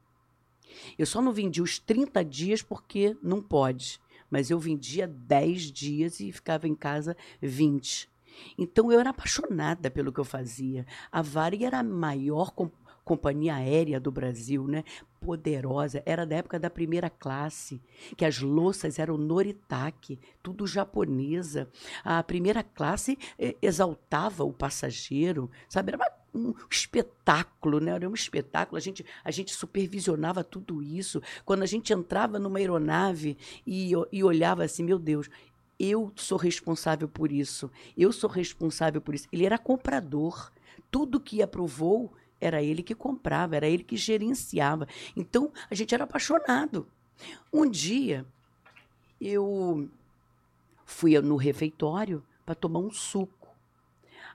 Eu 0.98 1.06
só 1.06 1.22
não 1.22 1.32
vendi 1.32 1.62
os 1.62 1.78
30 1.78 2.24
dias 2.24 2.62
porque 2.62 3.16
não 3.22 3.40
pode, 3.42 4.00
mas 4.30 4.50
eu 4.50 4.58
vendia 4.58 5.06
10 5.06 5.72
dias 5.72 6.20
e 6.20 6.30
ficava 6.32 6.68
em 6.68 6.74
casa 6.74 7.16
20. 7.40 8.08
Então 8.56 8.92
eu 8.92 9.00
era 9.00 9.10
apaixonada 9.10 9.90
pelo 9.90 10.12
que 10.12 10.20
eu 10.20 10.24
fazia. 10.24 10.86
A 11.10 11.22
Varig 11.22 11.64
era 11.64 11.78
a 11.78 11.82
maior 11.82 12.50
com- 12.52 12.70
companhia 13.04 13.54
aérea 13.54 13.98
do 13.98 14.12
Brasil, 14.12 14.66
né? 14.68 14.84
Poderosa, 15.20 16.02
era 16.06 16.24
da 16.24 16.36
época 16.36 16.58
da 16.58 16.70
primeira 16.70 17.10
classe, 17.10 17.80
que 18.16 18.24
as 18.24 18.40
louças 18.40 18.98
eram 18.98 19.16
Noritake, 19.16 20.18
tudo 20.42 20.66
japonesa. 20.66 21.68
A 22.04 22.22
primeira 22.22 22.62
classe 22.62 23.18
eh, 23.38 23.56
exaltava 23.60 24.44
o 24.44 24.52
passageiro, 24.52 25.50
sabe? 25.68 25.92
Era 25.92 26.18
um 26.34 26.54
espetáculo, 26.70 27.80
né? 27.80 27.92
Era 27.92 28.08
um 28.08 28.14
espetáculo. 28.14 28.76
A 28.76 28.80
gente, 28.80 29.04
a 29.24 29.30
gente 29.30 29.52
supervisionava 29.52 30.44
tudo 30.44 30.82
isso. 30.82 31.20
Quando 31.44 31.62
a 31.62 31.66
gente 31.66 31.92
entrava 31.92 32.38
numa 32.38 32.58
aeronave 32.58 33.36
e, 33.66 33.92
e 34.12 34.24
olhava 34.24 34.64
assim, 34.64 34.82
meu 34.82 34.98
Deus, 34.98 35.28
eu 35.78 36.12
sou 36.16 36.38
responsável 36.38 37.08
por 37.08 37.30
isso. 37.30 37.70
Eu 37.96 38.12
sou 38.12 38.28
responsável 38.28 39.00
por 39.00 39.14
isso. 39.14 39.28
Ele 39.32 39.46
era 39.46 39.58
comprador. 39.58 40.52
Tudo 40.90 41.20
que 41.20 41.36
ia 41.36 41.46
pro 41.46 41.66
voo 41.66 42.12
era 42.40 42.62
ele 42.62 42.82
que 42.82 42.94
comprava, 42.94 43.56
era 43.56 43.68
ele 43.68 43.82
que 43.82 43.96
gerenciava. 43.96 44.86
Então, 45.16 45.52
a 45.70 45.74
gente 45.74 45.94
era 45.94 46.04
apaixonado. 46.04 46.86
Um 47.52 47.68
dia, 47.68 48.24
eu 49.20 49.88
fui 50.84 51.20
no 51.20 51.36
refeitório 51.36 52.22
para 52.46 52.54
tomar 52.54 52.80
um 52.80 52.90
suco. 52.90 53.48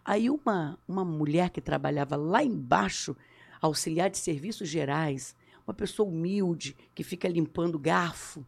Aí 0.06 0.30
uma, 0.30 0.78
uma 0.88 1.06
mulher 1.06 1.50
que 1.50 1.62
trabalhava 1.62 2.16
lá 2.16 2.44
embaixo, 2.44 3.16
auxiliar 3.62 4.10
de 4.10 4.18
serviços 4.18 4.68
gerais, 4.68 5.36
uma 5.66 5.74
pessoa 5.74 6.10
humilde 6.10 6.76
que 6.94 7.04
fica 7.04 7.28
limpando 7.28 7.80
garfo, 7.80 8.46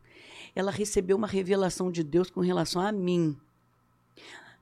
ela 0.54 0.72
recebeu 0.72 1.16
uma 1.16 1.28
revelação 1.28 1.90
de 1.90 2.04
Deus 2.04 2.30
com 2.30 2.42
relação 2.42 2.82
a 2.82 2.92
mim. 2.92 3.38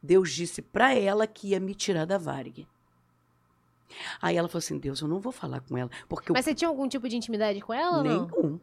Deus 0.01 0.31
disse 0.31 0.61
para 0.61 0.93
ela 0.93 1.25
que 1.25 1.49
ia 1.49 1.59
me 1.59 1.73
tirar 1.73 2.05
da 2.05 2.17
Varig. 2.17 2.67
Aí 4.21 4.35
ela 4.35 4.47
falou 4.47 4.59
assim: 4.59 4.77
Deus, 4.77 5.01
eu 5.01 5.07
não 5.07 5.19
vou 5.19 5.31
falar 5.31 5.61
com 5.61 5.77
ela, 5.77 5.89
porque 6.07 6.31
eu 6.31 6.33
Mas 6.33 6.45
você 6.45 6.53
tinha 6.53 6.67
algum 6.67 6.87
tipo 6.87 7.07
de 7.07 7.15
intimidade 7.15 7.61
com 7.61 7.73
ela? 7.73 8.03
Nenhum. 8.03 8.59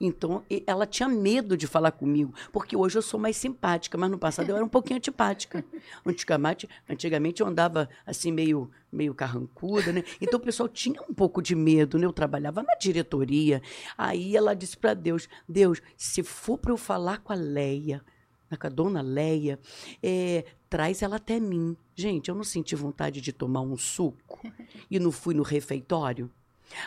Então, 0.00 0.42
ela 0.66 0.86
tinha 0.86 1.08
medo 1.08 1.56
de 1.56 1.66
falar 1.66 1.92
comigo, 1.92 2.34
porque 2.52 2.76
hoje 2.76 2.98
eu 2.98 3.02
sou 3.02 3.18
mais 3.18 3.36
simpática, 3.36 3.96
mas 3.96 4.10
no 4.10 4.18
passado 4.18 4.48
eu 4.48 4.56
era 4.56 4.64
um 4.64 4.68
pouquinho 4.68 4.96
antipática. 4.96 5.64
Antigamente, 6.04 6.68
antigamente 6.88 7.40
eu 7.40 7.46
andava 7.46 7.88
assim, 8.04 8.32
meio, 8.32 8.70
meio 8.90 9.14
carrancuda, 9.14 9.92
né? 9.92 10.02
Então 10.20 10.38
o 10.38 10.42
pessoal 10.42 10.68
tinha 10.68 11.00
um 11.02 11.14
pouco 11.14 11.40
de 11.40 11.54
medo, 11.54 11.98
né? 11.98 12.06
Eu 12.06 12.12
trabalhava 12.12 12.62
na 12.62 12.74
diretoria. 12.74 13.62
Aí 13.96 14.36
ela 14.36 14.54
disse 14.54 14.76
para 14.76 14.94
Deus: 14.94 15.28
Deus, 15.48 15.80
se 15.96 16.22
for 16.22 16.58
para 16.58 16.72
eu 16.72 16.76
falar 16.76 17.18
com 17.18 17.32
a 17.32 17.36
Leia, 17.36 18.02
a 18.50 18.68
dona 18.68 19.00
Leia, 19.00 19.58
é, 20.02 20.44
traz 20.68 21.02
ela 21.02 21.16
até 21.16 21.40
mim. 21.40 21.76
Gente, 21.94 22.28
eu 22.28 22.34
não 22.34 22.44
senti 22.44 22.74
vontade 22.74 23.20
de 23.20 23.32
tomar 23.32 23.60
um 23.60 23.76
suco 23.76 24.40
e 24.90 24.98
não 24.98 25.10
fui 25.10 25.34
no 25.34 25.42
refeitório. 25.42 26.30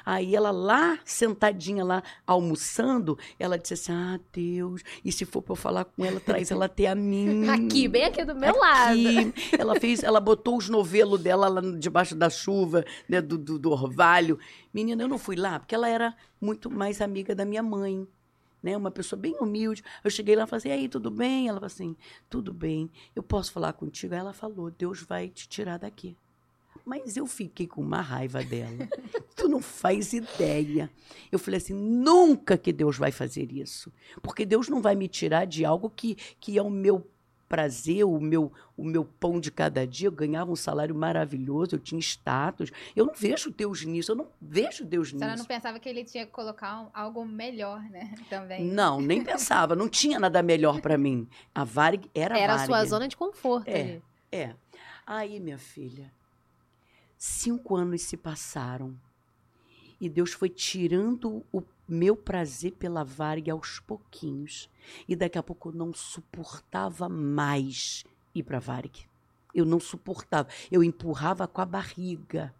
Aí 0.05 0.35
ela 0.35 0.51
lá, 0.51 0.99
sentadinha 1.05 1.83
lá, 1.83 2.03
almoçando, 2.25 3.17
ela 3.39 3.57
disse 3.57 3.75
assim: 3.75 3.91
Ah, 3.93 4.19
Deus, 4.31 4.81
e 5.03 5.11
se 5.11 5.25
for 5.25 5.41
pra 5.41 5.53
eu 5.53 5.55
falar 5.55 5.85
com 5.85 6.03
ela, 6.03 6.19
traz 6.19 6.51
ela 6.51 6.65
até 6.65 6.87
a 6.87 6.95
mim. 6.95 7.47
Aqui, 7.49 7.87
bem 7.87 8.03
aqui 8.05 8.23
do 8.25 8.35
meu 8.35 8.49
Aqui. 8.49 8.59
lado. 8.59 9.33
Ela 9.57 9.79
fez, 9.79 10.03
ela 10.03 10.19
botou 10.19 10.57
os 10.57 10.69
novelos 10.69 11.21
dela 11.21 11.47
lá 11.47 11.61
debaixo 11.61 12.15
da 12.15 12.29
chuva, 12.29 12.83
né, 13.07 13.21
do, 13.21 13.37
do, 13.37 13.57
do 13.57 13.71
orvalho. 13.71 14.37
Menina, 14.73 15.03
eu 15.03 15.07
não 15.07 15.17
fui 15.17 15.35
lá, 15.35 15.59
porque 15.59 15.73
ela 15.75 15.87
era 15.87 16.15
muito 16.39 16.69
mais 16.69 17.01
amiga 17.01 17.33
da 17.33 17.45
minha 17.45 17.63
mãe. 17.63 18.07
Né? 18.61 18.75
Uma 18.75 18.91
pessoa 18.91 19.19
bem 19.19 19.35
humilde. 19.39 19.83
Eu 20.03 20.11
cheguei 20.11 20.35
lá 20.35 20.43
e 20.43 20.47
falei 20.47 20.57
assim, 20.59 20.71
aí, 20.71 20.89
tudo 20.89 21.09
bem? 21.09 21.47
Ela 21.47 21.57
falou 21.57 21.67
assim, 21.67 21.95
tudo 22.29 22.53
bem, 22.53 22.89
eu 23.15 23.23
posso 23.23 23.51
falar 23.51 23.73
contigo? 23.73 24.13
Aí 24.13 24.19
ela 24.19 24.33
falou, 24.33 24.71
Deus 24.71 25.01
vai 25.01 25.29
te 25.29 25.47
tirar 25.47 25.77
daqui. 25.77 26.15
Mas 26.85 27.17
eu 27.17 27.27
fiquei 27.27 27.67
com 27.67 27.81
uma 27.81 28.01
raiva 28.01 28.43
dela. 28.43 28.87
tu 29.35 29.47
não 29.47 29.61
faz 29.61 30.13
ideia. 30.13 30.89
Eu 31.31 31.37
falei 31.37 31.59
assim, 31.59 31.73
nunca 31.73 32.57
que 32.57 32.73
Deus 32.73 32.97
vai 32.97 33.11
fazer 33.11 33.51
isso. 33.51 33.91
Porque 34.21 34.45
Deus 34.45 34.67
não 34.69 34.81
vai 34.81 34.95
me 34.95 35.07
tirar 35.07 35.45
de 35.45 35.63
algo 35.63 35.89
que, 35.89 36.15
que 36.39 36.57
é 36.57 36.61
o 36.61 36.69
meu 36.69 37.07
prazer, 37.49 38.05
o 38.05 38.19
meu, 38.19 38.53
o 38.77 38.83
meu 38.85 39.03
pão 39.03 39.39
de 39.39 39.51
cada 39.51 39.85
dia. 39.85 40.07
Eu 40.07 40.11
ganhava 40.11 40.51
um 40.51 40.55
salário 40.55 40.93
maravilhoso, 40.93 41.75
eu 41.75 41.79
tinha 41.79 41.99
status. 41.99 42.71
Eu 42.95 43.07
não 43.07 43.13
vejo 43.15 43.49
Deus 43.51 43.83
nisso, 43.83 44.11
eu 44.11 44.15
não 44.15 44.27
vejo 44.39 44.85
Deus 44.85 45.11
nisso. 45.11 45.23
A 45.23 45.27
senhora 45.27 45.37
não 45.39 45.45
pensava 45.45 45.79
que 45.79 45.89
ele 45.89 46.05
tinha 46.05 46.25
que 46.27 46.31
colocar 46.31 46.81
um- 46.83 46.89
algo 46.93 47.25
melhor, 47.25 47.81
né? 47.89 48.13
Também. 48.29 48.63
Não, 48.63 49.01
nem 49.01 49.23
pensava, 49.23 49.75
não 49.75 49.89
tinha 49.89 50.19
nada 50.19 50.41
melhor 50.43 50.79
para 50.79 50.97
mim. 50.97 51.27
A 51.53 51.63
Varig 51.63 52.09
era, 52.13 52.37
Era 52.39 52.53
a 52.53 52.65
sua 52.65 52.85
zona 52.85 53.07
de 53.07 53.17
conforto 53.17 53.67
É. 53.67 53.81
ali. 53.81 54.03
É. 54.31 54.55
Aí, 55.05 55.39
minha 55.39 55.57
filha, 55.57 56.11
cinco 57.17 57.75
anos 57.75 58.03
se 58.03 58.15
passaram 58.15 58.95
e 59.99 60.07
Deus 60.07 60.31
foi 60.33 60.49
tirando 60.49 61.43
o 61.51 61.61
meu 61.89 62.15
prazer 62.15 62.73
pela 62.73 63.03
Varig 63.03 63.49
aos 63.49 63.79
pouquinhos. 63.79 64.69
E 65.07 65.15
daqui 65.15 65.37
a 65.37 65.43
pouco 65.43 65.69
eu 65.69 65.73
não 65.73 65.93
suportava 65.93 67.09
mais 67.09 68.03
ir 68.33 68.43
para 68.43 68.59
Varig. 68.59 69.07
Eu 69.53 69.65
não 69.65 69.79
suportava. 69.79 70.49
Eu 70.71 70.83
empurrava 70.83 71.47
com 71.47 71.61
a 71.61 71.65
barriga. 71.65 72.53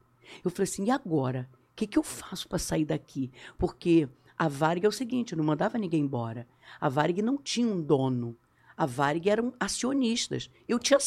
Eu 0.44 0.52
falei 0.52 0.70
assim: 0.70 0.86
e 0.86 0.92
agora? 0.92 1.50
O 1.72 1.76
que, 1.76 1.88
que 1.88 1.98
eu 1.98 2.04
faço 2.04 2.48
para 2.48 2.60
sair 2.60 2.86
daqui? 2.86 3.32
Porque 3.58 4.10
a 4.38 4.48
Varig 4.48 4.86
é 4.86 4.90
o 4.90 4.92
seguinte: 4.92 5.34
eu 5.34 5.38
não 5.38 5.46
mandava 5.46 5.78
ninguém 5.78 6.02
embora. 6.02 6.48
A 6.80 6.90
Varig 6.90 7.22
não 7.22 7.38
tinha 7.38 7.68
um 7.68 7.82
dono. 7.82 8.36
A 8.76 8.86
Varig 8.86 9.30
eram 9.30 9.54
acionistas. 9.60 10.50
Eu 10.68 10.80
tinha, 10.80 10.98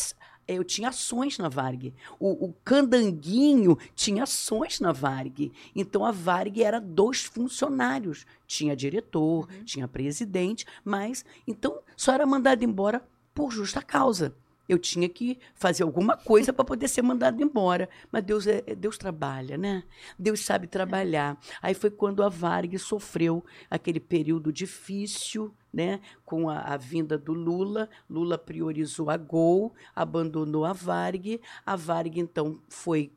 eu 0.46 0.64
tinha 0.64 0.88
ações 0.88 1.38
na 1.38 1.48
Varig. 1.48 1.94
O, 2.18 2.46
o 2.46 2.54
Candanguinho 2.64 3.78
tinha 3.94 4.24
ações 4.24 4.80
na 4.80 4.92
Varig. 4.92 5.52
Então 5.74 6.04
a 6.04 6.10
Varig 6.10 6.62
era 6.62 6.80
dos 6.80 7.22
funcionários. 7.22 8.26
Tinha 8.46 8.76
diretor, 8.76 9.48
tinha 9.64 9.88
presidente, 9.88 10.66
mas 10.84 11.24
então 11.46 11.80
só 11.96 12.12
era 12.12 12.26
mandado 12.26 12.64
embora 12.64 13.02
por 13.34 13.50
justa 13.50 13.80
causa. 13.80 14.34
Eu 14.72 14.78
tinha 14.78 15.06
que 15.06 15.38
fazer 15.54 15.82
alguma 15.82 16.16
coisa 16.16 16.50
para 16.50 16.64
poder 16.64 16.88
ser 16.88 17.02
mandado 17.02 17.42
embora. 17.42 17.90
Mas 18.10 18.24
Deus 18.24 18.46
é, 18.46 18.62
é- 18.66 18.74
Deus 18.74 18.96
trabalha, 18.96 19.58
né? 19.58 19.82
Deus 20.18 20.40
sabe 20.40 20.66
trabalhar. 20.66 21.38
Aí 21.60 21.74
foi 21.74 21.90
quando 21.90 22.22
a 22.22 22.28
Varg 22.30 22.78
sofreu 22.78 23.44
aquele 23.70 24.00
período 24.00 24.50
difícil, 24.50 25.52
né? 25.70 26.00
Com 26.24 26.48
a, 26.48 26.60
a 26.60 26.76
vinda 26.78 27.18
do 27.18 27.34
Lula. 27.34 27.86
Lula 28.08 28.38
priorizou 28.38 29.10
a 29.10 29.16
Gol, 29.18 29.74
abandonou 29.94 30.64
a 30.64 30.72
Varg. 30.72 31.38
A 31.66 31.76
Varg, 31.76 32.18
então, 32.18 32.58
foi 32.66 33.12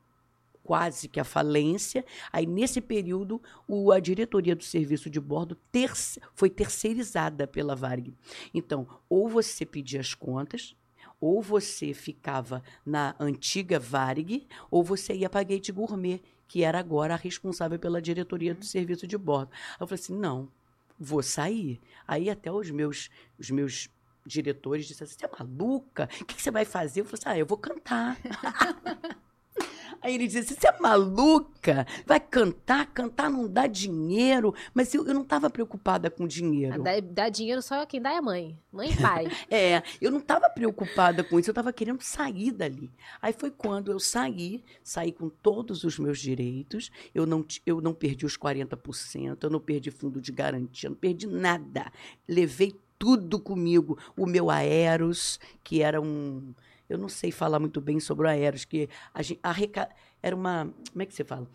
quase 0.62 1.08
que 1.08 1.18
a 1.20 1.24
falência. 1.24 2.04
Aí, 2.32 2.44
nesse 2.44 2.80
período, 2.82 3.40
o- 3.66 3.92
a 3.92 3.98
diretoria 4.00 4.54
do 4.54 4.64
serviço 4.64 5.08
de 5.08 5.20
bordo 5.20 5.56
terce- 5.72 6.20
foi 6.34 6.50
terceirizada 6.50 7.46
pela 7.46 7.74
Varg. 7.74 8.12
Então, 8.52 8.86
ou 9.08 9.26
você 9.28 9.64
pedia 9.64 10.00
as 10.00 10.12
contas, 10.12 10.74
ou 11.20 11.42
você 11.42 11.94
ficava 11.94 12.62
na 12.84 13.14
antiga 13.18 13.78
Varig, 13.78 14.46
ou 14.70 14.82
você 14.82 15.14
ia 15.14 15.30
para 15.30 15.42
Gate 15.42 15.70
Gourmet, 15.70 16.20
que 16.48 16.62
era 16.62 16.78
agora 16.78 17.14
a 17.14 17.16
responsável 17.16 17.78
pela 17.78 18.00
diretoria 18.00 18.54
do 18.54 18.64
serviço 18.64 19.06
de 19.06 19.18
bordo. 19.18 19.50
Eu 19.80 19.86
falei 19.86 20.00
assim, 20.00 20.16
não, 20.16 20.48
vou 20.98 21.22
sair. 21.22 21.80
Aí 22.06 22.30
até 22.30 22.50
os 22.52 22.70
meus, 22.70 23.10
os 23.38 23.50
meus 23.50 23.88
diretores 24.24 24.86
disseram 24.86 25.08
assim, 25.08 25.18
você 25.18 25.26
é 25.26 25.30
maluca? 25.38 26.04
O 26.04 26.24
que, 26.24 26.34
que 26.36 26.42
você 26.42 26.50
vai 26.50 26.64
fazer? 26.64 27.00
Eu 27.00 27.04
falei 27.04 27.20
assim, 27.20 27.28
ah, 27.28 27.38
eu 27.38 27.46
vou 27.46 27.58
cantar. 27.58 28.18
Aí 30.00 30.14
ele 30.14 30.26
disse, 30.26 30.54
você 30.54 30.68
é 30.68 30.80
maluca? 30.80 31.86
Vai 32.06 32.20
cantar? 32.20 32.86
Cantar 32.86 33.30
não 33.30 33.48
dá 33.48 33.66
dinheiro. 33.66 34.54
Mas 34.72 34.94
eu, 34.94 35.06
eu 35.06 35.14
não 35.14 35.22
estava 35.22 35.50
preocupada 35.50 36.10
com 36.10 36.26
dinheiro. 36.26 36.82
Dá, 36.82 37.00
dá 37.00 37.28
dinheiro 37.28 37.62
só 37.62 37.84
quem 37.86 38.00
dá 38.00 38.12
é 38.12 38.20
mãe. 38.20 38.58
Mãe 38.72 38.90
e 38.90 38.96
pai. 38.96 39.26
É, 39.48 39.82
eu 40.00 40.10
não 40.10 40.18
estava 40.18 40.50
preocupada 40.50 41.22
com 41.22 41.38
isso, 41.38 41.50
eu 41.50 41.52
estava 41.52 41.72
querendo 41.72 42.02
sair 42.02 42.50
dali. 42.50 42.90
Aí 43.22 43.32
foi 43.32 43.50
quando 43.50 43.92
eu 43.92 43.98
saí, 43.98 44.62
saí 44.82 45.12
com 45.12 45.28
todos 45.28 45.84
os 45.84 45.98
meus 45.98 46.18
direitos, 46.18 46.90
eu 47.14 47.24
não, 47.26 47.44
eu 47.64 47.80
não 47.80 47.94
perdi 47.94 48.26
os 48.26 48.36
40%, 48.36 49.38
eu 49.42 49.50
não 49.50 49.60
perdi 49.60 49.90
fundo 49.90 50.20
de 50.20 50.32
garantia, 50.32 50.90
não 50.90 50.96
perdi 50.96 51.26
nada. 51.26 51.90
Levei 52.28 52.74
tudo 52.98 53.38
comigo. 53.38 53.98
O 54.16 54.26
meu 54.26 54.50
Aeros, 54.50 55.38
que 55.62 55.82
era 55.82 56.00
um. 56.00 56.54
Eu 56.88 56.98
não 56.98 57.08
sei 57.08 57.30
falar 57.30 57.58
muito 57.58 57.80
bem 57.80 57.98
sobre 58.00 58.26
o 58.26 58.30
Aeros, 58.30 58.64
que 58.64 58.88
a 59.12 59.22
gente, 59.22 59.40
arreca, 59.42 59.88
era 60.22 60.34
uma. 60.34 60.72
Como 60.92 61.02
é 61.02 61.06
que 61.06 61.14
você 61.14 61.24
fala? 61.24 61.48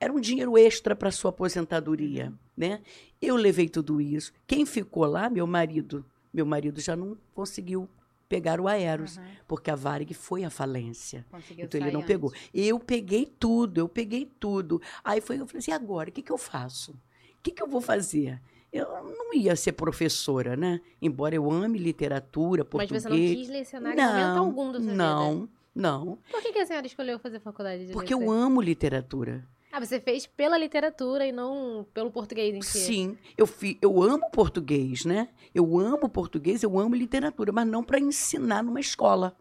Era 0.00 0.12
um 0.12 0.20
dinheiro 0.20 0.58
extra 0.58 0.96
para 0.96 1.10
sua 1.10 1.30
aposentadoria, 1.30 2.32
né? 2.56 2.80
Eu 3.20 3.36
levei 3.36 3.68
tudo 3.68 4.00
isso. 4.00 4.32
Quem 4.46 4.66
ficou 4.66 5.04
lá, 5.04 5.30
meu 5.30 5.46
marido, 5.46 6.04
meu 6.32 6.44
marido 6.44 6.80
já 6.80 6.96
não 6.96 7.16
conseguiu 7.34 7.88
pegar 8.28 8.58
o 8.60 8.66
Aeros, 8.66 9.18
Aham. 9.18 9.26
porque 9.46 9.70
a 9.70 9.76
Varig 9.76 10.12
foi 10.14 10.42
à 10.42 10.48
falência. 10.50 11.24
Conseguiu 11.30 11.66
Então 11.66 11.80
ele 11.80 11.90
não 11.92 12.02
pegou. 12.02 12.30
antes. 12.30 12.50
Eu 12.54 12.80
peguei 12.80 13.26
tudo, 13.26 13.78
eu 13.78 13.88
peguei 13.88 14.24
tudo. 14.40 14.80
Aí 15.04 15.20
foi, 15.20 15.38
eu 15.38 15.46
falei 15.46 15.58
assim, 15.60 15.70
e 15.70 15.74
agora, 15.74 16.08
o 16.08 16.12
que, 16.12 16.22
que 16.22 16.32
eu 16.32 16.38
faço? 16.38 16.92
O 16.92 17.42
que, 17.42 17.50
que 17.50 17.62
eu 17.62 17.68
vou 17.68 17.80
fazer? 17.82 18.40
Eu 18.72 18.86
não 18.88 19.34
ia 19.34 19.54
ser 19.54 19.72
professora, 19.72 20.56
né? 20.56 20.80
Embora 21.00 21.34
eu 21.34 21.50
ame 21.50 21.78
literatura, 21.78 22.62
Mas 22.64 22.70
português. 22.70 23.02
você 23.02 23.08
não 23.08 23.16
quis 23.16 23.48
lecionar 23.48 23.92
em 23.92 24.00
momento 24.00 24.38
algum 24.38 24.72
da 24.72 24.80
sua 24.80 24.90
vida. 24.90 24.94
não, 24.94 25.48
não. 25.74 26.18
Por 26.30 26.40
que, 26.40 26.52
que 26.52 26.58
a 26.58 26.66
senhora 26.66 26.86
escolheu 26.86 27.18
fazer 27.18 27.38
faculdade 27.40 27.86
de 27.86 27.92
Porque 27.92 28.14
eu 28.14 28.30
amo 28.30 28.62
literatura. 28.62 29.46
Ah, 29.70 29.80
você 29.80 29.98
fez 29.98 30.26
pela 30.26 30.58
literatura 30.58 31.26
e 31.26 31.32
não 31.32 31.86
pelo 31.94 32.10
português 32.10 32.54
em 32.54 32.60
si. 32.60 32.78
Sim, 32.78 33.18
eu, 33.38 33.46
fi, 33.46 33.78
eu 33.80 34.02
amo 34.02 34.30
português, 34.30 35.06
né? 35.06 35.28
Eu 35.54 35.78
amo 35.78 36.10
português, 36.10 36.62
eu 36.62 36.78
amo 36.78 36.94
literatura, 36.94 37.52
mas 37.52 37.66
não 37.66 37.82
para 37.82 37.98
ensinar 37.98 38.62
numa 38.62 38.80
escola. 38.80 39.34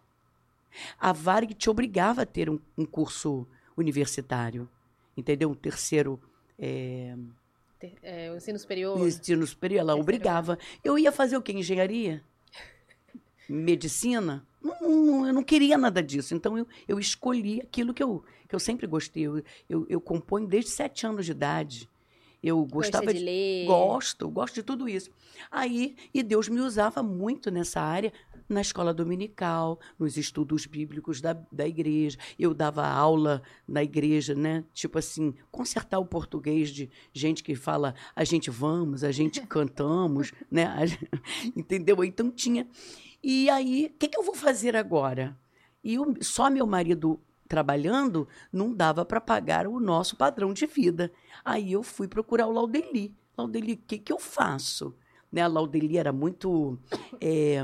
A 0.98 1.12
Varig 1.12 1.54
te 1.54 1.70
obrigava 1.70 2.22
a 2.22 2.26
ter 2.26 2.50
um, 2.50 2.58
um 2.78 2.86
curso 2.86 3.46
universitário, 3.76 4.70
entendeu? 5.17 5.50
Um 5.50 5.54
terceiro 5.54 6.17
é, 6.58 7.13
É, 8.02 8.32
o 8.32 8.36
ensino 8.36 8.60
superior. 8.60 9.08
ensino 9.08 9.46
superior, 9.46 9.80
ela 9.80 9.96
obrigava. 9.96 10.58
Eu 10.84 10.98
ia 10.98 11.12
fazer 11.12 11.38
o 11.38 11.41
quê? 11.41 11.52
Engenharia? 11.54 12.24
Medicina? 13.48 14.46
Não, 14.62 14.80
não, 14.82 15.28
eu 15.28 15.34
não 15.34 15.44
queria 15.44 15.78
nada 15.78 16.02
disso. 16.02 16.36
Então, 16.36 16.58
eu, 16.58 16.67
eu 16.88 17.00
escolhi 17.00 17.62
aquilo 17.62 17.94
que 17.94 18.04
eu, 18.04 18.24
que 18.48 18.56
eu 18.56 18.60
sempre 18.60 18.88
gostei. 18.88 19.24
Eu, 19.24 19.44
eu, 19.70 19.86
eu 19.89 20.02
componho 20.02 20.48
desde 20.48 20.70
sete 20.72 21.06
anos 21.06 21.26
de 21.26 21.32
idade. 21.32 21.89
Eu 22.44 22.58
Gosta 22.65 23.00
gostava 23.00 23.13
de 23.13 23.20
ler. 23.20 23.65
Gosto, 23.67 24.28
gosto 24.30 24.56
de 24.56 24.63
tudo 24.63 24.89
isso. 24.89 25.12
Aí, 25.52 25.96
e 26.13 26.24
Deus 26.24 26.50
me 26.50 26.60
usava 26.60 27.04
muito 27.04 27.52
nessa 27.52 27.80
área, 27.80 28.12
na 28.52 28.62
escola 28.62 28.94
dominical, 28.94 29.80
nos 29.98 30.18
estudos 30.18 30.66
bíblicos 30.66 31.22
da, 31.22 31.34
da 31.52 31.68
igreja. 31.68 32.18
Eu 32.38 32.54
dava 32.54 32.86
aula 32.88 33.42
na 33.68 33.84
igreja, 33.84 34.36
né? 34.36 34.64
Tipo 34.74 35.00
assim, 35.00 35.34
consertar 35.52 36.00
o 36.00 36.06
português 36.06 36.70
de 36.70 36.90
gente 37.14 37.44
que 37.44 37.56
fala 37.56 37.96
a 38.16 38.24
gente 38.24 38.50
vamos, 38.50 39.04
a 39.04 39.12
gente 39.12 39.42
cantamos, 39.48 40.32
né? 40.50 40.68
Entendeu? 41.56 42.04
Então 42.04 42.30
tinha. 42.30 42.68
E 43.24 43.50
aí, 43.50 43.92
o 43.94 43.98
que, 44.00 44.08
que 44.08 44.18
eu 44.18 44.24
vou 44.24 44.36
fazer 44.36 44.76
agora? 44.76 45.38
E 45.84 45.98
o- 45.98 46.16
só 46.22 46.50
meu 46.50 46.66
marido 46.68 47.20
trabalhando 47.48 48.28
não 48.52 48.74
dava 48.74 49.04
para 49.04 49.20
pagar 49.20 49.68
o 49.68 49.80
nosso 49.80 50.16
padrão 50.16 50.54
de 50.54 50.66
vida. 50.66 51.12
Aí 51.44 51.74
eu 51.74 51.84
fui 51.84 52.08
procurar 52.08 52.48
o 52.48 52.52
Laudeli. 52.52 53.14
Laudeli, 53.38 53.74
o 53.74 53.78
que, 53.88 53.98
que 53.98 54.14
eu 54.14 54.20
faço? 54.20 54.96
Né? 55.32 55.42
A 55.42 55.48
Laudeli 55.48 55.98
era 55.98 56.12
muito 56.14 56.80
é, 57.20 57.64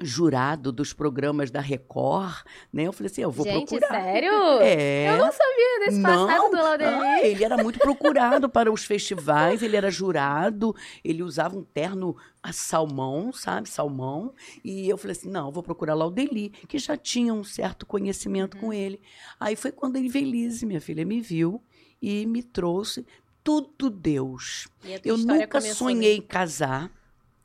jurado 0.00 0.72
dos 0.72 0.92
programas 0.92 1.50
da 1.50 1.60
Record. 1.60 2.44
Né? 2.72 2.84
Eu 2.84 2.92
falei 2.92 3.10
assim, 3.10 3.22
eu 3.22 3.30
vou 3.30 3.44
Gente, 3.44 3.68
procurar. 3.68 4.02
sério? 4.02 4.32
É. 4.62 5.10
Eu 5.10 5.18
não 5.18 5.32
sabia 5.32 5.78
desse 5.80 6.02
passado 6.02 6.50
do 6.50 6.56
Laudeli. 6.56 6.94
ah, 6.94 7.24
ele 7.24 7.44
era 7.44 7.62
muito 7.62 7.78
procurado 7.78 8.48
para 8.48 8.72
os 8.72 8.84
festivais, 8.84 9.62
ele 9.62 9.76
era 9.76 9.90
jurado, 9.90 10.74
ele 11.04 11.22
usava 11.22 11.56
um 11.56 11.64
terno 11.64 12.16
a 12.42 12.52
salmão, 12.52 13.32
sabe? 13.32 13.68
Salmão. 13.68 14.34
E 14.64 14.88
eu 14.88 14.96
falei 14.98 15.12
assim: 15.16 15.30
não, 15.30 15.46
eu 15.46 15.52
vou 15.52 15.62
procurar 15.62 15.94
lá 15.94 16.06
o 16.06 16.10
Deli, 16.10 16.50
que 16.50 16.78
já 16.78 16.96
tinha 16.96 17.32
um 17.32 17.44
certo 17.44 17.86
conhecimento 17.86 18.56
com 18.56 18.72
ele. 18.72 19.00
Aí 19.38 19.54
foi 19.56 19.70
quando 19.72 19.96
a 19.96 20.00
Invelise, 20.00 20.66
minha 20.66 20.80
filha, 20.80 21.04
me 21.04 21.20
viu 21.20 21.62
e 22.00 22.26
me 22.26 22.42
trouxe 22.42 23.06
tudo 23.44 23.90
Deus. 23.90 24.68
Eu 25.04 25.16
nunca 25.16 25.60
sonhei 25.60 26.16
em 26.16 26.22
casar. 26.22 26.90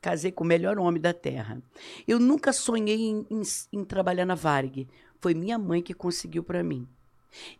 Casei 0.00 0.30
com 0.32 0.44
o 0.44 0.46
melhor 0.46 0.78
homem 0.78 1.00
da 1.00 1.12
terra. 1.12 1.60
Eu 2.06 2.18
nunca 2.18 2.52
sonhei 2.52 3.00
em, 3.00 3.26
em- 3.30 3.42
em 3.72 3.84
trabalhar 3.84 4.24
na 4.24 4.34
Varig. 4.34 4.88
Foi 5.20 5.34
minha 5.34 5.58
mãe 5.58 5.82
que 5.82 5.92
conseguiu 5.94 6.42
para 6.42 6.62
mim. 6.62 6.86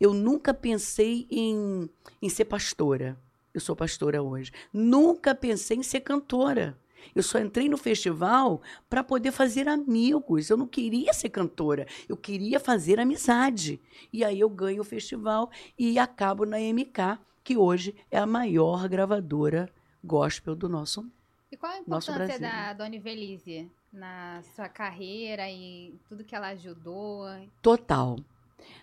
Eu 0.00 0.14
nunca 0.14 0.54
pensei 0.54 1.26
em, 1.30 1.88
em 2.22 2.28
ser 2.28 2.44
pastora. 2.46 3.18
eu 3.52 3.60
sou 3.60 3.74
pastora 3.74 4.22
hoje. 4.22 4.52
Nunca 4.72 5.34
pensei 5.34 5.76
em 5.78 5.82
ser 5.82 6.00
cantora. 6.00 6.78
Eu 7.14 7.22
só 7.22 7.38
entrei 7.38 7.68
no 7.68 7.76
festival 7.76 8.60
para 8.88 9.02
poder 9.04 9.30
fazer 9.32 9.68
amigos. 9.68 10.48
Eu 10.50 10.56
não 10.56 10.66
queria 10.66 11.12
ser 11.12 11.28
cantora, 11.28 11.86
eu 12.08 12.16
queria 12.16 12.58
fazer 12.60 12.98
amizade. 13.00 13.80
E 14.12 14.24
aí 14.24 14.40
eu 14.40 14.48
ganho 14.50 14.82
o 14.82 14.84
festival 14.84 15.50
e 15.78 15.98
acabo 15.98 16.44
na 16.44 16.58
MK, 16.58 17.18
que 17.44 17.56
hoje 17.56 17.94
é 18.10 18.18
a 18.18 18.26
maior 18.26 18.88
gravadora 18.88 19.68
gospel 20.04 20.54
do 20.56 20.68
nosso 20.68 21.08
E 21.50 21.56
qual 21.56 21.72
a 21.72 21.78
importância 21.78 22.38
da 22.38 22.72
Dona 22.74 22.96
Ivelise 22.96 23.70
na 23.92 24.42
sua 24.54 24.68
carreira 24.68 25.50
e 25.50 25.94
tudo 26.08 26.24
que 26.24 26.34
ela 26.34 26.48
ajudou? 26.48 27.24
Total. 27.62 28.16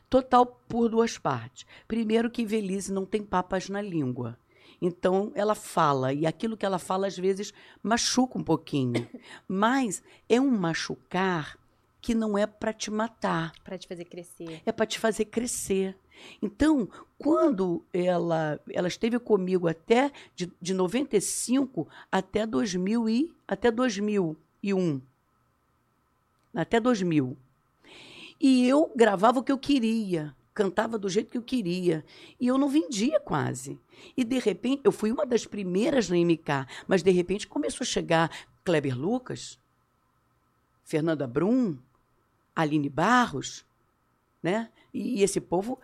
Total 0.09 0.45
por 0.45 0.89
duas 0.89 1.17
partes. 1.17 1.65
Primeiro 1.87 2.29
que 2.29 2.45
Velise 2.45 2.91
não 2.91 3.05
tem 3.05 3.23
papas 3.23 3.69
na 3.69 3.81
língua. 3.81 4.37
Então 4.81 5.31
ela 5.35 5.55
fala 5.55 6.11
e 6.11 6.25
aquilo 6.25 6.57
que 6.57 6.65
ela 6.65 6.79
fala 6.79 7.07
às 7.07 7.17
vezes 7.17 7.53
machuca 7.81 8.37
um 8.37 8.43
pouquinho, 8.43 9.07
mas 9.47 10.03
é 10.27 10.39
um 10.39 10.49
machucar 10.51 11.57
que 12.01 12.13
não 12.13 12.37
é 12.37 12.45
para 12.45 12.73
te 12.73 12.91
matar, 12.91 13.51
Pra 13.63 13.77
te 13.77 13.87
fazer 13.87 14.05
crescer. 14.05 14.61
é 14.65 14.71
para 14.71 14.85
te 14.85 14.99
fazer 14.99 15.25
crescer. 15.25 15.97
Então, 16.41 16.87
quando 17.17 17.83
ela 17.93 18.59
ela 18.71 18.87
esteve 18.87 19.19
comigo 19.19 19.67
até 19.67 20.11
de, 20.35 20.51
de 20.61 20.73
95 20.73 21.87
até 22.11 22.45
2000 22.45 23.09
e 23.09 23.33
até 23.47 23.71
2001. 23.71 25.01
Até 26.53 26.79
2000. 26.79 27.37
E 28.39 28.67
eu 28.67 28.91
gravava 28.95 29.39
o 29.39 29.43
que 29.43 29.51
eu 29.51 29.57
queria, 29.57 30.35
cantava 30.53 30.97
do 30.97 31.09
jeito 31.09 31.31
que 31.31 31.37
eu 31.37 31.41
queria, 31.41 32.03
e 32.39 32.47
eu 32.47 32.57
não 32.57 32.69
vendia 32.69 33.19
quase. 33.19 33.79
E 34.15 34.23
de 34.23 34.39
repente, 34.39 34.81
eu 34.83 34.91
fui 34.91 35.11
uma 35.11 35.25
das 35.25 35.45
primeiras 35.45 36.09
na 36.09 36.17
MK, 36.17 36.67
mas 36.87 37.01
de 37.01 37.11
repente 37.11 37.47
começou 37.47 37.83
a 37.83 37.87
chegar 37.87 38.31
Kleber 38.63 38.97
Lucas, 38.97 39.59
Fernanda 40.83 41.25
Brum, 41.25 41.77
Aline 42.55 42.89
Barros, 42.89 43.65
né? 44.45 44.69
E 44.93 45.21
esse 45.23 45.41
povo, 45.41 45.77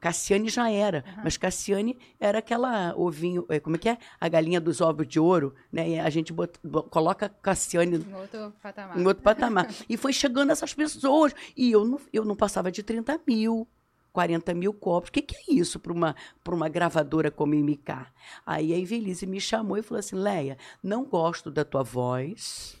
Cassiane 0.00 0.48
já 0.48 0.68
era, 0.70 1.04
mas 1.22 1.36
Cassiane 1.36 1.96
era 2.18 2.38
aquela 2.38 2.92
ovinho, 2.96 3.44
eh, 3.48 3.60
como 3.60 3.76
é 3.76 3.78
que 3.78 3.88
é? 3.88 3.98
A 4.20 4.28
galinha 4.28 4.60
dos 4.60 4.80
ovos 4.80 5.06
de 5.06 5.20
ouro, 5.20 5.54
né? 5.70 5.90
E 5.90 6.00
a 6.00 6.10
gente 6.10 6.32
bota- 6.32 6.58
bo- 6.64 6.82
coloca 6.82 7.28
Cassiane 7.28 7.96
Em 7.98 8.14
outro 8.14 8.52
patamar. 8.60 8.98
em 8.98 9.06
outro 9.06 9.22
patamar. 9.22 9.68
E 9.88 9.96
foi 9.96 10.12
chegando 10.12 10.50
essas 10.50 10.74
pessoas. 10.74 11.32
E 11.56 11.70
eu 11.70 11.84
não, 11.84 12.00
eu 12.12 12.24
não 12.24 12.34
passava 12.34 12.72
de 12.72 12.82
30 12.82 13.20
mil, 13.28 13.68
40 14.12 14.52
mil 14.54 14.72
copos. 14.72 15.08
O 15.10 15.12
que, 15.12 15.22
que 15.22 15.36
é 15.36 15.54
isso 15.54 15.78
para 15.78 15.92
uma, 15.92 16.16
pra 16.42 16.54
uma 16.54 16.68
gravadora 16.68 17.30
como 17.30 17.54
MK? 17.54 18.06
Aí 18.44 18.72
a 18.74 18.78
Ivelise 18.78 19.24
me 19.26 19.40
chamou 19.40 19.76
e 19.76 19.82
falou 19.82 20.00
assim: 20.00 20.16
Leia, 20.16 20.58
não 20.82 21.04
gosto 21.04 21.48
da 21.48 21.64
tua 21.64 21.84
voz, 21.84 22.76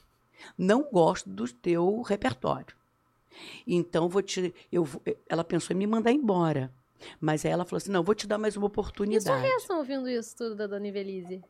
não 0.56 0.82
gosto 0.90 1.28
do 1.30 1.46
teu 1.52 2.02
repertório. 2.02 2.74
Então 3.66 4.08
vou 4.08 4.22
te. 4.22 4.54
Eu, 4.70 4.84
vou- 4.84 5.02
ela 5.28 5.44
pensou 5.44 5.74
em 5.74 5.78
me 5.78 5.86
mandar 5.86 6.12
embora. 6.12 6.72
Mas 7.20 7.44
aí 7.44 7.52
ela 7.52 7.64
falou 7.64 7.76
assim: 7.78 7.90
não, 7.92 8.02
vou 8.02 8.14
te 8.14 8.26
dar 8.26 8.38
mais 8.38 8.56
uma 8.56 8.66
E 8.66 8.70
sua 8.70 8.80
oportunidade. 8.82 9.40
reação 9.46 9.78
ouvindo 9.78 10.08
isso 10.08 10.36
tudo 10.36 10.56
da 10.56 10.66
Dona 10.66 10.88
Ivelise? 10.88 11.42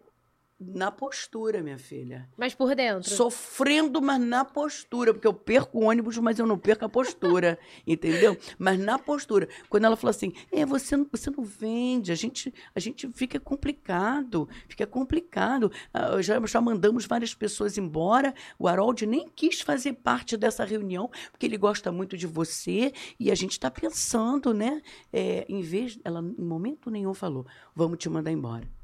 Na 0.60 0.90
postura, 0.90 1.62
minha 1.62 1.78
filha. 1.78 2.28
Mas 2.36 2.52
por 2.52 2.74
dentro? 2.74 3.08
Sofrendo, 3.08 4.02
mas 4.02 4.20
na 4.20 4.44
postura, 4.44 5.14
porque 5.14 5.26
eu 5.26 5.32
perco 5.32 5.78
o 5.78 5.84
ônibus, 5.84 6.18
mas 6.18 6.36
eu 6.40 6.46
não 6.46 6.58
perco 6.58 6.84
a 6.84 6.88
postura, 6.88 7.56
entendeu? 7.86 8.36
Mas 8.58 8.76
na 8.80 8.98
postura. 8.98 9.48
Quando 9.68 9.84
ela 9.84 9.94
falou 9.94 10.10
assim, 10.10 10.32
é, 10.50 10.66
você 10.66 10.96
não, 10.96 11.06
você 11.10 11.30
não 11.30 11.44
vende, 11.44 12.10
a 12.10 12.16
gente, 12.16 12.52
a 12.74 12.80
gente 12.80 13.08
fica 13.12 13.38
complicado, 13.38 14.48
fica 14.68 14.84
complicado. 14.84 15.70
Ah, 15.94 16.20
já, 16.20 16.44
já 16.44 16.60
mandamos 16.60 17.06
várias 17.06 17.32
pessoas 17.32 17.78
embora, 17.78 18.34
o 18.58 18.66
Harold 18.66 19.06
nem 19.06 19.28
quis 19.28 19.60
fazer 19.60 19.92
parte 19.92 20.36
dessa 20.36 20.64
reunião, 20.64 21.08
porque 21.30 21.46
ele 21.46 21.56
gosta 21.56 21.92
muito 21.92 22.16
de 22.16 22.26
você, 22.26 22.92
e 23.20 23.30
a 23.30 23.34
gente 23.36 23.52
está 23.52 23.70
pensando, 23.70 24.52
né? 24.52 24.82
É, 25.12 25.46
em 25.48 25.62
vez, 25.62 26.00
ela 26.04 26.20
em 26.20 26.44
momento 26.44 26.90
nenhum 26.90 27.14
falou, 27.14 27.46
vamos 27.76 27.98
te 27.98 28.08
mandar 28.08 28.32
embora. 28.32 28.77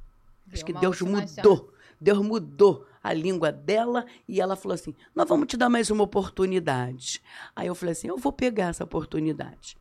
Acho 0.53 0.65
Deu 0.65 0.75
que 0.75 0.81
Deus 0.81 1.01
mudou. 1.01 1.73
Deus 2.01 2.19
mudou 2.19 2.87
a 3.03 3.13
língua 3.13 3.53
dela 3.53 4.07
e 4.29 4.41
ela 4.41 4.57
falou 4.57 4.75
assim: 4.75 4.95
Nós 5.15 5.29
vamos 5.29 5.47
te 5.47 5.57
dar 5.57 5.69
mais 5.69 5.91
uma 5.91 6.05
oportunidade. 6.05 7.23
Aí 7.55 7.67
eu 7.67 7.75
falei 7.75 7.93
assim: 7.93 8.09
Eu 8.09 8.19
vou 8.19 8.33
pegar 8.33 8.69
essa 8.69 8.85
oportunidade. 8.85 9.77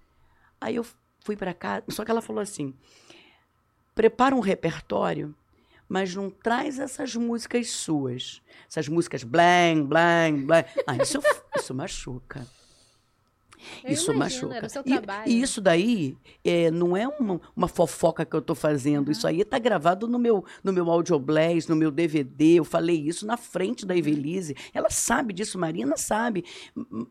Aí 0.60 0.76
eu 0.76 0.86
fui 1.24 1.36
para 1.36 1.54
casa, 1.54 1.84
só 1.90 2.04
que 2.04 2.12
ela 2.12 2.22
falou 2.22 2.42
assim: 2.42 2.74
Prepara 3.96 4.36
um 4.36 4.40
repertório, 4.40 5.36
mas 5.88 6.16
não 6.16 6.30
traz 6.30 6.80
essas 6.80 7.16
músicas 7.16 7.70
suas. 7.70 8.42
Essas 8.68 8.88
músicas 8.88 9.24
blang, 9.24 9.84
blang, 9.84 10.46
blang. 10.46 10.66
Ah, 10.88 10.98
isso, 10.98 11.20
isso 11.56 11.74
machuca. 11.74 12.46
Eu 13.84 13.92
Isso 13.92 14.12
imagino, 14.14 14.50
machuca. 14.50 14.84
E-. 15.26 15.30
E, 15.32 15.42
isso 15.42 15.62
daí 15.62 16.18
é, 16.44 16.70
não 16.72 16.96
é 16.96 17.08
uma, 17.08 17.40
uma 17.56 17.68
fofoca 17.68 18.26
que 18.26 18.36
eu 18.36 18.40
estou 18.40 18.56
fazendo. 18.56 19.12
Isso 19.12 19.28
aí 19.28 19.42
está 19.42 19.58
gravado 19.60 20.08
no 20.08 20.18
meu, 20.20 20.44
no 20.64 20.72
meu 20.74 20.90
Audioblast, 20.90 21.70
no 21.70 21.76
meu 21.76 21.92
DVD. 21.92 22.56
Eu 22.56 22.64
falei 22.66 22.98
isso 23.00 23.26
na 23.26 23.38
frente 23.38 23.86
da 23.86 23.96
Evelise. 23.96 24.56
Ela 24.74 24.90
sabe 24.90 25.34
disso, 25.34 25.58
Marina 25.58 25.96
sabe. 25.98 26.44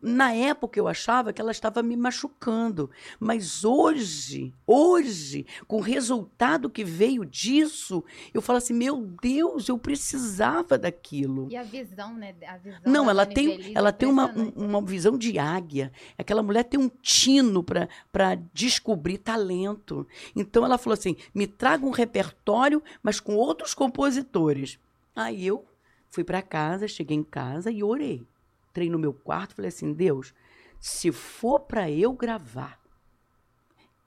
Na 0.01 0.33
época 0.33 0.79
eu 0.79 0.87
achava 0.87 1.31
que 1.33 1.41
ela 1.41 1.51
estava 1.51 1.81
me 1.81 1.95
machucando. 1.95 2.89
Mas 3.19 3.63
hoje, 3.65 4.53
hoje, 4.67 5.45
com 5.67 5.77
o 5.77 5.81
resultado 5.81 6.69
que 6.69 6.83
veio 6.83 7.25
disso, 7.25 8.03
eu 8.33 8.41
falo 8.41 8.57
assim: 8.57 8.73
meu 8.73 9.01
Deus, 9.21 9.67
eu 9.69 9.77
precisava 9.77 10.77
daquilo. 10.77 11.47
E 11.49 11.55
a 11.55 11.63
visão, 11.63 12.13
né? 12.13 12.35
A 12.47 12.57
visão 12.57 12.79
Não, 12.85 13.09
ela 13.09 13.25
tem, 13.25 13.45
Ivelisse 13.53 13.71
ela 13.75 13.89
é 13.89 13.91
tem 13.91 14.07
uma, 14.09 14.27
um- 14.31 14.49
uma 14.55 14.81
visão 14.81 15.17
de 15.17 15.39
águia. 15.39 15.91
Aquela 16.17 16.42
mulher 16.43 16.63
tem 16.63 16.79
um 16.79 16.89
tino 16.89 17.63
para 17.63 18.35
descobrir 18.53 19.17
talento. 19.17 20.07
Então 20.35 20.65
ela 20.65 20.77
falou 20.77 20.93
assim: 20.93 21.15
me 21.33 21.47
traga 21.47 21.85
um 21.85 21.91
repertório, 21.91 22.83
mas 23.01 23.19
com 23.19 23.35
outros 23.35 23.73
compositores. 23.73 24.77
Aí 25.15 25.45
eu 25.45 25.65
fui 26.09 26.23
para 26.23 26.41
casa, 26.41 26.87
cheguei 26.87 27.17
em 27.17 27.23
casa 27.23 27.71
e 27.71 27.83
orei. 27.83 28.25
Entrei 28.69 28.89
no 28.89 28.99
meu 28.99 29.13
quarto, 29.13 29.55
falei 29.55 29.69
assim: 29.69 29.93
Deus, 29.93 30.33
se 30.79 31.11
for 31.11 31.61
para 31.61 31.89
eu 31.89 32.13
gravar, 32.13 32.79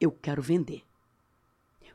eu 0.01 0.11
quero 0.11 0.43
vender. 0.43 0.83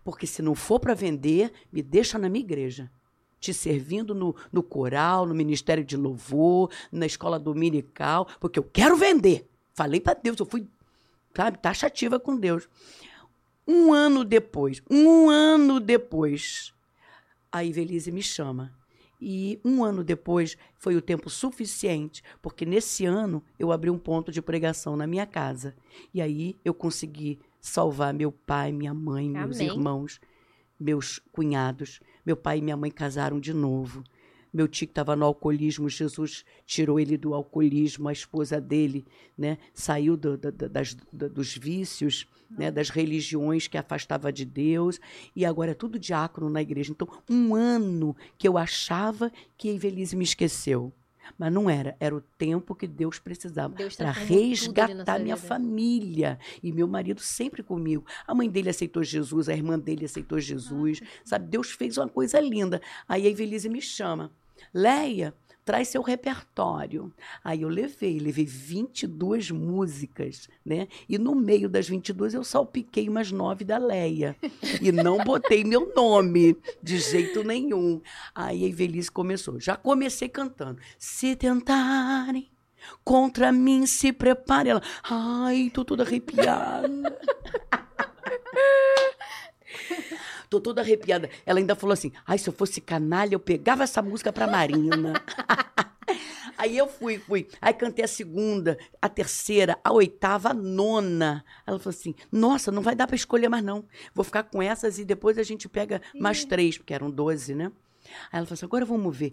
Porque 0.03 0.25
se 0.25 0.41
não 0.41 0.55
for 0.55 0.79
para 0.79 0.95
vender, 0.95 1.51
me 1.71 1.81
deixa 1.81 2.17
na 2.17 2.29
minha 2.29 2.43
igreja. 2.43 2.91
Te 3.39 3.53
servindo 3.53 4.15
no, 4.15 4.35
no 4.51 4.63
coral, 4.63 5.25
no 5.25 5.35
Ministério 5.35 5.83
de 5.83 5.97
Louvor, 5.97 6.71
na 6.91 7.05
escola 7.05 7.39
dominical, 7.39 8.27
porque 8.39 8.57
eu 8.57 8.63
quero 8.63 8.95
vender. 8.95 9.50
Falei 9.73 9.99
para 9.99 10.19
Deus, 10.19 10.39
eu 10.39 10.45
fui, 10.45 10.67
sabe, 11.35 11.57
taxativa 11.59 12.19
com 12.19 12.35
Deus. 12.35 12.67
Um 13.67 13.93
ano 13.93 14.25
depois, 14.25 14.81
um 14.89 15.29
ano 15.29 15.79
depois, 15.79 16.73
a 17.51 17.63
Ivelise 17.63 18.11
me 18.11 18.21
chama. 18.21 18.73
E 19.23 19.61
um 19.63 19.83
ano 19.83 20.03
depois 20.03 20.57
foi 20.79 20.95
o 20.95 21.01
tempo 21.01 21.29
suficiente, 21.29 22.23
porque 22.41 22.65
nesse 22.65 23.05
ano 23.05 23.43
eu 23.59 23.71
abri 23.71 23.89
um 23.89 23.99
ponto 23.99 24.31
de 24.31 24.41
pregação 24.41 24.97
na 24.97 25.05
minha 25.05 25.27
casa. 25.27 25.75
E 26.11 26.19
aí 26.19 26.57
eu 26.65 26.73
consegui 26.73 27.39
salvar 27.59 28.13
meu 28.15 28.31
pai, 28.31 28.71
minha 28.71 28.93
mãe, 28.93 29.29
meus 29.29 29.57
Amém. 29.57 29.67
irmãos, 29.67 30.19
meus 30.79 31.19
cunhados. 31.31 31.99
Meu 32.25 32.35
pai 32.35 32.57
e 32.57 32.61
minha 32.63 32.75
mãe 32.75 32.89
casaram 32.89 33.39
de 33.39 33.53
novo. 33.53 34.03
Meu 34.53 34.67
tio 34.67 34.85
que 34.87 34.91
estava 34.91 35.15
no 35.15 35.25
alcoolismo, 35.25 35.87
Jesus 35.89 36.43
tirou 36.65 36.99
ele 36.99 37.17
do 37.17 37.33
alcoolismo, 37.33 38.09
a 38.09 38.13
esposa 38.13 38.59
dele, 38.59 39.05
né, 39.37 39.57
saiu 39.73 40.17
do- 40.17 40.37
da- 40.37 40.51
das- 40.51 40.97
da- 41.11 41.27
dos 41.29 41.55
vícios, 41.55 42.27
né, 42.49 42.69
das 42.69 42.89
religiões 42.89 43.67
que 43.67 43.77
afastava 43.77 44.31
de 44.31 44.43
Deus, 44.43 44.99
e 45.33 45.45
agora 45.45 45.71
é 45.71 45.73
tudo 45.73 45.97
diácono 45.97 46.49
na 46.49 46.61
igreja. 46.61 46.91
Então, 46.91 47.07
um 47.29 47.55
ano 47.55 48.13
que 48.37 48.45
eu 48.45 48.57
achava 48.57 49.31
que 49.57 49.69
a 49.69 49.73
Evelise 49.73 50.15
me 50.17 50.23
esqueceu. 50.25 50.91
Mas 51.37 51.53
não 51.53 51.69
era, 51.69 51.95
era 51.99 52.13
o 52.13 52.19
tempo 52.19 52.75
que 52.75 52.85
Deus 52.87 53.19
precisava 53.19 53.73
Deus 53.73 53.95
para 53.95 54.11
resgatar 54.11 55.19
minha 55.19 55.35
vida. 55.35 55.47
família. 55.47 56.39
E 56.61 56.73
meu 56.73 56.87
marido 56.87 57.21
sempre 57.21 57.63
comigo. 57.63 58.03
A 58.27 58.35
mãe 58.35 58.49
dele 58.49 58.69
aceitou 58.69 59.01
Jesus, 59.03 59.47
a 59.47 59.53
irmã 59.53 59.79
dele 59.79 60.03
aceitou 60.03 60.39
Jesus. 60.39 60.99
Sabe, 61.23 61.47
Deus 61.47 61.71
fez 61.71 61.97
uma 61.97 62.09
coisa 62.09 62.39
linda. 62.39 62.81
Aí 63.07 63.27
a 63.27 63.29
Evelise 63.29 63.69
me 63.69 63.81
chama. 63.81 64.31
Leia, 64.73 65.33
traz 65.65 65.87
seu 65.89 66.01
repertório. 66.01 67.13
Aí 67.43 67.61
eu 67.61 67.69
levei, 67.69 68.19
levei 68.19 68.45
22 68.45 69.51
músicas, 69.51 70.49
né? 70.65 70.87
E 71.07 71.17
no 71.17 71.35
meio 71.35 71.69
das 71.69 71.87
22 71.87 72.33
eu 72.33 72.43
salpiquei 72.43 73.07
umas 73.07 73.31
nove 73.31 73.63
da 73.63 73.77
Leia. 73.77 74.35
E 74.81 74.91
não 74.91 75.17
botei 75.17 75.63
meu 75.63 75.93
nome, 75.95 76.57
de 76.81 76.97
jeito 76.97 77.43
nenhum. 77.43 78.01
Aí 78.33 78.63
a 78.65 78.67
Evelise 78.67 79.11
começou. 79.11 79.59
Já 79.59 79.75
comecei 79.75 80.29
cantando. 80.29 80.79
Se 80.97 81.35
tentarem 81.35 82.49
contra 83.03 83.51
mim, 83.51 83.85
se 83.85 84.11
prepare. 84.11 84.69
Ela, 84.69 84.81
ai, 85.03 85.71
tô 85.73 85.85
toda 85.85 86.03
arrepiada. 86.03 86.89
tô 90.51 90.59
toda 90.59 90.81
arrepiada. 90.81 91.29
Ela 91.45 91.59
ainda 91.59 91.75
falou 91.75 91.93
assim: 91.93 92.11
ai, 92.27 92.37
se 92.37 92.47
eu 92.49 92.53
fosse 92.53 92.81
canalha, 92.81 93.33
eu 93.33 93.39
pegava 93.39 93.83
essa 93.83 94.01
música 94.01 94.33
pra 94.33 94.45
Marina. 94.45 95.13
Aí 96.57 96.77
eu 96.77 96.87
fui, 96.87 97.17
fui. 97.17 97.47
Aí 97.59 97.73
cantei 97.73 98.05
a 98.05 98.07
segunda, 98.07 98.77
a 99.01 99.09
terceira, 99.09 99.79
a 99.83 99.91
oitava, 99.91 100.49
a 100.49 100.53
nona. 100.53 101.43
Ela 101.65 101.79
falou 101.79 101.97
assim: 101.97 102.13
nossa, 102.29 102.71
não 102.71 102.83
vai 102.83 102.93
dar 102.93 103.07
pra 103.07 103.15
escolher 103.15 103.47
mais, 103.47 103.63
não. 103.63 103.85
Vou 104.13 104.25
ficar 104.25 104.43
com 104.43 104.61
essas 104.61 104.99
e 104.99 105.05
depois 105.05 105.39
a 105.39 105.43
gente 105.43 105.69
pega 105.69 106.01
mais 106.13 106.43
três, 106.43 106.77
porque 106.77 106.93
eram 106.93 107.09
doze, 107.09 107.55
né? 107.55 107.71
Aí 108.31 108.37
ela 108.37 108.45
falou 108.45 108.53
assim: 108.55 108.65
agora 108.65 108.85
vamos 108.85 109.17
ver. 109.17 109.31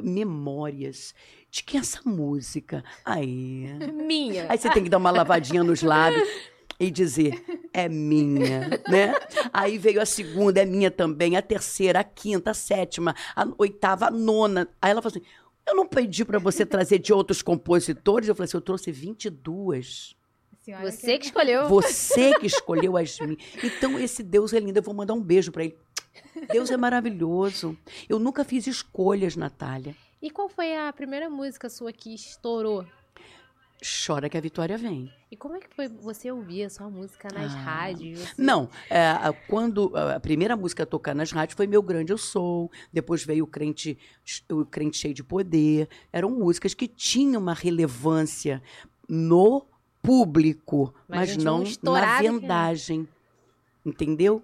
Memórias. 0.00 1.14
De 1.50 1.62
quem 1.62 1.78
é 1.78 1.82
essa 1.82 2.00
música? 2.04 2.82
Aí. 3.04 3.76
Minha. 3.92 4.46
Aí 4.48 4.56
você 4.56 4.70
tem 4.70 4.84
que 4.84 4.88
dar 4.90 4.98
uma 4.98 5.10
lavadinha 5.10 5.62
nos 5.62 5.82
lábios 5.82 6.26
e 6.78 6.90
dizer, 6.90 7.44
é 7.72 7.88
minha, 7.88 8.68
né? 8.88 9.14
Aí 9.52 9.78
veio 9.78 10.00
a 10.00 10.06
segunda, 10.06 10.60
é 10.60 10.64
minha 10.64 10.90
também, 10.90 11.36
a 11.36 11.42
terceira, 11.42 12.00
a 12.00 12.04
quinta, 12.04 12.50
a 12.50 12.54
sétima, 12.54 13.14
a 13.34 13.46
oitava, 13.58 14.06
a 14.06 14.10
nona. 14.10 14.68
Aí 14.80 14.90
ela 14.90 15.02
falou 15.02 15.16
assim: 15.16 15.26
eu 15.66 15.74
não 15.74 15.86
pedi 15.86 16.24
para 16.24 16.38
você 16.38 16.66
trazer 16.66 16.98
de 16.98 17.12
outros 17.12 17.42
compositores. 17.42 18.28
Eu 18.28 18.34
falei 18.34 18.46
assim: 18.46 18.56
eu 18.56 18.60
trouxe 18.60 18.92
22. 18.92 20.16
Senhora 20.60 20.90
Você 20.90 21.18
que 21.18 21.26
escolheu. 21.26 21.68
Você 21.68 22.34
que 22.38 22.46
escolheu 22.46 22.96
as 22.96 23.18
minhas. 23.18 23.38
Então, 23.62 23.98
esse 23.98 24.22
Deus 24.22 24.52
é 24.52 24.60
lindo. 24.60 24.78
Eu 24.78 24.82
vou 24.82 24.94
mandar 24.94 25.14
um 25.14 25.20
beijo 25.20 25.52
para 25.52 25.64
ele. 25.64 25.76
Deus 26.50 26.70
é 26.70 26.76
maravilhoso. 26.76 27.76
Eu 28.08 28.18
nunca 28.18 28.44
fiz 28.44 28.66
escolhas, 28.66 29.36
Natália. 29.36 29.94
E 30.22 30.30
qual 30.30 30.48
foi 30.48 30.74
a 30.74 30.92
primeira 30.92 31.28
música 31.28 31.68
sua 31.68 31.92
que 31.92 32.14
estourou? 32.14 32.86
Chora 34.06 34.28
que 34.30 34.38
a 34.38 34.40
vitória 34.40 34.78
vem. 34.78 35.12
E 35.30 35.36
como 35.36 35.56
é 35.56 35.60
que 35.60 35.68
foi 35.74 35.88
você 35.88 36.30
ouvir 36.32 36.64
a 36.64 36.70
sua 36.70 36.88
música 36.88 37.28
nas 37.34 37.52
Ah. 37.52 37.58
rádios? 37.58 38.18
Você- 38.20 38.40
Não, 38.42 38.70
é, 38.88 39.12
quando 39.46 39.92
a 39.96 40.18
primeira 40.18 40.56
música 40.56 40.84
a 40.84 40.86
tocar 40.86 41.14
nas 41.14 41.30
rádios 41.32 41.54
foi 41.56 41.66
Meu 41.66 41.82
Grande 41.82 42.10
Eu 42.12 42.16
Sou, 42.18 42.70
depois 42.92 43.24
veio 43.24 43.44
o 43.44 43.46
Crente, 43.46 43.98
o 44.50 44.64
Crente 44.64 44.96
Cheio 44.96 45.12
de 45.12 45.22
Poder. 45.22 45.88
Eram 46.12 46.30
músicas 46.30 46.72
que 46.72 46.88
tinham 46.88 47.42
uma 47.42 47.52
relevância 47.52 48.62
no 49.08 49.66
público, 50.02 50.94
Mas 51.08 51.34
mas, 51.34 51.44
não 51.44 51.58
na 51.58 51.64
estourada 51.64 52.22
que- 52.22 52.30
vendagem. 52.30 53.08
Entendeu? 53.84 54.42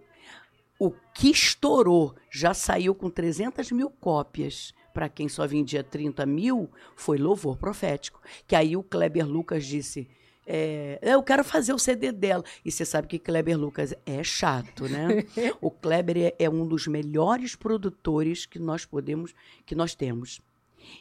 O 0.79 0.91
que 1.15 1.31
estourou 1.31 2.15
já 2.31 2.53
saiu 2.53 2.95
com 2.95 3.09
300 3.09 3.71
mil 3.73 3.89
cópias. 3.91 4.75
Para 4.93 5.09
quem 5.09 5.29
só 5.29 5.47
vendia 5.47 5.85
30 5.85 6.27
mil, 6.27 6.69
foi 6.97 7.19
louvor 7.19 7.57
profético. 7.57 8.21
Que 8.47 8.57
aí 8.57 8.77
o 8.77 8.83
Kleber 8.83 9.27
Lucas 9.27 9.65
disse: 9.65 10.09
é, 10.47 10.99
Eu 11.03 11.23
quero 11.23 11.45
fazer 11.45 11.73
o 11.73 11.79
CD 11.79 12.11
dela. 12.11 12.45
E 12.65 12.71
você 12.73 12.85
sabe 12.85 13.07
que 13.07 13.19
Kleber 13.19 13.59
Lucas 13.59 13.95
é 14.05 14.23
chato, 14.25 14.89
né? 14.89 15.25
o 15.61 15.71
Kleber 15.71 16.17
é, 16.17 16.35
é 16.39 16.51
um 16.51 16.67
dos 16.67 16.87
melhores 16.87 17.55
produtores 17.55 18.47
que 18.47 18.59
nós 18.59 18.85
podemos, 18.85 19.35
que 19.65 19.75
nós 19.75 19.95
temos. 19.95 20.41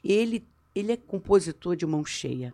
Ele, 0.03 0.45
ele 0.75 0.91
é 0.91 0.97
compositor 0.97 1.75
de 1.75 1.85
mão 1.85 2.05
cheia. 2.05 2.53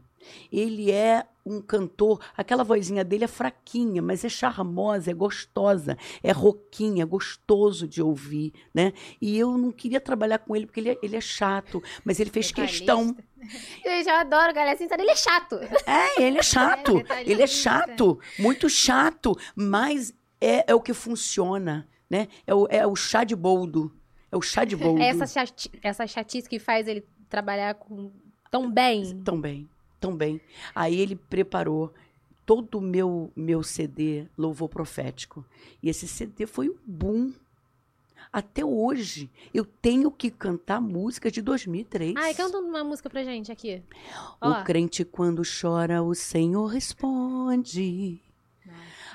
Ele 0.52 0.92
é 0.92 1.26
um 1.46 1.62
cantor, 1.62 2.20
aquela 2.36 2.64
vozinha 2.64 3.04
dele 3.04 3.26
é 3.26 3.28
fraquinha, 3.28 4.02
mas 4.02 4.26
é 4.26 4.30
charmosa, 4.30 5.12
é 5.12 5.14
gostosa, 5.14 5.96
é 6.24 6.32
roquinha, 6.32 7.04
é 7.04 7.06
gostoso 7.06 7.88
de 7.88 8.02
ouvir, 8.02 8.52
né? 8.74 8.94
E 9.22 9.38
eu 9.38 9.56
não 9.58 9.72
queria 9.72 10.02
trabalhar 10.02 10.40
com 10.40 10.56
ele 10.56 10.66
porque 10.66 10.80
ele 10.80 10.90
é, 10.90 10.98
ele 11.04 11.16
é 11.16 11.22
chato, 11.22 11.84
mas 12.04 12.20
ele 12.20 12.32
fez 12.32 12.48
Detalhista. 12.48 12.78
questão. 12.80 13.16
Gente, 13.84 14.10
eu 14.10 14.16
adoro, 14.16 14.54
galera. 14.54 14.76
Sincero, 14.76 15.02
ele 15.04 15.12
é 15.12 15.16
chato. 15.16 15.56
É, 15.86 16.24
ele 16.24 16.40
é 16.40 16.42
chato. 16.44 16.96
detalhista. 16.96 17.32
ele 17.32 17.44
é 17.44 17.48
chato, 17.48 18.20
muito 18.40 18.68
chato, 18.68 19.38
mas 19.56 20.14
é, 20.42 20.72
é 20.72 20.74
o 20.74 20.82
que 20.82 20.94
funciona, 20.94 21.88
né? 22.10 22.28
É 22.48 22.56
o, 22.56 22.68
é 22.72 22.88
o 22.88 22.96
chá 22.96 23.24
de 23.24 23.36
boldo. 23.36 23.92
É 24.32 24.36
o 24.36 24.42
chá 24.42 24.66
de 24.66 24.76
boldo. 24.76 25.00
É 25.02 25.10
essa, 25.10 25.28
chati 25.28 25.72
essa 25.84 26.08
chatice 26.08 26.50
que 26.50 26.58
faz 26.58 26.88
ele 26.88 27.06
trabalhar 27.30 27.76
com 27.76 28.12
tão 28.50 28.72
bem. 28.72 29.22
Tão 29.24 29.40
bem, 29.40 29.70
tão 30.06 30.16
bem. 30.16 30.40
Aí 30.74 31.00
ele 31.00 31.16
preparou 31.16 31.94
todo 32.46 32.78
o 32.78 32.82
meu, 32.82 33.32
meu 33.36 33.64
CD 33.64 34.28
Louvor 34.38 34.70
Profético. 34.70 35.44
E 35.82 35.90
esse 35.90 36.08
CD 36.08 36.46
foi 36.46 36.70
um 36.70 36.76
boom. 36.86 37.34
Até 38.32 38.66
hoje, 38.66 39.30
eu 39.54 39.66
tenho 39.66 40.12
que 40.12 40.30
cantar 40.30 40.82
músicas 40.82 41.32
de 41.32 41.42
2003. 41.42 42.16
Ai, 42.18 42.34
canta 42.34 42.58
uma 42.60 42.84
música 42.84 43.10
pra 43.10 43.24
gente 43.24 43.52
aqui. 43.52 43.82
Ó, 44.42 44.52
O 44.52 44.64
crente 44.64 45.06
quando 45.06 45.42
chora, 45.42 46.04
o 46.04 46.14
Senhor 46.14 46.68
responde. 46.68 48.22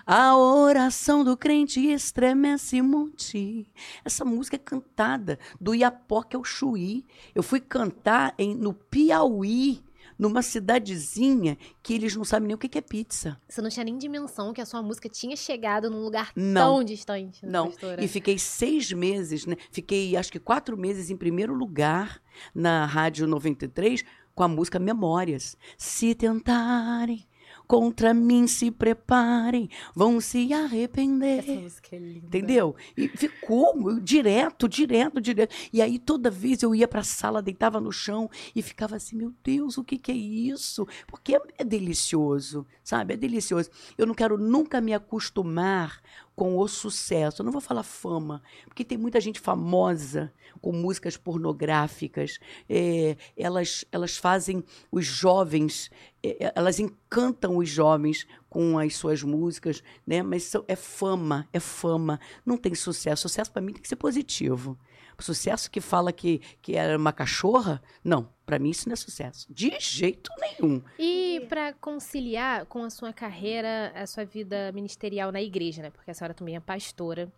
A 0.07 0.37
oração 0.37 1.23
do 1.23 1.37
crente 1.37 1.79
estremece 1.81 2.81
monte. 2.81 3.71
Essa 4.05 4.25
música 4.25 4.57
é 4.57 4.59
cantada 4.59 5.39
do 5.61 5.75
Iapoque 5.75 6.35
ao 6.35 6.43
Chuí. 6.43 7.05
Eu 7.35 7.43
fui 7.43 7.61
cantar 7.61 8.35
em, 8.39 8.55
no 8.55 8.73
Piauí, 8.73 9.83
numa 10.21 10.43
cidadezinha 10.43 11.57
que 11.83 11.95
eles 11.95 12.15
não 12.15 12.25
sabem 12.25 12.49
nem 12.49 12.55
o 12.55 12.59
que 12.59 12.77
é 12.77 12.83
pizza. 12.83 13.41
você 13.49 13.63
não 13.63 13.71
tinha 13.71 13.85
nem 13.85 13.97
dimensão 13.97 14.53
que 14.53 14.61
a 14.61 14.67
sua 14.67 14.83
música 14.83 15.09
tinha 15.09 15.35
chegado 15.35 15.89
num 15.89 16.03
lugar 16.03 16.31
Não. 16.37 16.75
tão 16.77 16.85
distante. 16.85 17.45
Não, 17.47 17.73
e 17.99 18.07
fiquei 18.07 18.39
seis 18.39 18.93
meses, 18.93 19.47
né? 19.47 19.57
Fiquei 19.73 20.15
acho 20.17 20.31
que 20.31 20.39
quatro 20.39 20.77
meses 20.77 21.09
em 21.09 21.17
primeiro 21.17 21.55
lugar 21.55 22.21
na 22.55 22.85
Rádio 22.85 23.27
93 23.27 24.05
com 24.35 24.43
a 24.43 24.49
música 24.49 24.79
Memórias. 24.79 25.57
Se 25.79 26.15
tentarem 26.15 27.27
contra 27.71 28.13
mim, 28.13 28.49
se 28.49 28.69
preparem, 28.69 29.71
vão 29.95 30.21
se 30.21 30.53
arrepender. 30.53 31.39
Essa 31.39 31.53
música 31.53 31.95
é 31.95 31.99
linda. 32.01 32.27
Entendeu? 32.27 32.75
E 32.97 33.07
ficou 33.07 34.01
direto, 34.01 34.69
direto, 34.69 35.21
direto. 35.21 35.55
E 35.73 35.81
aí 35.81 35.97
toda 35.97 36.33
vez 36.33 36.65
eu 36.65 36.75
ia 36.75 36.89
para 36.89 37.03
a 37.03 37.05
sala, 37.05 37.41
deitava 37.41 37.81
no 37.81 37.93
chão 37.93 38.29
e 38.57 38.61
ficava 38.61 38.97
assim, 38.97 39.15
meu 39.15 39.33
Deus, 39.45 39.79
o 39.79 39.85
que, 39.85 39.99
que 39.99 40.11
é 40.11 40.17
isso? 40.17 40.85
Porque 41.07 41.37
é, 41.37 41.41
é 41.59 41.65
delicioso, 41.65 42.67
sabe? 42.83 43.15
É 43.15 43.17
delicioso. 43.17 43.71
Eu 43.97 44.05
não 44.05 44.17
quero 44.17 44.37
nunca 44.37 44.81
me 44.81 44.93
acostumar 44.93 46.01
com 46.41 46.57
o 46.57 46.67
sucesso. 46.67 47.43
Eu 47.43 47.45
não 47.45 47.53
vou 47.53 47.61
falar 47.61 47.83
fama, 47.83 48.43
porque 48.65 48.83
tem 48.83 48.97
muita 48.97 49.21
gente 49.21 49.39
famosa 49.39 50.33
com 50.63 50.73
músicas 50.73 51.15
pornográficas. 51.15 52.39
É, 52.67 53.15
elas, 53.37 53.85
elas 53.93 54.17
fazem 54.17 54.65
os 54.91 55.05
jovens, 55.05 55.91
é, 56.23 56.51
elas 56.55 56.81
encantam 56.81 57.59
os 57.59 57.69
jovens 57.69 58.27
com 58.49 58.79
as 58.79 58.97
suas 58.97 59.23
músicas, 59.23 59.83
né? 60.07 60.23
Mas 60.23 60.45
são- 60.45 60.65
é 60.67 60.75
fama, 60.75 61.47
é 61.53 61.61
fama. 61.61 62.19
Não 62.47 62.57
tem 62.57 62.75
sucesso. 62.75 63.29
Sucesso 63.29 63.53
para 63.53 63.61
mim 63.61 63.75
tem 63.75 63.83
que 63.83 63.89
ser 63.89 63.97
positivo. 63.97 64.79
Sucesso 65.21 65.71
que 65.71 65.81
fala 65.81 66.13
que, 66.13 66.41
que 66.61 66.77
era 66.77 66.97
uma 66.97 67.13
cachorra, 67.13 67.83
não. 68.03 68.29
Para 68.45 68.59
mim 68.59 68.71
isso 68.71 68.89
não 68.89 68.95
é 68.95 68.97
sucesso. 68.97 69.47
De 69.51 69.79
jeito 69.79 70.31
nenhum. 70.39 70.83
E 70.99 71.47
pra 71.49 71.73
conciliar 71.73 72.67
com 72.67 72.83
a 72.83 72.91
sua 72.91 73.13
carreira, 73.13 73.93
a 73.95 74.07
sua 74.07 74.25
vida 74.25 74.73
ministerial 74.73 75.31
na 75.31 75.41
igreja, 75.41 75.83
né? 75.83 75.91
Porque 75.91 76.11
a 76.11 76.15
senhora 76.15 76.35
também 76.35 76.57
é 76.57 76.61
pastora. 76.61 77.33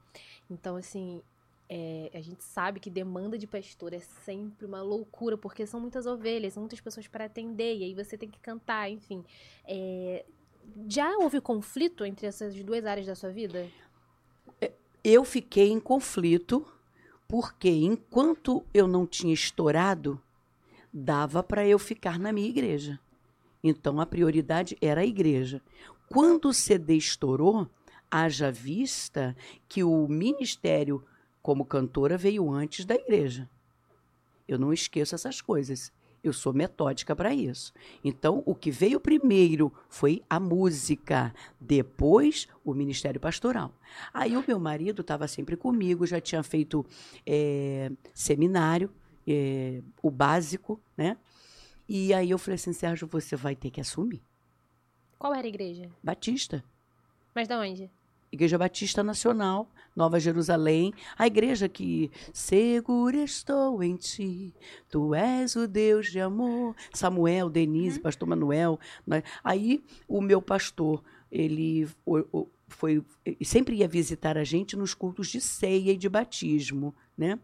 Então, 0.51 0.77
assim, 0.77 1.23
é, 1.69 2.11
a 2.13 2.21
gente 2.21 2.45
sabe 2.45 2.81
que 2.81 2.91
demanda 2.91 3.39
de 3.39 3.47
pastor 3.47 3.95
é 3.95 3.99
sempre 3.99 4.67
uma 4.67 4.83
loucura, 4.83 5.39
porque 5.39 5.67
são 5.67 5.81
muitas 5.81 6.07
ovelhas, 6.07 6.53
são 6.53 6.63
muitas 6.63 6.81
pessoas 6.81 7.09
para 7.09 7.25
atender, 7.25 7.79
e 7.79 7.85
aí 7.85 7.95
você 7.95 8.19
tem 8.19 8.29
que 8.29 8.39
cantar, 8.41 8.91
enfim. 8.91 9.25
É, 9.67 10.25
já 10.87 11.17
houve 11.19 11.41
conflito 11.41 12.05
entre 12.05 12.27
essas 12.27 12.55
duas 12.63 12.85
áreas 12.85 13.07
da 13.07 13.15
sua 13.15 13.31
vida? 13.31 13.69
Eu 15.05 15.25
fiquei 15.25 15.71
em 15.71 15.81
conflito 15.81 16.67
porque 17.33 17.71
enquanto 17.71 18.63
eu 18.75 18.87
não 18.87 19.07
tinha 19.07 19.33
estourado, 19.33 20.21
dava 20.93 21.43
para 21.43 21.67
eu 21.67 21.79
ficar 21.79 22.19
na 22.19 22.31
minha 22.31 22.47
igreja. 22.47 23.01
Então 23.65 23.99
a 24.03 24.05
prioridade 24.05 24.77
era 24.83 25.01
a 25.01 25.07
igreja. 25.07 25.63
Quando 26.11 26.51
o 26.51 26.53
CD 26.53 26.95
estourou, 26.95 27.67
haja 28.11 28.53
vista 28.53 29.35
que 29.67 29.83
o 29.83 30.07
ministério 30.07 31.03
como 31.41 31.65
cantora 31.65 32.19
veio 32.19 32.51
antes 32.51 32.85
da 32.85 32.97
igreja. 32.97 33.49
Eu 34.47 34.59
não 34.59 34.71
esqueço 34.71 35.15
essas 35.15 35.41
coisas. 35.41 35.91
Eu 36.23 36.33
sou 36.33 36.53
metódica 36.53 37.17
para 37.17 37.35
isso. 37.35 37.73
Então, 38.05 38.43
o 38.47 38.55
que 38.55 38.71
veio 38.71 39.01
primeiro 39.01 39.73
foi 39.89 40.23
a 40.31 40.39
música, 40.39 41.35
depois 41.61 42.47
o 42.65 42.73
ministério 42.73 43.21
pastoral. 43.21 43.75
Aí 44.15 44.37
o 44.37 44.45
meu 44.47 44.61
marido 44.61 45.01
estava 45.01 45.27
sempre 45.27 45.57
comigo, 45.57 46.07
já 46.07 46.21
tinha 46.21 46.43
feito 46.45 46.87
eh, 47.27 47.91
seminário, 48.15 48.89
eh, 49.27 49.83
o 50.01 50.11
básico, 50.11 50.81
né? 50.97 51.17
E 51.89 52.15
aí 52.15 52.31
eu 52.31 52.39
falei 52.39 52.55
assim, 52.55 52.73
Sérgio, 52.73 53.09
você 53.09 53.35
vai 53.35 53.57
ter 53.57 53.71
que 53.71 53.81
assumir. 53.81 54.23
Qual 55.19 55.35
era 55.35 55.47
a 55.47 55.49
igreja? 55.49 55.91
Batista. 56.03 56.65
Mas 57.35 57.49
da 57.49 57.59
onde? 57.59 57.91
Igreja 58.31 58.57
Batista 58.57 59.03
Nacional, 59.03 59.69
Nova 59.95 60.19
Jerusalém, 60.19 60.93
a 61.19 61.27
igreja 61.27 61.69
que 61.69 62.11
seguro 62.33 63.17
estou 63.19 63.83
em 63.83 63.97
ti, 63.97 64.55
tu 64.91 65.15
és 65.15 65.55
o 65.57 65.67
Deus 65.69 66.11
de 66.11 66.19
amor. 66.21 66.75
Samuel, 66.95 67.51
Denise, 67.51 68.01
pastor 68.01 68.29
Manuel. 68.29 68.79
né? 69.07 69.23
Aí 69.45 69.83
o 70.09 70.21
meu 70.21 70.41
pastor, 70.41 71.03
ele 71.31 71.87
o- 72.07 72.25
o- 72.41 72.49
foi 72.69 73.05
sempre 73.45 73.77
ia 73.77 73.87
visitar 73.89 74.39
a 74.39 74.45
gente 74.45 74.77
nos 74.77 74.95
cultos 74.95 75.29
de 75.29 75.41
ceia 75.41 75.93
e 75.93 75.97
de 75.97 76.09
batismo, 76.09 76.95
né? 77.17 77.39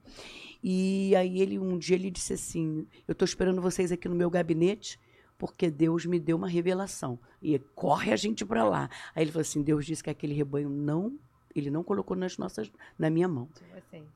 E 0.63 1.15
aí 1.15 1.41
ele 1.41 1.59
um 1.59 1.77
dia 1.79 1.97
ele 1.97 2.11
disse 2.11 2.33
assim: 2.33 2.87
"Eu 3.07 3.13
estou 3.13 3.27
esperando 3.27 3.61
vocês 3.61 3.93
aqui 3.93 4.09
no 4.09 4.15
meu 4.15 4.31
gabinete." 4.31 4.99
Porque 5.37 5.71
Deus 5.71 6.05
me 6.05 6.19
deu 6.19 6.37
uma 6.37 6.49
revelação. 6.49 7.17
E 7.41 7.57
corre 7.73 8.13
a 8.13 8.17
gente 8.17 8.45
para 8.45 8.65
lá. 8.65 8.91
Aí 9.15 9.23
ele 9.23 9.31
falou 9.31 9.43
assim: 9.43 9.63
Deus 9.63 9.87
disse 9.87 10.03
que 10.03 10.11
aquele 10.11 10.35
rebanho 10.35 10.69
não 10.69 11.17
ele 11.55 11.71
não 11.71 11.83
colocou 11.83 12.17
nas 12.17 12.37
nossas, 12.37 12.71
na 12.99 13.11
minha 13.11 13.27
mão. 13.27 13.49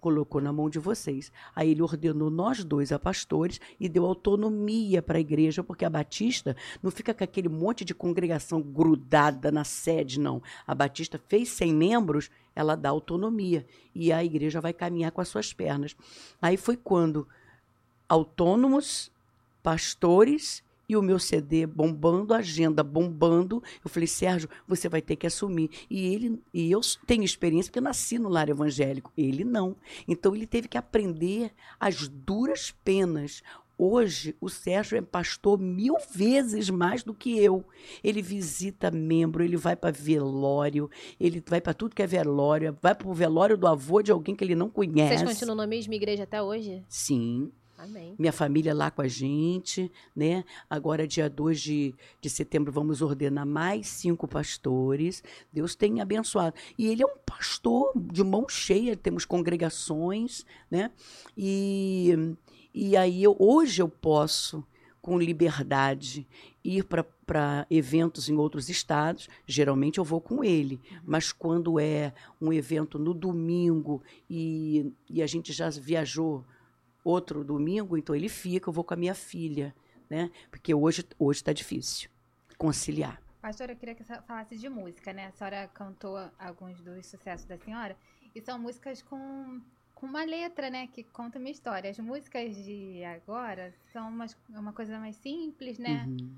Colocou 0.00 0.40
na 0.40 0.52
mão 0.52 0.68
de 0.68 0.78
vocês. 0.78 1.32
Aí 1.54 1.70
ele 1.70 1.82
ordenou 1.82 2.30
nós 2.30 2.62
dois 2.62 2.92
a 2.92 2.98
pastores 2.98 3.60
e 3.80 3.88
deu 3.88 4.04
autonomia 4.04 5.02
para 5.02 5.18
a 5.18 5.20
igreja, 5.20 5.62
porque 5.62 5.84
a 5.84 5.90
Batista 5.90 6.56
não 6.82 6.90
fica 6.90 7.14
com 7.14 7.24
aquele 7.24 7.48
monte 7.48 7.84
de 7.84 7.94
congregação 7.94 8.60
grudada 8.60 9.50
na 9.50 9.64
sede, 9.64 10.20
não. 10.20 10.42
A 10.66 10.74
Batista 10.74 11.20
fez 11.28 11.48
100 11.50 11.74
membros, 11.74 12.30
ela 12.54 12.76
dá 12.76 12.90
autonomia. 12.90 13.66
E 13.94 14.12
a 14.12 14.22
igreja 14.22 14.60
vai 14.60 14.72
caminhar 14.72 15.12
com 15.12 15.20
as 15.20 15.28
suas 15.28 15.52
pernas. 15.52 15.96
Aí 16.40 16.56
foi 16.56 16.76
quando 16.76 17.26
autônomos, 18.08 19.10
pastores 19.62 20.62
e 20.92 20.96
o 20.96 21.02
meu 21.02 21.18
CD 21.18 21.66
bombando, 21.66 22.34
a 22.34 22.38
agenda 22.38 22.82
bombando. 22.82 23.62
Eu 23.82 23.90
falei, 23.90 24.06
Sérgio, 24.06 24.48
você 24.66 24.88
vai 24.88 25.00
ter 25.00 25.16
que 25.16 25.26
assumir. 25.26 25.70
E 25.88 26.12
ele 26.12 26.42
e 26.52 26.70
eu 26.70 26.80
tenho 27.06 27.24
experiência 27.24 27.70
porque 27.70 27.78
eu 27.78 27.84
nasci 27.84 28.18
no 28.18 28.28
lar 28.28 28.48
evangélico. 28.48 29.12
Ele 29.16 29.42
não. 29.42 29.76
Então 30.06 30.34
ele 30.34 30.46
teve 30.46 30.68
que 30.68 30.78
aprender 30.78 31.52
as 31.80 32.08
duras 32.08 32.74
penas. 32.84 33.42
Hoje, 33.78 34.36
o 34.40 34.48
Sérgio 34.48 34.98
é 34.98 35.02
pastor 35.02 35.58
mil 35.58 35.96
vezes 36.14 36.68
mais 36.70 37.02
do 37.02 37.14
que 37.14 37.36
eu. 37.38 37.64
Ele 38.04 38.20
visita 38.20 38.90
membro, 38.90 39.42
ele 39.42 39.56
vai 39.56 39.74
para 39.74 39.90
velório, 39.90 40.90
ele 41.18 41.42
vai 41.44 41.60
para 41.60 41.74
tudo 41.74 41.94
que 41.94 42.02
é 42.02 42.06
velório, 42.06 42.76
vai 42.80 42.94
para 42.94 43.08
o 43.08 43.14
velório 43.14 43.56
do 43.56 43.66
avô 43.66 44.02
de 44.02 44.12
alguém 44.12 44.36
que 44.36 44.44
ele 44.44 44.54
não 44.54 44.68
conhece. 44.68 45.18
Vocês 45.18 45.28
continuam 45.28 45.56
na 45.56 45.66
mesma 45.66 45.94
igreja 45.94 46.24
até 46.24 46.40
hoje? 46.40 46.84
Sim. 46.86 47.50
Amém. 47.82 48.14
Minha 48.16 48.32
família 48.32 48.72
lá 48.72 48.92
com 48.92 49.02
a 49.02 49.08
gente, 49.08 49.90
né? 50.14 50.44
Agora, 50.70 51.04
dia 51.04 51.28
2 51.28 51.60
de, 51.60 51.94
de 52.20 52.30
setembro, 52.30 52.70
vamos 52.70 53.02
ordenar 53.02 53.44
mais 53.44 53.88
cinco 53.88 54.28
pastores. 54.28 55.20
Deus 55.52 55.74
tem 55.74 56.00
abençoado. 56.00 56.54
E 56.78 56.86
ele 56.86 57.02
é 57.02 57.06
um 57.06 57.18
pastor 57.26 57.90
de 57.96 58.22
mão 58.22 58.48
cheia, 58.48 58.96
temos 58.96 59.24
congregações, 59.24 60.46
né? 60.70 60.92
E, 61.36 62.36
e 62.72 62.96
aí, 62.96 63.20
eu, 63.20 63.34
hoje 63.36 63.82
eu 63.82 63.88
posso, 63.88 64.64
com 65.00 65.18
liberdade, 65.18 66.24
ir 66.62 66.84
para 66.84 67.66
eventos 67.68 68.28
em 68.28 68.36
outros 68.36 68.68
estados. 68.68 69.28
Geralmente 69.44 69.98
eu 69.98 70.04
vou 70.04 70.20
com 70.20 70.44
ele, 70.44 70.80
mas 71.04 71.32
quando 71.32 71.80
é 71.80 72.14
um 72.40 72.52
evento 72.52 72.96
no 72.96 73.12
domingo 73.12 74.00
e, 74.30 74.92
e 75.10 75.20
a 75.20 75.26
gente 75.26 75.52
já 75.52 75.68
viajou 75.68 76.44
outro 77.04 77.44
domingo, 77.44 77.96
então 77.96 78.14
ele 78.14 78.28
fica, 78.28 78.68
eu 78.68 78.72
vou 78.72 78.84
com 78.84 78.94
a 78.94 78.96
minha 78.96 79.14
filha, 79.14 79.74
né? 80.08 80.30
Porque 80.50 80.74
hoje 80.74 81.04
hoje 81.18 81.38
está 81.40 81.52
difícil 81.52 82.10
conciliar. 82.56 83.20
Pastora, 83.40 83.72
eu 83.72 83.76
queria 83.76 83.94
que 83.94 84.04
você 84.04 84.20
falasse 84.22 84.56
de 84.56 84.68
música, 84.68 85.12
né? 85.12 85.26
A 85.26 85.32
senhora 85.32 85.68
cantou 85.74 86.16
alguns 86.38 86.80
dos 86.80 87.06
sucessos 87.06 87.44
da 87.44 87.58
senhora 87.58 87.96
e 88.32 88.40
são 88.40 88.56
músicas 88.56 89.02
com, 89.02 89.60
com 89.96 90.06
uma 90.06 90.24
letra, 90.24 90.70
né? 90.70 90.86
Que 90.86 91.02
conta 91.02 91.40
uma 91.40 91.50
história. 91.50 91.90
As 91.90 91.98
músicas 91.98 92.54
de 92.54 93.02
agora 93.02 93.74
são 93.92 94.08
umas, 94.08 94.36
uma 94.48 94.72
coisa 94.72 94.96
mais 95.00 95.16
simples, 95.16 95.76
né? 95.76 96.04
Uhum. 96.06 96.36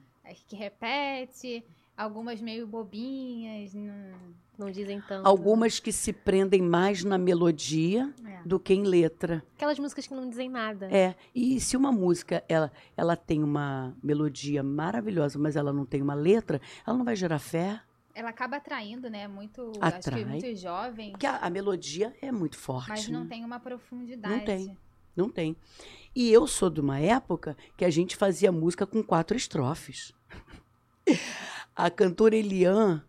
Que 0.49 0.57
repete, 0.57 1.63
algumas 1.95 2.41
meio 2.41 2.67
bobinhas. 2.67 3.75
Não... 3.75 4.35
Não 4.57 4.71
dizem 4.71 5.01
tanto. 5.01 5.27
Algumas 5.27 5.81
que 5.81 5.91
se 5.93 6.13
prendem 6.13 6.63
mais 6.63 7.03
na 7.03 7.19
melodia 7.19 8.13
É. 8.25 8.41
do 8.47 8.61
que 8.61 8.73
em 8.73 8.85
letra. 8.85 9.45
Aquelas 9.57 9.79
músicas 9.79 10.07
que 10.07 10.15
não 10.15 10.29
dizem 10.29 10.49
nada. 10.49 10.89
É, 10.91 11.17
e 11.35 11.61
se 11.61 11.77
uma 11.77 11.91
música 11.91 12.45
ela, 12.49 12.71
ela 12.97 13.17
tem 13.17 13.43
uma 13.43 13.97
melodia 14.03 14.63
maravilhosa, 14.63 15.39
mas 15.39 15.57
ela 15.57 15.73
não 15.73 15.85
tem 15.85 16.01
uma 16.01 16.15
letra, 16.15 16.61
ela 16.87 16.97
não 16.97 17.05
vai 17.05 17.17
gerar 17.17 17.39
fé. 17.41 17.81
Ela 18.15 18.29
acaba 18.31 18.59
atraindo, 18.59 19.11
né? 19.11 19.27
Muito, 19.27 19.73
Atrai. 19.81 19.99
acho 19.99 20.11
que 20.11 20.25
muito 20.25 20.57
jovens, 20.57 21.11
Porque 21.11 21.27
a, 21.27 21.39
a 21.39 21.51
melodia 21.51 22.15
é 22.23 22.31
muito 22.31 22.57
forte. 22.57 22.91
mas 22.91 23.09
né? 23.09 23.19
não 23.19 23.27
tem 23.27 23.45
uma 23.45 23.59
profundidade. 23.59 24.35
Não 24.37 24.45
tem. 24.45 24.79
Não 25.17 25.29
tem. 25.29 25.57
E 26.15 26.33
eu 26.33 26.47
sou 26.47 26.71
de 26.71 26.81
uma 26.81 27.01
época 27.01 27.57
que 27.77 27.85
a 27.85 27.91
gente 27.91 28.15
fazia 28.17 28.53
música 28.53 28.87
com 28.87 29.03
quatro 29.03 29.37
estrofes. 29.37 30.13
A 31.77 31.91
cantora 31.91 32.37
Elian, 32.37 33.05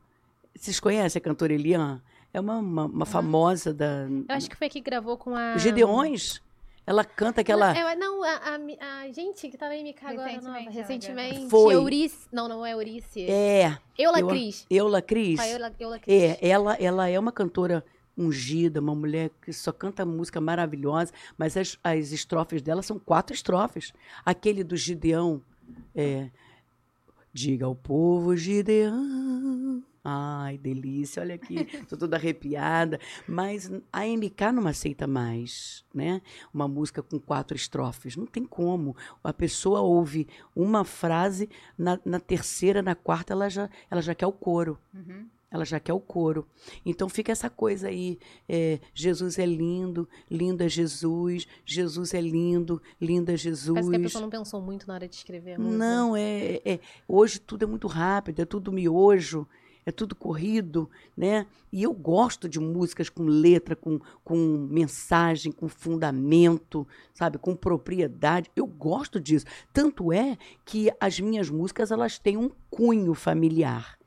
vocês 0.56 0.80
conhecem 0.80 1.20
a 1.20 1.24
cantora 1.24 1.54
Elian? 1.54 2.02
É 2.34 2.40
uma, 2.40 2.58
uma, 2.58 2.86
uma 2.86 3.06
famosa 3.06 3.74
da. 3.74 4.08
Eu 4.10 4.26
acho 4.36 4.50
que 4.50 4.56
foi 4.56 4.68
que 4.70 4.80
gravou 4.82 5.18
com 5.18 5.36
a. 5.36 5.56
Os 5.56 5.62
Gedeões. 5.62 6.42
Ela 6.88 7.04
canta 7.04 7.42
aquela. 7.42 7.74
Não, 7.74 7.88
é, 7.90 7.96
não, 7.96 8.24
a, 8.24 8.30
a- 8.30 9.02
a 9.02 9.12
gente 9.12 9.50
que 9.50 9.58
tá 9.58 9.68
na 9.70 9.76
MK 9.76 9.96
agora, 10.06 10.28
Recentemente, 10.28 10.46
nova, 10.66 10.70
recentemente. 10.70 11.50
Foi. 11.50 11.74
Eurice. 11.74 12.28
Não, 12.32 12.48
não 12.48 12.64
é 12.66 12.74
Eurice. 12.74 13.24
É. 13.24 13.76
Eula 13.98 14.20
eu- 14.20 14.28
Cris. 14.28 14.66
Eula 14.70 15.02
Cris. 15.02 15.40
Eula, 15.40 15.74
Eula 15.80 16.00
Cris. 16.00 16.14
É, 16.14 16.38
ela, 16.48 16.76
ela 16.76 17.10
é 17.10 17.20
uma 17.20 17.32
cantora 17.32 17.84
ungida, 18.18 18.80
uma 18.80 18.94
mulher 18.94 19.32
que 19.42 19.52
só 19.52 19.72
canta 19.72 20.06
música 20.06 20.40
maravilhosa, 20.40 21.12
mas 21.38 21.58
as, 21.58 21.78
as 21.84 22.12
estrofes 22.12 22.62
dela 22.62 22.82
são 22.84 23.00
quatro 23.00 23.34
estrofes. 23.36 23.92
Aquele 24.24 24.64
do 24.64 24.78
Gideão, 24.78 25.42
é, 25.96 26.30
diga 27.34 27.66
ao 27.66 27.74
povo 27.76 28.36
Gideão. 28.38 29.84
Ai, 30.08 30.60
delícia, 30.60 31.24
olha 31.24 31.34
aqui, 31.34 31.66
tô 31.90 31.98
toda 31.98 32.16
arrepiada. 32.16 33.00
Mas 33.28 33.72
a 33.92 34.06
MK 34.06 34.52
não 34.54 34.68
aceita 34.68 35.08
mais, 35.08 35.84
né? 35.92 36.22
Uma 36.54 36.68
música 36.68 37.02
com 37.02 37.20
quatro 37.20 37.58
estrofes. 37.58 38.16
Não 38.16 38.28
tem 38.28 38.46
como. 38.46 38.96
A 39.24 39.34
pessoa 39.34 39.82
ouve 39.82 40.28
uma 40.56 40.86
frase, 40.86 41.50
na, 41.76 42.00
na 42.06 42.20
terceira, 42.20 42.84
na 42.84 42.94
quarta, 42.94 43.34
ela 43.34 43.50
já, 43.50 43.68
ela 43.90 44.02
já 44.02 44.14
quer 44.14 44.28
o 44.28 44.32
coro. 44.32 44.78
Uhum. 44.94 45.26
Ela 45.50 45.64
já 45.64 45.80
quer 45.80 45.94
o 45.94 46.00
coro. 46.00 46.46
Então 46.86 47.08
fica 47.08 47.32
essa 47.32 47.50
coisa 47.50 47.88
aí: 47.88 48.20
é, 48.48 48.80
Jesus 48.94 49.40
é 49.40 49.46
lindo, 49.46 50.08
lindo 50.30 50.62
é 50.62 50.68
Jesus, 50.70 51.48
Jesus 51.66 52.14
é 52.14 52.20
lindo, 52.22 52.82
lindo 53.00 53.32
é 53.32 53.38
Jesus. 53.38 53.74
Parece 53.74 53.90
que 53.90 53.96
a 53.96 54.00
pessoa 54.00 54.22
não 54.22 54.30
pensou 54.30 54.62
muito 54.62 54.88
na 54.88 54.96
hora 54.96 55.08
de 55.08 55.16
escrever 55.16 55.54
a 55.54 55.58
música. 55.60 55.78
Não, 55.78 56.16
é, 56.16 56.62
é- 56.66 56.80
Hoje 57.08 57.40
tudo 57.40 57.64
é 57.64 57.66
muito 57.66 57.88
rápido, 57.88 58.42
é 58.42 58.46
tudo 58.46 58.72
miojo, 58.72 59.48
é 59.86 59.92
tudo 59.92 60.16
corrido, 60.16 60.90
né? 61.16 61.46
E 61.72 61.84
eu 61.84 61.94
gosto 61.94 62.50
de 62.50 62.60
músicas 62.60 63.08
com 63.08 63.24
letra, 63.24 63.76
com, 63.76 64.00
com 64.24 64.36
mensagem, 64.70 65.52
com 65.52 65.70
fundamento, 65.70 66.88
sabe? 67.14 67.38
Com 67.38 67.56
propriedade. 67.56 68.50
Eu 68.56 68.66
gosto 68.66 69.20
disso. 69.20 69.46
Tanto 69.72 70.12
é 70.12 70.38
que 70.66 70.92
as 71.00 71.20
minhas 71.20 71.50
músicas 71.50 71.92
elas 71.92 72.18
têm 72.18 72.36
um 72.36 72.50
cunho 72.70 73.14
familiar. 73.14 73.98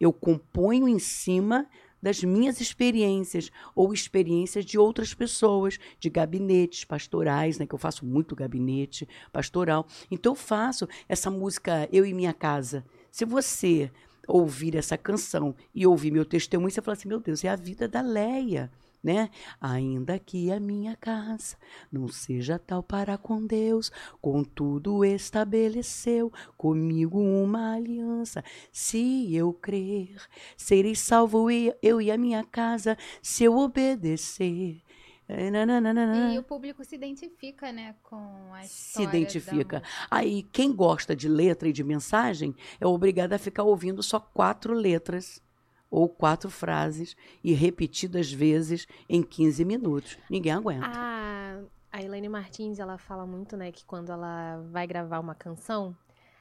Eu 0.00 0.12
componho 0.12 0.88
em 0.88 0.98
cima 0.98 1.66
das 2.00 2.22
minhas 2.22 2.60
experiências 2.60 3.50
ou 3.74 3.92
experiências 3.92 4.64
de 4.64 4.78
outras 4.78 5.14
pessoas, 5.14 5.78
de 5.98 6.08
gabinetes 6.08 6.84
pastorais, 6.84 7.58
né, 7.58 7.66
que 7.66 7.74
eu 7.74 7.78
faço 7.78 8.06
muito 8.06 8.36
gabinete 8.36 9.08
pastoral. 9.32 9.86
Então 10.10 10.32
eu 10.32 10.36
faço 10.36 10.88
essa 11.08 11.30
música 11.30 11.88
Eu 11.92 12.06
e 12.06 12.14
Minha 12.14 12.32
Casa. 12.32 12.84
Se 13.10 13.24
você 13.24 13.90
ouvir 14.28 14.76
essa 14.76 14.96
canção 14.96 15.54
e 15.74 15.86
ouvir 15.86 16.12
meu 16.12 16.24
testemunho, 16.24 16.70
você 16.70 16.82
fala 16.82 16.96
assim: 16.96 17.08
"Meu 17.08 17.18
Deus, 17.18 17.42
é 17.42 17.48
a 17.48 17.56
vida 17.56 17.88
da 17.88 18.00
Leia". 18.02 18.70
Né? 19.00 19.30
Ainda 19.60 20.18
que 20.18 20.50
a 20.50 20.58
minha 20.58 20.96
casa 20.96 21.56
não 21.90 22.08
seja 22.08 22.58
tal 22.58 22.82
para 22.82 23.16
com 23.16 23.46
Deus, 23.46 23.92
contudo 24.20 25.04
estabeleceu 25.04 26.32
comigo 26.56 27.20
uma 27.20 27.74
aliança. 27.74 28.42
Se 28.72 29.32
eu 29.32 29.52
crer, 29.52 30.16
serei 30.56 30.96
salvo 30.96 31.46
eu 31.80 32.00
e 32.02 32.10
a 32.10 32.18
minha 32.18 32.42
casa, 32.42 32.98
se 33.22 33.44
eu 33.44 33.56
obedecer. 33.56 34.82
Nananana. 35.28 36.32
E 36.32 36.38
o 36.38 36.42
público 36.42 36.82
se 36.84 36.94
identifica, 36.94 37.70
né, 37.70 37.94
com 38.02 38.54
a 38.54 38.62
Se 38.62 39.02
identifica. 39.02 39.82
Aí, 40.10 40.42
quem 40.44 40.72
gosta 40.72 41.14
de 41.14 41.28
letra 41.28 41.68
e 41.68 41.72
de 41.72 41.84
mensagem 41.84 42.54
é 42.80 42.86
obrigado 42.86 43.34
a 43.34 43.38
ficar 43.38 43.62
ouvindo 43.64 44.02
só 44.02 44.18
quatro 44.18 44.72
letras 44.72 45.42
ou 45.90 46.08
quatro 46.08 46.50
frases 46.50 47.16
e 47.42 47.52
repetidas 47.52 48.32
vezes 48.32 48.86
em 49.08 49.22
15 49.22 49.64
minutos. 49.64 50.18
Ninguém 50.30 50.52
aguenta. 50.52 50.86
A, 50.86 51.60
a 51.92 52.02
Elaine 52.02 52.28
Martins, 52.28 52.78
ela 52.78 52.96
fala 52.98 53.26
muito, 53.26 53.56
né, 53.56 53.70
que 53.70 53.84
quando 53.84 54.10
ela 54.10 54.62
vai 54.70 54.86
gravar 54.86 55.18
uma 55.18 55.34
canção, 55.34 55.96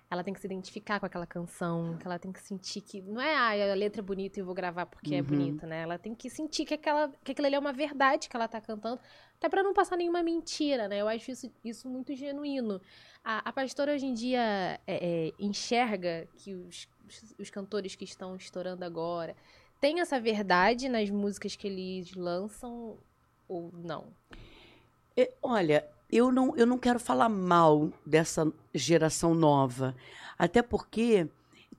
ela 0.09 0.23
tem 0.23 0.33
que 0.33 0.39
se 0.39 0.47
identificar 0.47 0.99
com 0.99 1.05
aquela 1.05 1.27
canção, 1.27 1.97
que 1.97 2.07
ela 2.07 2.17
tem 2.17 2.31
que 2.31 2.41
sentir 2.41 2.81
que 2.81 3.01
não 3.01 3.19
é 3.19 3.35
ah, 3.35 3.71
a 3.71 3.75
letra 3.75 4.01
é 4.01 4.03
bonita 4.03 4.39
e 4.39 4.41
eu 4.41 4.45
vou 4.45 4.55
gravar 4.55 4.85
porque 4.85 5.13
é 5.13 5.19
Uhum. 5.19 5.25
bonita, 5.25 5.67
né? 5.67 5.81
Ela 5.81 5.97
tem 5.99 6.15
que 6.15 6.29
sentir 6.29 6.65
que 6.65 6.73
aquela 6.73 7.09
que 7.23 7.33
aquilo 7.33 7.45
ali 7.47 7.55
é 7.55 7.59
uma 7.59 7.73
verdade 7.73 8.29
que 8.29 8.35
ela 8.35 8.47
tá 8.47 8.61
cantando, 8.61 9.01
até 9.35 9.49
pra 9.49 9.61
não 9.61 9.73
passar 9.73 9.97
nenhuma 9.97 10.23
mentira, 10.23 10.87
né? 10.87 11.01
Eu 11.01 11.07
acho 11.09 11.29
isso, 11.31 11.51
isso 11.63 11.89
muito 11.89 12.15
genuíno. 12.15 12.81
A, 13.23 13.49
a 13.49 13.51
pastora 13.51 13.93
hoje 13.93 14.05
em 14.05 14.13
dia 14.13 14.79
é, 14.87 15.27
é, 15.27 15.33
enxerga 15.37 16.25
que 16.37 16.55
os, 16.55 16.87
os, 17.05 17.35
os 17.37 17.49
cantores 17.49 17.93
que 17.95 18.05
estão 18.05 18.35
estourando 18.37 18.85
agora 18.85 19.35
tem 19.81 19.99
essa 19.99 20.19
verdade 20.21 20.87
nas 20.87 21.09
músicas 21.09 21.55
que 21.55 21.67
eles 21.67 22.15
lançam 22.15 22.97
ou 23.47 23.71
não? 23.73 24.13
É, 25.15 25.33
olha, 25.41 25.85
eu 26.11 26.31
não, 26.31 26.55
eu 26.55 26.65
não 26.65 26.77
quero 26.77 26.99
falar 26.99 27.29
mal 27.29 27.91
dessa 28.05 28.51
geração 28.73 29.33
nova. 29.33 29.95
Até 30.37 30.61
porque 30.61 31.27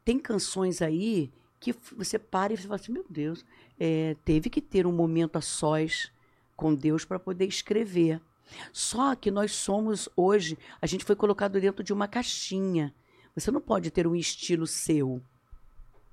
tem 0.04 0.18
canções 0.18 0.82
aí 0.82 1.30
que 1.60 1.74
você 1.96 2.18
para 2.18 2.52
e 2.52 2.56
você 2.56 2.64
fala 2.64 2.76
assim, 2.76 2.92
meu 2.92 3.04
Deus, 3.08 3.44
é, 3.78 4.16
teve 4.24 4.48
que 4.50 4.60
ter 4.60 4.86
um 4.86 4.92
momento 4.92 5.36
a 5.36 5.40
sós 5.40 6.12
com 6.56 6.74
Deus 6.74 7.04
para 7.04 7.18
poder 7.18 7.46
escrever. 7.46 8.20
Só 8.72 9.14
que 9.14 9.30
nós 9.30 9.52
somos 9.52 10.08
hoje, 10.16 10.58
a 10.80 10.86
gente 10.86 11.04
foi 11.04 11.14
colocado 11.14 11.60
dentro 11.60 11.82
de 11.82 11.92
uma 11.92 12.08
caixinha. 12.08 12.94
Você 13.34 13.50
não 13.50 13.60
pode 13.60 13.90
ter 13.90 14.06
um 14.06 14.16
estilo 14.16 14.66
seu, 14.66 15.22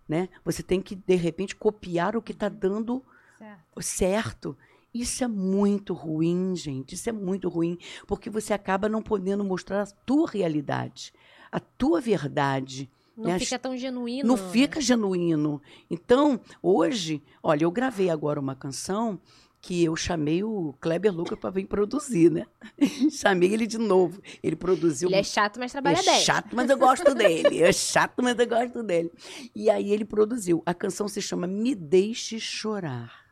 né? 0.07 0.29
Você 0.43 0.61
tem 0.61 0.81
que 0.81 0.95
de 0.95 1.15
repente 1.15 1.55
copiar 1.55 2.15
o 2.15 2.21
que 2.21 2.31
está 2.31 2.49
dando 2.49 3.03
certo. 3.37 3.81
certo. 3.81 4.57
Isso 4.95 5.25
é 5.25 5.27
muito 5.27 5.93
ruim, 5.93 6.55
gente. 6.55 6.95
Isso 6.95 7.09
é 7.09 7.11
muito 7.11 7.49
ruim, 7.49 7.77
porque 8.07 8.29
você 8.29 8.53
acaba 8.53 8.87
não 8.87 9.01
podendo 9.01 9.43
mostrar 9.43 9.81
a 9.81 9.85
tua 9.85 10.25
realidade, 10.29 11.11
a 11.51 11.59
tua 11.59 11.99
verdade. 11.99 12.89
Não 13.17 13.25
né? 13.25 13.37
fica 13.37 13.59
tão 13.59 13.75
genuíno. 13.75 14.25
Não 14.25 14.37
fica 14.37 14.79
genuíno. 14.79 15.61
Então, 15.91 16.39
hoje, 16.63 17.21
olha, 17.43 17.65
eu 17.65 17.71
gravei 17.71 18.09
agora 18.09 18.39
uma 18.39 18.55
canção 18.55 19.19
que 19.59 19.83
eu 19.83 19.97
chamei 19.97 20.45
o 20.45 20.73
Kleber 20.79 21.13
Luca 21.13 21.35
para 21.35 21.49
vir 21.49 21.65
produzir, 21.65 22.31
né? 22.31 22.45
chamei 23.11 23.53
ele 23.53 23.67
de 23.67 23.77
novo. 23.77 24.21
Ele 24.41 24.55
produziu. 24.55 25.09
Ele 25.09 25.17
é 25.17 25.23
chato, 25.23 25.59
mas 25.59 25.73
trabalha 25.73 25.99
é 25.99 26.03
bem. 26.03 26.21
chato, 26.21 26.55
mas 26.55 26.69
eu 26.69 26.77
gosto 26.77 27.13
dele. 27.13 27.63
É 27.63 27.73
chato, 27.73 28.23
mas 28.23 28.39
eu 28.39 28.47
gosto 28.47 28.81
dele. 28.81 29.11
E 29.53 29.69
aí 29.69 29.91
ele 29.91 30.05
produziu. 30.05 30.63
A 30.65 30.73
canção 30.73 31.09
se 31.09 31.21
chama 31.21 31.47
Me 31.47 31.75
Deixe 31.75 32.39
Chorar. 32.39 33.24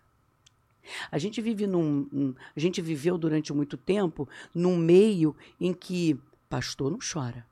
A 1.12 1.18
gente 1.18 1.42
vive 1.42 1.66
num, 1.68 2.08
um, 2.12 2.36
a 2.56 2.60
gente 2.60 2.82
viveu 2.82 3.18
durante 3.18 3.54
muito 3.54 3.78
tempo 3.78 4.28
num 4.54 4.78
meio 4.78 5.36
em 5.60 5.74
que 5.74 6.20
pastor 6.50 6.92
não 6.92 7.00
chora. 7.00 7.46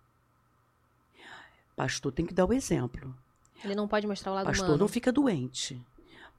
Pastor 1.76 2.12
tem 2.12 2.26
que 2.26 2.34
dar 2.34 2.46
o 2.46 2.54
exemplo. 2.54 3.16
Ele 3.64 3.76
não 3.76 3.88
pode 3.88 4.08
mostrar 4.08 4.32
o 4.32 4.36
lado 4.36 4.46
pastor 4.46 4.66
humano. 4.66 4.80
não 4.80 4.88
fica 4.88 5.12
doente. 5.12 5.82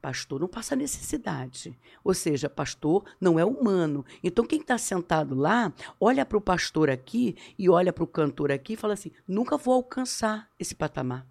Pastor 0.01 0.41
não 0.41 0.49
passa 0.49 0.75
necessidade. 0.75 1.77
Ou 2.03 2.13
seja, 2.13 2.49
pastor 2.49 3.05
não 3.21 3.39
é 3.39 3.45
humano. 3.45 4.05
Então, 4.21 4.45
quem 4.45 4.59
está 4.59 4.77
sentado 4.77 5.33
lá, 5.33 5.71
olha 5.99 6.25
para 6.25 6.37
o 6.37 6.41
pastor 6.41 6.89
aqui 6.89 7.37
e 7.57 7.69
olha 7.69 7.93
para 7.93 8.03
o 8.03 8.07
cantor 8.07 8.51
aqui 8.51 8.73
e 8.73 8.75
fala 8.75 8.93
assim: 8.93 9.11
nunca 9.25 9.55
vou 9.55 9.73
alcançar 9.73 10.49
esse 10.59 10.75
patamar. 10.75 11.25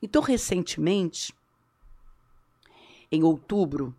Então, 0.00 0.22
recentemente, 0.22 1.34
em 3.10 3.22
outubro, 3.22 3.94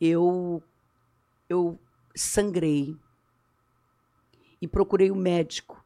eu, 0.00 0.62
eu 1.48 1.78
sangrei 2.14 2.96
e 4.60 4.66
procurei 4.68 5.10
o 5.10 5.14
um 5.14 5.18
médico 5.18 5.84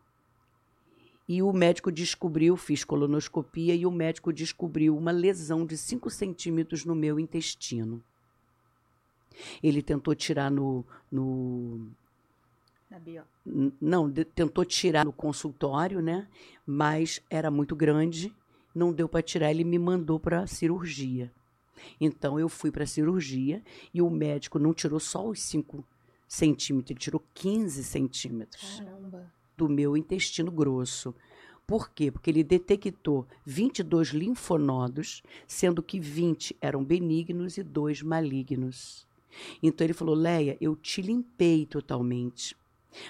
e 1.32 1.45
o 1.45 1.53
médico 1.53 1.93
descobriu, 1.93 2.57
fiz 2.57 2.82
colonoscopia, 2.82 3.72
e 3.72 3.86
o 3.86 3.91
médico 3.93 4.32
descobriu 4.32 4.97
uma 4.97 5.12
lesão 5.12 5.64
de 5.64 5.76
5 5.76 6.11
centímetros 6.11 6.84
no 6.84 6.93
meu 6.93 7.20
intestino. 7.20 8.03
Ele 9.62 9.80
tentou 9.80 10.12
tirar 10.12 10.51
no. 10.51 10.84
no 11.09 11.86
Na 12.91 12.99
bio. 12.99 13.22
Não, 13.80 14.11
de, 14.11 14.24
tentou 14.24 14.64
tirar 14.64 15.05
no 15.05 15.12
consultório, 15.12 16.03
né? 16.03 16.26
Mas 16.66 17.22
era 17.30 17.49
muito 17.49 17.76
grande, 17.76 18.34
não 18.74 18.93
deu 18.93 19.09
para 19.09 19.22
tirar, 19.22 19.53
ele 19.53 19.62
me 19.62 19.78
mandou 19.78 20.18
para 20.18 20.49
cirurgia. 20.49 21.30
Então 22.00 22.38
eu 22.38 22.48
fui 22.48 22.70
para 22.70 22.84
a 22.84 22.86
cirurgia 22.86 23.62
e 23.92 24.00
o 24.02 24.10
médico 24.10 24.58
não 24.58 24.72
tirou 24.72 25.00
só 25.00 25.26
os 25.26 25.40
5 25.42 25.84
centímetros, 26.28 26.90
ele 26.90 27.00
tirou 27.00 27.22
15 27.34 27.84
centímetros. 27.84 28.78
Caramba 28.78 29.40
do 29.60 29.68
meu 29.68 29.94
intestino 29.94 30.50
grosso. 30.50 31.14
Por 31.66 31.90
quê? 31.90 32.10
Porque 32.10 32.30
ele 32.30 32.42
detectou 32.42 33.26
22 33.44 34.08
linfonodos, 34.08 35.22
sendo 35.46 35.82
que 35.82 36.00
20 36.00 36.56
eram 36.62 36.82
benignos 36.82 37.58
e 37.58 37.62
2 37.62 38.00
malignos. 38.00 39.06
Então 39.62 39.86
ele 39.86 39.92
falou: 39.92 40.14
Leia, 40.14 40.56
eu 40.62 40.74
te 40.74 41.02
limpei 41.02 41.66
totalmente. 41.66 42.56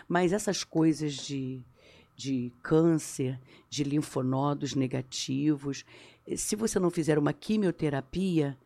Mas 0.08 0.32
essas 0.32 0.64
coisas 0.64 1.14
de, 1.14 1.62
de 2.16 2.52
câncer, 2.62 3.40
de 3.70 3.84
linfonodos 3.84 4.74
negativos, 4.74 5.84
se 6.36 6.56
você 6.56 6.78
não 6.78 6.90
fizer 6.90 7.18
uma 7.18 7.32
quimioterapia, 7.32 8.56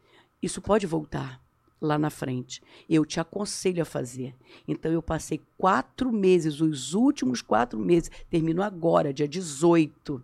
isso 0.42 0.60
pode 0.60 0.86
voltar 0.86 1.40
lá 1.80 1.98
na 1.98 2.10
frente. 2.10 2.62
Eu 2.88 3.04
te 3.04 3.20
aconselho 3.20 3.82
a 3.82 3.84
fazer. 3.84 4.34
Então, 4.66 4.90
eu 4.90 5.02
passei 5.02 5.40
quatro 5.56 6.10
meses, 6.12 6.60
os 6.60 6.94
últimos 6.94 7.42
quatro 7.42 7.78
meses, 7.78 8.10
termino 8.30 8.62
agora, 8.62 9.12
dia 9.12 9.28
18. 9.28 10.22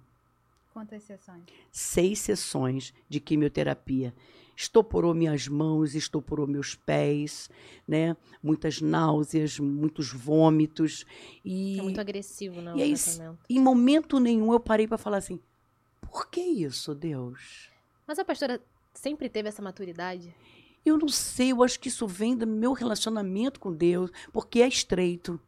Quantas 0.73 1.03
sessões? 1.03 1.43
Seis 1.71 2.19
sessões 2.21 2.95
de 3.09 3.21
quimioterapia. 3.21 4.15
Estoporou 4.57 5.15
minhas 5.15 5.49
mãos, 5.49 5.95
estoporou 5.95 6.47
meus 6.47 6.75
pés, 6.75 7.49
né? 7.89 8.15
Muitas 8.43 8.81
náuseas, 8.81 9.59
muitos 9.59 10.13
vômitos. 10.13 11.07
E, 11.43 11.79
é 11.79 11.83
muito 11.83 12.01
agressivo, 12.01 12.61
não, 12.61 12.77
e 12.77 12.83
aí, 12.83 12.95
Em 13.49 13.59
momento 13.59 14.21
nenhum 14.21 14.53
eu 14.53 14.61
parei 14.61 14.87
para 14.87 14.99
falar 14.99 15.17
assim, 15.17 15.41
por 16.11 16.29
que 16.29 16.41
isso, 16.41 16.95
Deus? 16.95 17.71
Mas 18.07 18.19
a 18.19 18.25
pastora 18.25 18.61
sempre 18.93 19.29
teve 19.29 19.49
essa 19.49 19.63
maturidade? 19.63 20.35
Eu 20.85 20.99
não 20.99 21.09
sei, 21.09 21.53
eu 21.53 21.63
acho 21.63 21.79
que 21.79 21.89
isso 21.89 22.07
vem 22.07 22.37
do 22.37 22.47
meu 22.47 22.73
relacionamento 22.73 23.61
com 23.61 23.73
Deus, 23.73 24.11
porque 24.33 24.61
é 24.61 24.69
estreito. 24.69 25.39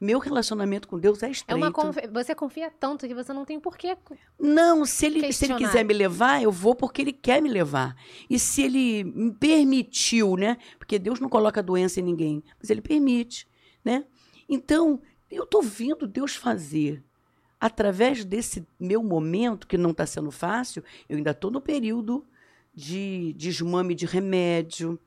Meu 0.00 0.20
relacionamento 0.20 0.86
com 0.86 0.98
Deus 0.98 1.22
é 1.24 1.30
estreito. 1.30 1.60
É 1.60 1.66
uma 1.66 1.72
confi... 1.72 2.06
Você 2.06 2.34
confia 2.34 2.70
tanto 2.70 3.06
que 3.06 3.14
você 3.14 3.32
não 3.32 3.44
tem 3.44 3.58
porquê. 3.58 3.96
Não, 4.38 4.86
se 4.86 5.06
ele, 5.06 5.32
se 5.32 5.46
ele 5.46 5.56
quiser 5.56 5.84
me 5.84 5.92
levar, 5.92 6.40
eu 6.40 6.52
vou 6.52 6.74
porque 6.76 7.02
ele 7.02 7.12
quer 7.12 7.42
me 7.42 7.48
levar. 7.48 7.96
E 8.30 8.38
se 8.38 8.62
ele 8.62 9.02
me 9.02 9.32
permitiu, 9.32 10.36
né? 10.36 10.56
Porque 10.78 11.00
Deus 11.00 11.18
não 11.18 11.28
coloca 11.28 11.60
doença 11.60 11.98
em 11.98 12.04
ninguém, 12.04 12.44
mas 12.60 12.70
ele 12.70 12.80
permite, 12.80 13.48
né? 13.84 14.04
Então, 14.48 15.02
eu 15.28 15.42
estou 15.42 15.60
vendo 15.60 16.06
Deus 16.06 16.36
fazer. 16.36 17.02
Através 17.60 18.24
desse 18.24 18.66
meu 18.78 19.02
momento, 19.02 19.66
que 19.66 19.76
não 19.76 19.90
está 19.90 20.06
sendo 20.06 20.30
fácil, 20.30 20.82
eu 21.08 21.16
ainda 21.16 21.32
estou 21.32 21.50
no 21.50 21.60
período 21.60 22.24
de 22.74 23.32
desmame 23.36 23.94
de 23.94 24.06
remédio, 24.06 24.98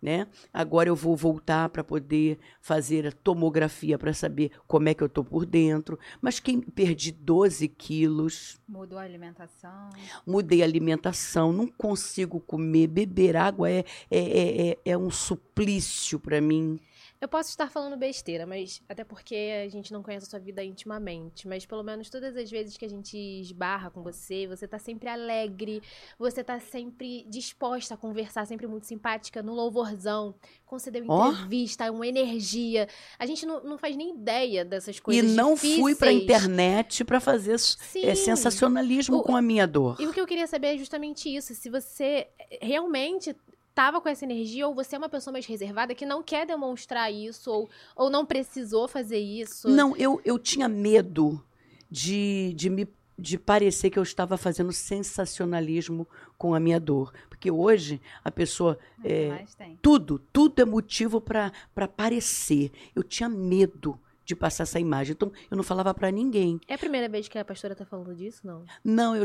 né? 0.00 0.28
Agora 0.52 0.88
eu 0.88 0.94
vou 0.94 1.16
voltar 1.16 1.68
para 1.68 1.82
poder 1.82 2.38
fazer 2.60 3.06
a 3.06 3.12
tomografia 3.12 3.98
para 3.98 4.14
saber 4.14 4.52
como 4.66 4.88
é 4.88 4.94
que 4.94 5.02
eu 5.02 5.08
estou 5.08 5.24
por 5.24 5.44
dentro. 5.44 5.98
Mas 6.20 6.38
quem 6.38 6.60
perdi 6.60 7.10
12 7.12 7.68
quilos. 7.68 8.60
Mudou 8.66 8.98
a 8.98 9.02
alimentação? 9.02 9.90
Mudei 10.26 10.62
a 10.62 10.64
alimentação, 10.64 11.52
não 11.52 11.66
consigo 11.66 12.40
comer, 12.40 12.86
beber 12.86 13.36
água 13.36 13.68
é, 13.68 13.84
é, 14.10 14.18
é, 14.18 14.68
é, 14.70 14.78
é 14.84 14.96
um 14.96 15.10
suplício 15.10 16.18
para 16.18 16.40
mim. 16.40 16.78
Eu 17.20 17.26
posso 17.26 17.50
estar 17.50 17.68
falando 17.68 17.96
besteira, 17.96 18.46
mas 18.46 18.80
até 18.88 19.02
porque 19.02 19.34
a 19.66 19.68
gente 19.68 19.92
não 19.92 20.04
conhece 20.04 20.26
a 20.26 20.30
sua 20.30 20.38
vida 20.38 20.62
intimamente, 20.62 21.48
mas 21.48 21.66
pelo 21.66 21.82
menos 21.82 22.08
todas 22.08 22.36
as 22.36 22.48
vezes 22.48 22.76
que 22.76 22.84
a 22.84 22.88
gente 22.88 23.16
esbarra 23.16 23.90
com 23.90 24.02
você, 24.02 24.46
você 24.46 24.68
tá 24.68 24.78
sempre 24.78 25.08
alegre, 25.08 25.82
você 26.16 26.44
tá 26.44 26.60
sempre 26.60 27.24
disposta 27.28 27.94
a 27.94 27.96
conversar, 27.96 28.46
sempre 28.46 28.68
muito 28.68 28.86
simpática, 28.86 29.42
no 29.42 29.52
louvorzão, 29.52 30.32
concedeu 30.64 31.04
entrevista, 31.04 31.90
oh. 31.90 31.94
uma 31.94 32.06
energia. 32.06 32.88
A 33.18 33.26
gente 33.26 33.44
não, 33.44 33.64
não 33.64 33.78
faz 33.78 33.96
nem 33.96 34.14
ideia 34.14 34.64
dessas 34.64 35.00
coisas 35.00 35.32
E 35.32 35.34
não 35.34 35.54
difíceis. 35.54 35.80
fui 35.80 35.94
pra 35.96 36.12
internet 36.12 37.04
para 37.04 37.18
fazer 37.18 37.56
é, 37.96 38.14
sensacionalismo 38.14 39.16
o, 39.16 39.22
com 39.24 39.34
a 39.34 39.42
minha 39.42 39.66
dor. 39.66 39.96
E 39.98 40.06
o 40.06 40.12
que 40.12 40.20
eu 40.20 40.26
queria 40.26 40.46
saber 40.46 40.74
é 40.74 40.78
justamente 40.78 41.34
isso, 41.34 41.52
se 41.52 41.68
você 41.68 42.28
realmente 42.62 43.34
estava 43.78 44.00
com 44.00 44.08
essa 44.08 44.24
energia, 44.24 44.66
ou 44.66 44.74
você 44.74 44.96
é 44.96 44.98
uma 44.98 45.08
pessoa 45.08 45.32
mais 45.32 45.46
reservada 45.46 45.94
que 45.94 46.04
não 46.04 46.20
quer 46.20 46.44
demonstrar 46.44 47.12
isso, 47.12 47.48
ou, 47.48 47.70
ou 47.94 48.10
não 48.10 48.26
precisou 48.26 48.88
fazer 48.88 49.18
isso? 49.18 49.68
Não, 49.68 49.96
eu, 49.96 50.20
eu 50.24 50.36
tinha 50.36 50.68
medo 50.68 51.40
de, 51.88 52.52
de 52.56 52.68
me 52.68 52.88
de 53.20 53.36
parecer 53.36 53.90
que 53.90 53.98
eu 53.98 54.02
estava 54.04 54.36
fazendo 54.36 54.72
sensacionalismo 54.72 56.06
com 56.36 56.54
a 56.54 56.60
minha 56.60 56.78
dor. 56.78 57.12
Porque 57.28 57.50
hoje 57.50 58.00
a 58.22 58.30
pessoa. 58.30 58.78
É, 59.04 59.44
tudo, 59.82 60.20
tudo 60.32 60.62
é 60.62 60.64
motivo 60.64 61.20
para 61.20 61.52
parecer. 61.96 62.70
Eu 62.94 63.02
tinha 63.02 63.28
medo 63.28 63.98
de 64.24 64.36
passar 64.36 64.62
essa 64.62 64.78
imagem. 64.78 65.14
Então, 65.14 65.32
eu 65.50 65.56
não 65.56 65.64
falava 65.64 65.92
para 65.92 66.12
ninguém. 66.12 66.60
É 66.68 66.74
a 66.74 66.78
primeira 66.78 67.08
vez 67.08 67.26
que 67.26 67.36
a 67.36 67.44
pastora 67.44 67.72
está 67.72 67.84
falando 67.84 68.14
disso, 68.14 68.46
não? 68.46 68.64
Não, 68.84 69.16
eu 69.16 69.24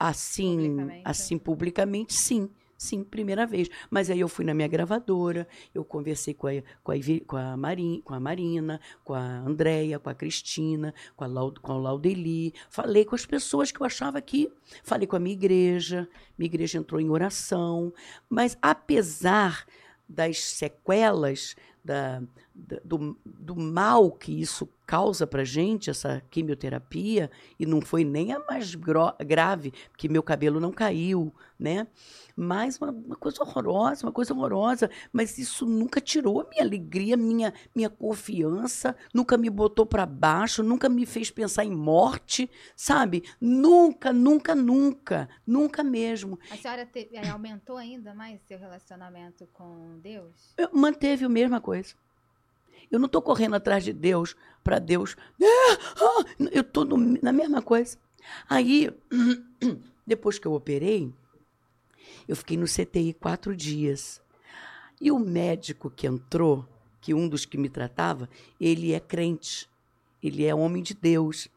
assim, 0.00 0.56
publicamente. 0.56 1.02
assim 1.04 1.38
publicamente, 1.38 2.14
sim 2.14 2.50
Sim, 2.78 3.02
primeira 3.02 3.46
vez. 3.46 3.68
Mas 3.90 4.10
aí 4.10 4.20
eu 4.20 4.28
fui 4.28 4.44
na 4.44 4.52
minha 4.52 4.68
gravadora, 4.68 5.48
eu 5.74 5.82
conversei 5.84 6.34
com 6.34 6.46
a, 6.46 6.50
com 6.84 6.92
a, 6.92 6.94
com 7.26 7.36
a, 7.36 7.56
Marin, 7.56 8.02
com 8.04 8.12
a 8.12 8.20
Marina, 8.20 8.80
com 9.02 9.14
a 9.14 9.20
Andréia, 9.40 9.98
com 9.98 10.10
a 10.10 10.14
Cristina, 10.14 10.92
com 11.16 11.24
a, 11.24 11.26
Lau, 11.26 11.54
com 11.60 11.72
a 11.72 11.76
Laudeli. 11.78 12.52
Falei 12.68 13.04
com 13.04 13.14
as 13.14 13.24
pessoas 13.24 13.72
que 13.72 13.80
eu 13.80 13.86
achava 13.86 14.20
que. 14.20 14.52
Falei 14.84 15.06
com 15.06 15.16
a 15.16 15.20
minha 15.20 15.32
igreja, 15.34 16.06
minha 16.36 16.46
igreja 16.46 16.78
entrou 16.78 17.00
em 17.00 17.08
oração. 17.08 17.92
Mas 18.28 18.58
apesar 18.60 19.64
das 20.08 20.38
sequelas, 20.42 21.56
da- 21.84 22.22
do, 22.84 23.18
do 23.24 23.54
mal 23.54 24.10
que 24.10 24.32
isso 24.32 24.68
causa 24.86 25.26
pra 25.26 25.44
gente, 25.44 25.90
essa 25.90 26.22
quimioterapia, 26.30 27.30
e 27.58 27.66
não 27.66 27.80
foi 27.80 28.04
nem 28.04 28.32
a 28.32 28.38
mais 28.38 28.74
grave, 28.74 29.72
porque 29.90 30.08
meu 30.08 30.22
cabelo 30.22 30.60
não 30.60 30.70
caiu, 30.70 31.34
né? 31.58 31.88
Mas 32.36 32.78
uma, 32.78 32.90
uma 32.92 33.16
coisa 33.16 33.42
horrorosa, 33.42 34.06
uma 34.06 34.12
coisa 34.12 34.32
horrorosa. 34.32 34.88
Mas 35.12 35.38
isso 35.38 35.66
nunca 35.66 36.00
tirou 36.00 36.40
a 36.40 36.48
minha 36.48 36.62
alegria, 36.62 37.16
minha, 37.16 37.52
minha 37.74 37.90
confiança, 37.90 38.94
nunca 39.12 39.36
me 39.36 39.50
botou 39.50 39.84
para 39.84 40.06
baixo, 40.06 40.62
nunca 40.62 40.88
me 40.88 41.04
fez 41.04 41.30
pensar 41.30 41.64
em 41.64 41.74
morte, 41.74 42.48
sabe? 42.76 43.24
Nunca, 43.40 44.12
nunca, 44.12 44.54
nunca, 44.54 45.28
nunca 45.46 45.82
mesmo. 45.82 46.38
A 46.50 46.56
senhora 46.56 46.86
te- 46.86 47.08
eh, 47.12 47.28
aumentou 47.28 47.76
ainda 47.76 48.14
mais 48.14 48.40
seu 48.42 48.58
relacionamento 48.58 49.48
com 49.52 49.98
Deus? 50.00 50.54
Eu 50.56 50.70
manteve 50.72 51.24
a 51.24 51.28
mesma 51.28 51.60
coisa. 51.60 51.94
Eu 52.90 52.98
não 52.98 53.06
estou 53.06 53.20
correndo 53.22 53.54
atrás 53.56 53.84
de 53.84 53.92
Deus 53.92 54.36
para 54.62 54.78
Deus. 54.78 55.16
"Ah, 55.42 55.78
ah", 55.96 56.24
eu 56.52 56.62
estou 56.62 56.86
na 56.86 57.32
mesma 57.32 57.62
coisa. 57.62 57.98
Aí, 58.48 58.90
depois 60.06 60.38
que 60.38 60.46
eu 60.46 60.52
operei, 60.52 61.12
eu 62.28 62.36
fiquei 62.36 62.56
no 62.56 62.66
CTI 62.66 63.12
quatro 63.12 63.56
dias. 63.56 64.20
E 65.00 65.10
o 65.10 65.18
médico 65.18 65.90
que 65.90 66.06
entrou, 66.06 66.66
que 67.00 67.12
um 67.14 67.28
dos 67.28 67.44
que 67.44 67.58
me 67.58 67.68
tratava, 67.68 68.28
ele 68.60 68.92
é 68.92 69.00
crente. 69.00 69.68
Ele 70.22 70.44
é 70.44 70.54
homem 70.54 70.82
de 70.82 70.94
Deus. 70.94 71.48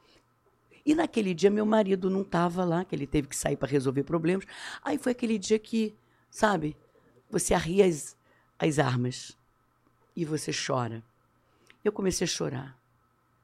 E 0.86 0.94
naquele 0.94 1.34
dia 1.34 1.50
meu 1.50 1.66
marido 1.66 2.10
não 2.10 2.22
estava 2.22 2.64
lá, 2.66 2.84
que 2.84 2.96
ele 2.96 3.08
teve 3.08 3.28
que 3.28 3.36
sair 3.36 3.56
para 3.56 3.70
resolver 3.70 4.04
problemas. 4.04 4.46
Aí 4.84 4.98
foi 4.98 5.12
aquele 5.12 5.38
dia 5.38 5.58
que, 5.58 5.96
sabe, 6.30 6.76
você 7.30 7.54
arria 7.54 7.86
as, 7.86 8.18
as 8.58 8.80
armas 8.80 9.38
e 10.16 10.26
você 10.26 10.52
chora. 10.52 11.04
Eu 11.84 11.92
comecei 11.92 12.26
a 12.26 12.28
chorar. 12.28 12.78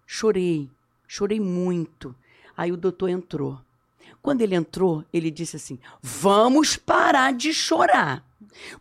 Chorei, 0.05 0.69
chorei 1.07 1.39
muito. 1.39 2.15
Aí 2.55 2.71
o 2.71 2.77
doutor 2.77 3.09
entrou. 3.09 3.59
Quando 4.21 4.41
ele 4.41 4.55
entrou, 4.55 5.05
ele 5.13 5.29
disse 5.29 5.55
assim: 5.55 5.79
Vamos 6.01 6.75
parar 6.75 7.33
de 7.33 7.53
chorar. 7.53 8.25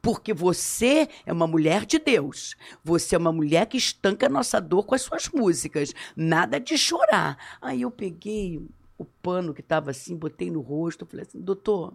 Porque 0.00 0.32
você 0.32 1.08
é 1.26 1.32
uma 1.32 1.46
mulher 1.46 1.84
de 1.84 1.98
Deus. 1.98 2.56
Você 2.82 3.14
é 3.14 3.18
uma 3.18 3.32
mulher 3.32 3.66
que 3.66 3.76
estanca 3.76 4.26
a 4.26 4.30
nossa 4.30 4.60
dor 4.60 4.84
com 4.84 4.94
as 4.94 5.02
suas 5.02 5.28
músicas. 5.28 5.94
Nada 6.16 6.60
de 6.60 6.78
chorar. 6.78 7.58
Aí 7.60 7.82
eu 7.82 7.90
peguei 7.90 8.62
o 8.96 9.04
pano 9.04 9.52
que 9.52 9.60
estava 9.60 9.90
assim, 9.90 10.16
botei 10.16 10.50
no 10.50 10.60
rosto, 10.60 11.06
falei 11.06 11.26
assim: 11.26 11.40
Doutor, 11.40 11.92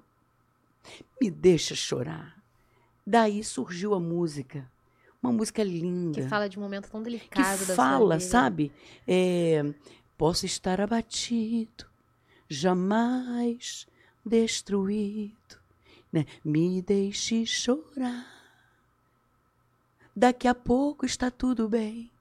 me 1.22 1.30
deixa 1.32 1.76
chorar. 1.76 2.38
Daí 3.05 3.43
surgiu 3.43 3.93
a 3.93 3.99
música. 3.99 4.70
Uma 5.22 5.34
música 5.34 5.61
linda 5.63 6.22
Que 6.22 6.28
fala 6.28 6.47
de 6.47 6.57
um 6.57 6.61
momento 6.61 6.89
tão 6.89 7.03
que 7.03 7.09
delicado 7.09 7.65
da 7.65 7.76
fala, 7.76 8.20
sabe? 8.20 8.72
É, 9.07 9.74
posso 10.17 10.45
estar 10.45 10.80
abatido, 10.80 11.86
jamais 12.47 13.86
destruído, 14.26 15.59
né? 16.11 16.26
Me 16.43 16.82
deixe 16.82 17.45
chorar. 17.45 18.39
Daqui 20.15 20.47
a 20.47 20.55
pouco 20.55 21.05
está 21.05 21.30
tudo 21.30 21.67
bem. 21.67 22.11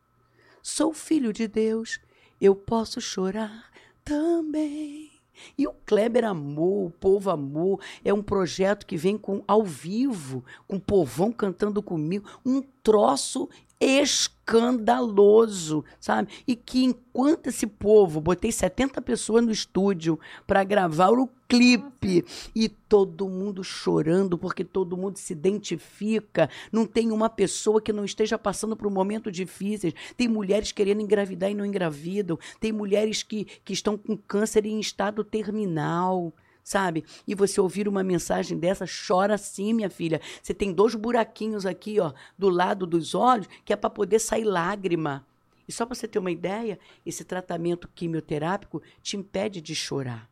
Sou 0.63 0.93
filho 0.93 1.33
de 1.33 1.49
Deus, 1.49 2.01
eu 2.41 2.55
posso 2.55 3.01
chorar 3.01 3.71
também. 4.05 5.18
E 5.57 5.67
o 5.67 5.73
Kleber 5.87 6.25
amou, 6.25 6.87
o 6.87 6.91
povo 6.91 7.31
amou. 7.31 7.81
É 8.05 8.13
um 8.13 8.23
projeto 8.23 8.87
que 8.87 8.97
vem 8.97 9.17
com 9.17 9.43
ao 9.47 9.63
vivo, 9.63 10.45
com 10.67 10.77
o 10.77 10.81
povão 10.81 11.33
cantando 11.33 11.83
comigo, 11.83 12.29
um 12.45 12.63
troço 12.83 13.49
escandaloso, 13.81 15.85
sabe? 16.01 16.33
E 16.47 16.57
que 16.57 16.85
enquanto 16.85 17.49
esse 17.49 17.67
povo, 17.67 18.21
botei 18.21 18.51
70 18.51 19.01
pessoas 19.03 19.45
no 19.45 19.53
estúdio 19.53 20.19
para 20.47 20.65
gravar 20.65 21.11
o 21.11 21.29
clipe 21.49 22.25
e 22.55 22.69
todo 22.69 23.29
mundo 23.29 23.65
chorando 23.65 24.37
porque 24.37 24.63
todo 24.63 24.97
mundo 24.97 25.17
se 25.17 25.33
identifica, 25.33 26.51
não 26.71 26.85
tem 26.87 27.11
uma 27.11 27.31
pessoa 27.31 27.81
que 27.81 27.93
não 27.93 28.05
esteja 28.05 28.39
passando 28.39 28.77
por 28.77 28.91
momentos 28.91 29.33
difíceis. 29.33 29.95
Tem 30.17 30.29
mulheres 30.29 30.71
querendo 30.71 31.01
engravidar 31.01 31.51
e 31.51 31.55
não 31.55 31.65
engravidam, 31.65 32.39
tem 32.61 32.71
mulheres 32.71 33.23
que, 33.23 33.47
que 33.65 33.73
estão 33.73 33.97
com 33.97 34.17
câncer 34.17 34.67
em 34.67 34.79
estado 34.79 35.25
terminal 35.25 36.33
sabe? 36.63 37.03
E 37.27 37.35
você 37.35 37.59
ouvir 37.59 37.89
uma 37.89 38.05
mensagem 38.05 38.59
dessa, 38.59 38.85
chora 38.85 39.39
sim, 39.39 39.73
minha 39.73 39.89
filha. 39.89 40.21
Você 40.43 40.53
tem 40.53 40.71
dois 40.71 40.95
buraquinhos 40.95 41.65
aqui, 41.65 41.99
ó, 41.99 42.13
do 42.37 42.51
lado 42.51 42.87
dos 42.87 43.15
olhos, 43.15 43.49
que 43.65 43.73
é 43.73 43.77
para 43.77 43.89
poder 43.89 44.19
sair 44.19 44.45
lágrima. 44.45 45.27
E 45.67 45.73
só 45.73 45.87
para 45.87 45.95
você 45.95 46.07
ter 46.07 46.19
uma 46.19 46.31
ideia, 46.31 46.79
esse 47.07 47.25
tratamento 47.25 47.89
quimioterápico 47.95 48.83
te 49.03 49.17
impede 49.17 49.63
de 49.63 49.75
chorar. 49.75 50.29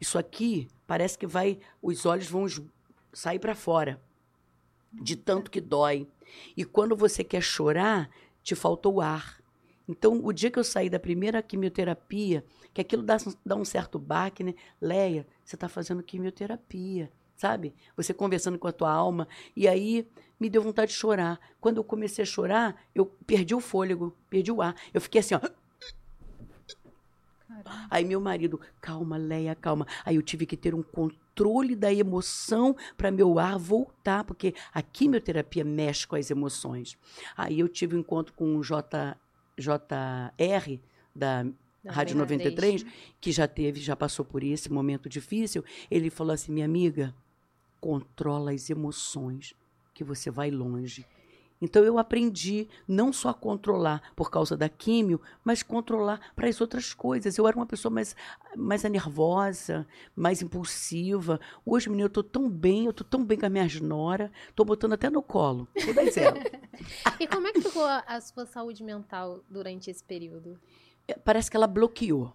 Isso 0.00 0.18
aqui 0.18 0.68
parece 0.86 1.18
que 1.18 1.26
vai, 1.26 1.58
os 1.82 2.06
olhos 2.06 2.28
vão 2.28 2.46
sair 3.12 3.38
para 3.38 3.54
fora, 3.54 4.00
de 4.92 5.16
tanto 5.16 5.50
que 5.50 5.60
dói. 5.60 6.06
E 6.56 6.64
quando 6.64 6.96
você 6.96 7.24
quer 7.24 7.42
chorar, 7.42 8.10
te 8.42 8.54
falta 8.54 8.88
o 8.88 9.00
ar. 9.00 9.40
Então, 9.88 10.20
o 10.24 10.32
dia 10.32 10.50
que 10.50 10.58
eu 10.58 10.64
saí 10.64 10.90
da 10.90 10.98
primeira 10.98 11.42
quimioterapia, 11.42 12.44
que 12.74 12.80
aquilo 12.80 13.02
dá, 13.02 13.16
dá 13.44 13.54
um 13.54 13.64
certo 13.64 13.98
baque, 13.98 14.42
né? 14.42 14.54
Leia, 14.80 15.26
você 15.44 15.54
está 15.54 15.68
fazendo 15.68 16.02
quimioterapia, 16.02 17.10
sabe? 17.36 17.74
Você 17.96 18.12
conversando 18.12 18.58
com 18.58 18.66
a 18.66 18.72
tua 18.72 18.90
alma. 18.90 19.28
E 19.54 19.68
aí 19.68 20.06
me 20.40 20.50
deu 20.50 20.60
vontade 20.60 20.90
de 20.90 20.96
chorar. 20.96 21.38
Quando 21.60 21.76
eu 21.76 21.84
comecei 21.84 22.22
a 22.22 22.26
chorar, 22.26 22.76
eu 22.94 23.06
perdi 23.06 23.54
o 23.54 23.60
fôlego, 23.60 24.16
perdi 24.28 24.50
o 24.50 24.60
ar. 24.60 24.74
Eu 24.92 25.00
fiquei 25.00 25.20
assim, 25.20 25.34
ó. 25.34 25.40
Caramba. 27.48 27.86
Aí 27.90 28.04
meu 28.04 28.20
marido, 28.20 28.60
calma, 28.80 29.16
Leia, 29.16 29.54
calma. 29.54 29.86
Aí 30.04 30.16
eu 30.16 30.22
tive 30.22 30.46
que 30.46 30.56
ter 30.56 30.74
um 30.74 30.82
controle 30.82 31.76
da 31.76 31.92
emoção 31.92 32.76
para 32.96 33.10
meu 33.10 33.38
ar 33.38 33.58
voltar, 33.58 34.24
porque 34.24 34.54
a 34.72 34.82
quimioterapia 34.82 35.64
mexe 35.64 36.06
com 36.06 36.16
as 36.16 36.30
emoções. 36.30 36.98
Aí 37.36 37.60
eu 37.60 37.68
tive 37.68 37.96
um 37.96 38.00
encontro 38.00 38.32
com 38.34 38.56
o 38.56 38.62
J, 38.62 39.16
JR 39.56 40.80
da 41.14 41.46
Da 41.84 41.92
Rádio 41.92 42.16
93. 42.16 42.82
93, 42.82 43.14
que 43.20 43.30
já 43.30 43.46
teve, 43.46 43.80
já 43.80 43.94
passou 43.94 44.24
por 44.24 44.42
esse 44.42 44.70
momento 44.72 45.08
difícil. 45.08 45.64
Ele 45.88 46.10
falou 46.10 46.32
assim: 46.32 46.52
minha 46.52 46.66
amiga, 46.66 47.14
controla 47.80 48.52
as 48.52 48.68
emoções, 48.68 49.54
que 49.94 50.02
você 50.02 50.30
vai 50.30 50.50
longe. 50.50 51.06
Então 51.60 51.82
eu 51.84 51.98
aprendi 51.98 52.68
não 52.86 53.12
só 53.12 53.30
a 53.30 53.34
controlar 53.34 54.12
por 54.14 54.30
causa 54.30 54.56
da 54.56 54.68
químio, 54.68 55.20
mas 55.44 55.62
controlar 55.62 56.20
para 56.34 56.48
as 56.48 56.60
outras 56.60 56.92
coisas. 56.92 57.38
Eu 57.38 57.46
era 57.46 57.56
uma 57.56 57.66
pessoa 57.66 57.92
mais, 57.92 58.14
mais 58.56 58.82
nervosa, 58.84 59.86
mais 60.14 60.42
impulsiva. 60.42 61.40
Hoje, 61.64 61.88
menina, 61.88 62.04
eu 62.04 62.08
estou 62.08 62.22
tão 62.22 62.48
bem, 62.48 62.84
eu 62.84 62.90
estou 62.90 63.06
tão 63.06 63.24
bem 63.24 63.38
com 63.38 63.46
a 63.46 63.50
minha 63.50 63.66
nora, 63.80 64.30
estou 64.48 64.66
botando 64.66 64.92
até 64.92 65.08
no 65.08 65.22
colo. 65.22 65.66
Todas 65.84 66.16
elas. 66.18 66.42
E 67.18 67.26
como 67.26 67.46
é 67.46 67.52
que 67.52 67.60
ficou 67.62 67.84
a 67.84 68.16
a 68.16 68.20
sua 68.20 68.46
saúde 68.46 68.82
mental 68.82 69.40
durante 69.48 69.90
esse 69.90 70.02
período? 70.02 70.58
É, 71.06 71.14
parece 71.14 71.50
que 71.50 71.56
ela 71.56 71.66
bloqueou. 71.66 72.32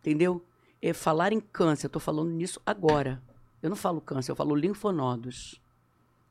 Entendeu? 0.00 0.44
É, 0.80 0.92
falar 0.92 1.32
em 1.32 1.40
câncer, 1.40 1.86
eu 1.86 1.88
estou 1.88 2.00
falando 2.00 2.30
nisso 2.30 2.60
agora. 2.66 3.22
Eu 3.62 3.70
não 3.70 3.76
falo 3.76 4.00
câncer, 4.00 4.32
eu 4.32 4.36
falo 4.36 4.54
linfonodos. 4.54 5.61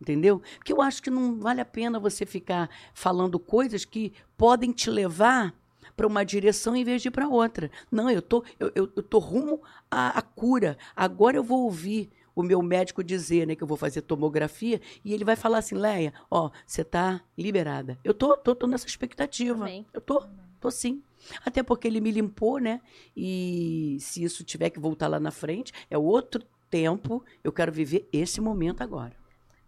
Entendeu? 0.01 0.41
Porque 0.57 0.73
eu 0.73 0.81
acho 0.81 1.03
que 1.03 1.11
não 1.11 1.39
vale 1.39 1.61
a 1.61 1.65
pena 1.65 1.99
você 1.99 2.25
ficar 2.25 2.69
falando 2.91 3.37
coisas 3.37 3.85
que 3.85 4.11
podem 4.35 4.71
te 4.71 4.89
levar 4.89 5.53
para 5.95 6.07
uma 6.07 6.23
direção 6.25 6.75
em 6.75 6.83
vez 6.83 7.03
de 7.03 7.09
ir 7.09 7.11
para 7.11 7.27
outra. 7.27 7.69
Não, 7.91 8.09
eu 8.09 8.21
tô, 8.21 8.43
eu, 8.59 8.71
eu, 8.73 8.91
eu 8.95 9.03
tô 9.03 9.19
rumo 9.19 9.61
à, 9.91 10.17
à 10.17 10.21
cura. 10.23 10.75
Agora 10.95 11.37
eu 11.37 11.43
vou 11.43 11.65
ouvir 11.65 12.09
o 12.35 12.41
meu 12.41 12.63
médico 12.63 13.03
dizer, 13.03 13.45
né, 13.45 13.55
que 13.55 13.61
eu 13.61 13.67
vou 13.67 13.77
fazer 13.77 14.01
tomografia 14.01 14.81
e 15.05 15.13
ele 15.13 15.23
vai 15.23 15.35
falar 15.35 15.59
assim, 15.59 15.75
Leia, 15.75 16.13
ó, 16.31 16.49
você 16.65 16.83
tá 16.83 17.21
liberada. 17.37 17.99
Eu 18.03 18.13
tô, 18.13 18.35
tô, 18.35 18.55
tô 18.55 18.65
nessa 18.65 18.87
expectativa. 18.87 19.63
Amém. 19.65 19.85
Eu 19.93 20.01
tô, 20.01 20.23
tô 20.59 20.71
sim. 20.71 21.03
Até 21.45 21.61
porque 21.61 21.87
ele 21.87 22.01
me 22.01 22.09
limpou, 22.09 22.57
né? 22.57 22.81
E 23.15 23.97
se 23.99 24.23
isso 24.23 24.43
tiver 24.43 24.71
que 24.71 24.79
voltar 24.79 25.07
lá 25.07 25.19
na 25.19 25.29
frente, 25.29 25.71
é 25.91 25.97
outro 25.97 26.43
tempo. 26.71 27.23
Eu 27.43 27.51
quero 27.51 27.71
viver 27.71 28.09
esse 28.11 28.41
momento 28.41 28.81
agora. 28.81 29.20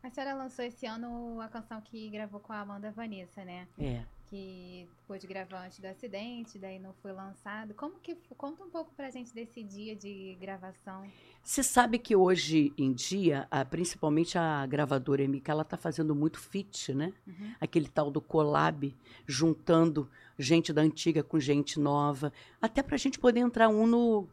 A 0.04 0.10
senhora 0.10 0.34
lançou 0.36 0.66
esse 0.66 0.86
ano 0.86 1.40
a 1.42 1.48
canção 1.48 1.80
que 1.82 2.10
gravou 2.10 2.40
com 2.40 2.52
a 2.54 2.60
Amanda 2.60 2.92
Vanessa, 2.92 3.44
né? 3.46 3.68
É. 3.80 4.04
que 4.30 4.88
pôde 5.08 5.28
gravar 5.28 5.64
antes 5.68 5.80
do 5.80 5.86
acidente, 5.86 6.58
daí 6.58 6.80
não 6.80 6.92
foi 7.04 7.12
lançado. 7.14 7.76
Como 7.76 8.00
que 8.00 8.16
conta 8.36 8.64
um 8.64 8.70
pouco 8.70 8.92
pra 8.96 9.12
gente 9.12 9.32
desse 9.32 9.62
dia 9.62 9.96
de 9.96 10.36
gravação? 10.42 11.06
Você 11.44 11.62
sabe 11.62 12.00
que 12.00 12.16
hoje 12.16 12.74
em 12.76 12.92
dia, 12.92 13.48
a- 13.52 13.64
principalmente 13.64 14.36
a 14.36 14.66
gravadora 14.66 15.22
MK, 15.24 15.52
ela 15.52 15.64
tá 15.64 15.78
fazendo 15.78 16.16
muito 16.16 16.40
fit, 16.40 16.96
né? 16.96 17.14
Uhum. 17.28 17.54
Aquele 17.62 17.88
tal 17.88 18.10
do 18.10 18.20
collab, 18.20 18.96
juntando 19.28 20.10
gente 20.40 20.74
da 20.74 20.82
antiga 20.82 21.22
com 21.24 21.40
gente 21.40 21.80
nova, 21.80 22.34
até 22.60 22.82
pra 22.82 22.98
gente 22.98 23.20
poder 23.20 23.42
entrar 23.42 23.70
um 23.70 23.86
no, 23.86 24.28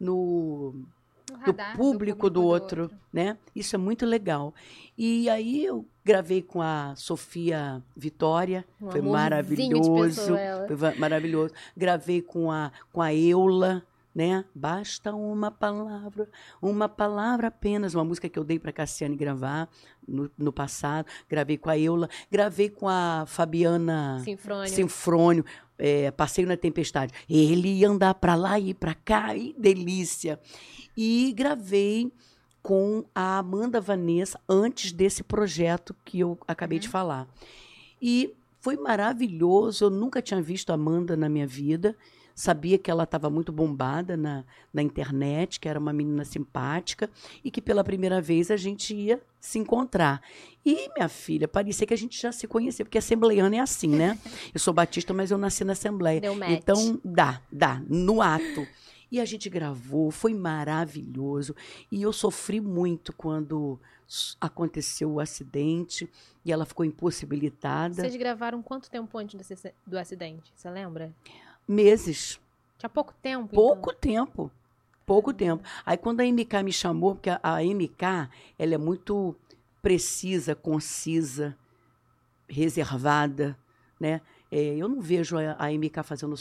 no 0.00 0.74
No 0.74 0.86
do 1.26 1.54
público 1.76 2.30
do 2.30 2.44
outro, 2.44 2.90
né? 3.12 3.36
Isso 3.54 3.74
é 3.74 3.78
muito 3.78 4.06
legal. 4.06 4.54
E 4.96 5.28
aí 5.28 5.64
eu 5.64 5.84
gravei 6.04 6.40
com 6.40 6.62
a 6.62 6.94
Sofia 6.96 7.82
Vitória, 7.96 8.64
Um 8.80 8.90
foi 8.90 9.00
maravilhoso, 9.00 9.94
pessoa, 10.22 10.38
foi 10.68 10.94
maravilhoso. 10.98 11.52
Gravei 11.76 12.22
com 12.22 12.50
a 12.50 12.70
com 12.92 13.02
a 13.02 13.12
Eula, 13.12 13.82
né? 14.16 14.46
Basta 14.54 15.14
uma 15.14 15.50
palavra, 15.50 16.26
uma 16.62 16.88
palavra 16.88 17.48
apenas, 17.48 17.94
uma 17.94 18.02
música 18.02 18.30
que 18.30 18.38
eu 18.38 18.44
dei 18.44 18.58
para 18.58 18.72
Cassiane 18.72 19.14
gravar 19.14 19.68
no, 20.08 20.30
no 20.38 20.50
passado. 20.50 21.06
Gravei 21.28 21.58
com 21.58 21.68
a 21.68 21.78
Eula, 21.78 22.08
gravei 22.32 22.70
com 22.70 22.88
a 22.88 23.24
Fabiana 23.26 24.22
Sinfrônio. 24.24 24.68
Sinfrônio, 24.70 25.44
é, 25.76 26.10
Passeio 26.10 26.48
na 26.48 26.56
Tempestade. 26.56 27.12
Ele 27.28 27.68
ia 27.68 27.90
andar 27.90 28.14
para 28.14 28.34
lá 28.34 28.58
e 28.58 28.72
para 28.72 28.94
cá, 28.94 29.36
e 29.36 29.54
delícia. 29.58 30.40
E 30.96 31.34
gravei 31.36 32.10
com 32.62 33.04
a 33.14 33.36
Amanda 33.36 33.82
Vanessa 33.82 34.40
antes 34.48 34.92
desse 34.92 35.22
projeto 35.22 35.94
que 36.06 36.20
eu 36.20 36.38
acabei 36.48 36.78
de 36.78 36.88
falar. 36.88 37.28
E 38.00 38.34
foi 38.60 38.78
maravilhoso. 38.78 39.84
Eu 39.84 39.90
nunca 39.90 40.22
tinha 40.22 40.40
visto 40.40 40.70
a 40.70 40.74
Amanda 40.74 41.18
na 41.18 41.28
minha 41.28 41.46
vida. 41.46 41.94
Sabia 42.38 42.76
que 42.76 42.90
ela 42.90 43.04
estava 43.04 43.30
muito 43.30 43.50
bombada 43.50 44.14
na, 44.14 44.44
na 44.70 44.82
internet, 44.82 45.58
que 45.58 45.66
era 45.66 45.80
uma 45.80 45.90
menina 45.90 46.22
simpática 46.22 47.08
e 47.42 47.50
que 47.50 47.62
pela 47.62 47.82
primeira 47.82 48.20
vez 48.20 48.50
a 48.50 48.58
gente 48.58 48.94
ia 48.94 49.22
se 49.40 49.58
encontrar. 49.58 50.20
E, 50.62 50.90
minha 50.94 51.08
filha, 51.08 51.48
parecia 51.48 51.86
que 51.86 51.94
a 51.94 51.96
gente 51.96 52.20
já 52.20 52.30
se 52.30 52.46
conhecia, 52.46 52.84
porque 52.84 52.98
assembleiana 52.98 53.56
é 53.56 53.60
assim, 53.60 53.88
né? 53.88 54.18
Eu 54.52 54.60
sou 54.60 54.74
batista, 54.74 55.14
mas 55.14 55.30
eu 55.30 55.38
nasci 55.38 55.64
na 55.64 55.72
Assembleia. 55.72 56.20
Deu 56.20 56.34
match. 56.34 56.50
Então, 56.50 57.00
dá, 57.02 57.40
dá, 57.50 57.82
no 57.88 58.20
ato. 58.20 58.66
E 59.10 59.18
a 59.18 59.24
gente 59.24 59.48
gravou, 59.48 60.10
foi 60.10 60.34
maravilhoso. 60.34 61.56
E 61.90 62.02
eu 62.02 62.12
sofri 62.12 62.60
muito 62.60 63.12
quando 63.12 63.78
aconteceu 64.40 65.12
o 65.12 65.20
acidente 65.20 66.10
e 66.44 66.52
ela 66.52 66.66
ficou 66.66 66.84
impossibilitada. 66.84 67.94
Vocês 67.94 68.16
gravaram 68.16 68.62
quanto 68.62 68.90
tempo 68.90 69.16
antes 69.16 69.64
do 69.86 69.98
acidente? 69.98 70.52
Você 70.54 70.70
lembra? 70.70 71.14
Meses. 71.66 72.40
Tinha 72.78 72.90
pouco 72.90 73.12
tempo. 73.14 73.54
Pouco 73.54 73.92
tempo. 73.92 74.50
Pouco 75.04 75.32
tempo. 75.32 75.62
Aí 75.84 75.96
quando 75.96 76.20
a 76.20 76.24
MK 76.24 76.62
me 76.64 76.72
chamou, 76.72 77.14
porque 77.14 77.30
a, 77.30 77.40
a 77.42 77.62
MK, 77.62 78.30
ela 78.58 78.74
é 78.74 78.78
muito 78.78 79.36
precisa, 79.80 80.54
concisa, 80.54 81.56
reservada, 82.48 83.56
né? 84.00 84.20
É, 84.50 84.76
eu 84.76 84.88
não 84.88 85.00
vejo 85.00 85.36
a, 85.38 85.56
a 85.58 85.70
MK 85.70 86.02
fazendo 86.02 86.34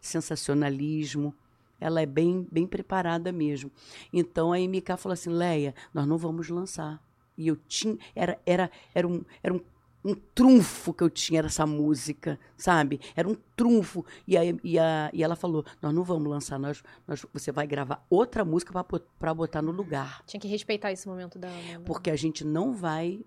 sensacionalismo. 0.00 1.34
Ela 1.80 2.00
é 2.00 2.06
bem, 2.06 2.46
bem 2.50 2.66
preparada 2.66 3.32
mesmo. 3.32 3.70
Então 4.12 4.52
a 4.52 4.58
MK 4.58 4.96
falou 4.96 5.14
assim, 5.14 5.30
Leia, 5.30 5.74
nós 5.92 6.06
não 6.06 6.16
vamos 6.16 6.48
lançar. 6.48 7.02
E 7.36 7.48
eu 7.48 7.56
tinha, 7.56 7.98
era, 8.14 8.38
era, 8.46 8.70
era 8.94 9.08
um, 9.08 9.24
era 9.42 9.52
um 9.52 9.60
um 10.04 10.14
trunfo 10.14 10.92
que 10.92 11.02
eu 11.02 11.08
tinha 11.10 11.38
era 11.38 11.46
essa 11.46 11.64
música, 11.66 12.38
sabe? 12.56 13.00
Era 13.14 13.28
um 13.28 13.36
trunfo. 13.56 14.04
E, 14.26 14.36
aí, 14.36 14.58
e, 14.64 14.78
a, 14.78 15.10
e 15.12 15.22
ela 15.22 15.36
falou: 15.36 15.64
Nós 15.80 15.94
não 15.94 16.02
vamos 16.02 16.28
lançar, 16.28 16.58
nós, 16.58 16.82
nós, 17.06 17.24
você 17.32 17.52
vai 17.52 17.66
gravar 17.66 18.04
outra 18.10 18.44
música 18.44 18.72
para 19.18 19.34
botar 19.34 19.62
no 19.62 19.70
lugar. 19.70 20.22
Tinha 20.26 20.40
que 20.40 20.48
respeitar 20.48 20.90
esse 20.90 21.06
momento 21.08 21.38
da 21.38 21.48
Amanda. 21.48 21.80
Porque 21.84 22.10
a 22.10 22.16
gente 22.16 22.44
não 22.44 22.72
vai. 22.72 23.20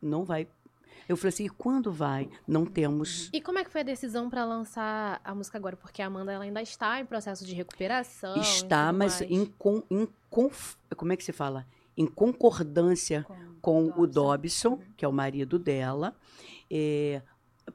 Não 0.00 0.24
vai. 0.24 0.46
Eu 1.08 1.16
falei 1.16 1.30
assim: 1.30 1.46
e 1.46 1.48
quando 1.50 1.90
vai? 1.90 2.30
Não 2.46 2.64
temos. 2.64 3.28
E 3.32 3.40
como 3.40 3.58
é 3.58 3.64
que 3.64 3.70
foi 3.70 3.80
a 3.80 3.84
decisão 3.84 4.30
pra 4.30 4.44
lançar 4.44 5.20
a 5.24 5.34
música 5.34 5.58
agora? 5.58 5.76
Porque 5.76 6.00
a 6.00 6.06
Amanda 6.06 6.30
ela 6.32 6.44
ainda 6.44 6.62
está 6.62 7.00
em 7.00 7.04
processo 7.06 7.44
de 7.44 7.52
recuperação. 7.54 8.36
Está, 8.40 8.92
mas 8.92 9.18
mais. 9.20 9.30
em, 9.32 9.44
con, 9.46 9.82
em 9.90 10.06
conf- 10.30 10.76
como 10.96 11.12
é 11.12 11.16
que 11.16 11.24
se 11.24 11.32
fala? 11.32 11.66
Em 11.96 12.06
concordância 12.06 13.24
com 13.24 13.34
o 13.68 14.06
Dobson, 14.06 14.80
que 14.96 15.04
é 15.04 15.08
o 15.08 15.12
marido 15.12 15.58
dela. 15.58 16.16
é, 16.70 17.22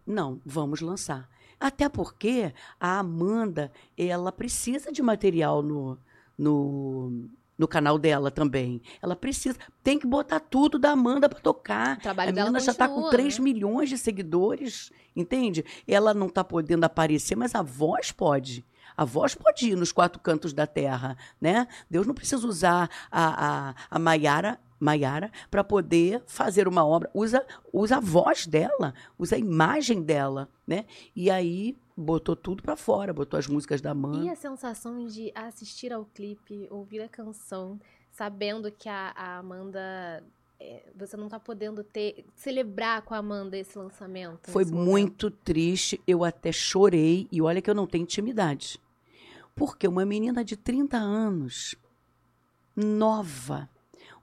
não, 0.06 0.42
vamos 0.46 0.82
lançar. 0.82 1.30
Até 1.60 1.88
porque 1.88 2.54
a 2.80 3.00
Amanda, 3.00 3.72
ela 3.98 4.32
precisa 4.32 4.92
de 4.92 5.02
material 5.02 5.62
no, 5.62 5.98
no, 6.38 7.28
no 7.58 7.68
canal 7.68 7.98
dela 7.98 8.30
também. 8.30 8.82
Ela 9.02 9.16
precisa. 9.16 9.58
Tem 9.84 9.98
que 9.98 10.06
botar 10.06 10.40
tudo 10.40 10.78
da 10.78 10.92
Amanda 10.92 11.30
para 11.30 11.40
tocar. 11.40 11.98
O 11.98 12.02
trabalho 12.02 12.30
a 12.30 12.34
dela 12.34 12.50
menina 12.50 12.64
já 12.64 12.72
está 12.72 12.88
com 12.88 12.96
continua, 12.96 13.12
3 13.12 13.40
né? 13.40 13.44
milhões 13.44 13.90
de 13.90 13.98
seguidores, 13.98 14.92
entende? 15.16 15.64
Ela 15.88 16.14
não 16.14 16.28
está 16.28 16.44
podendo 16.44 16.84
aparecer, 16.84 17.36
mas 17.36 17.56
a 17.56 17.62
voz 17.62 18.12
pode. 18.12 18.66
A 18.98 19.04
voz 19.04 19.36
pode 19.36 19.72
ir 19.72 19.76
nos 19.76 19.92
quatro 19.92 20.22
cantos 20.22 20.54
da 20.54 20.66
terra, 20.66 21.18
né? 21.40 21.68
Deus 21.90 22.08
não 22.08 22.14
precisa 22.14 22.46
usar 22.48 22.90
a, 23.12 23.70
a, 23.70 23.76
a 23.90 24.00
Maiara 24.00 24.60
Maiara 24.86 25.32
para 25.52 25.64
poder 25.64 26.22
fazer 26.28 26.68
uma 26.68 26.86
obra. 26.86 27.10
Usa, 27.14 27.46
usa 27.74 27.98
a 27.98 28.00
voz 28.00 28.46
dela, 28.48 28.94
usa 29.20 29.36
a 29.36 29.40
imagem 29.40 30.02
dela, 30.02 30.48
né? 30.66 30.86
E 31.16 31.30
aí 31.30 31.76
botou 31.98 32.36
tudo 32.36 32.62
para 32.62 32.76
fora, 32.76 33.14
botou 33.14 33.38
as 33.40 33.48
músicas 33.48 33.82
da 33.82 33.90
E 33.90 33.92
Amanda. 33.92 34.32
a 34.32 34.36
sensação 34.36 35.06
de 35.08 35.32
assistir 35.34 35.92
ao 35.92 36.06
clipe, 36.06 36.68
ouvir 36.70 37.02
a 37.02 37.10
canção, 37.10 37.80
sabendo 38.12 38.72
que 38.72 38.88
a, 38.88 39.14
a 39.16 39.38
Amanda. 39.40 40.24
é, 40.60 40.84
você 40.96 41.18
não 41.18 41.28
tá 41.28 41.40
podendo 41.40 41.84
ter. 41.84 42.26
celebrar 42.36 43.02
com 43.02 43.14
a 43.14 43.18
Amanda 43.18 43.58
esse 43.58 43.78
lançamento. 43.78 44.52
Foi 44.52 44.64
muito 44.66 45.30
triste, 45.32 46.00
eu 46.08 46.24
até 46.24 46.52
chorei, 46.52 47.28
e 47.32 47.42
olha 47.42 47.62
que 47.62 47.70
eu 47.70 47.76
não 47.76 47.88
tenho 47.88 48.04
intimidade. 48.04 48.80
Porque 49.56 49.88
uma 49.88 50.06
menina 50.06 50.44
de 50.44 50.58
30 50.58 50.98
anos, 50.98 51.76
nova, 52.76 53.70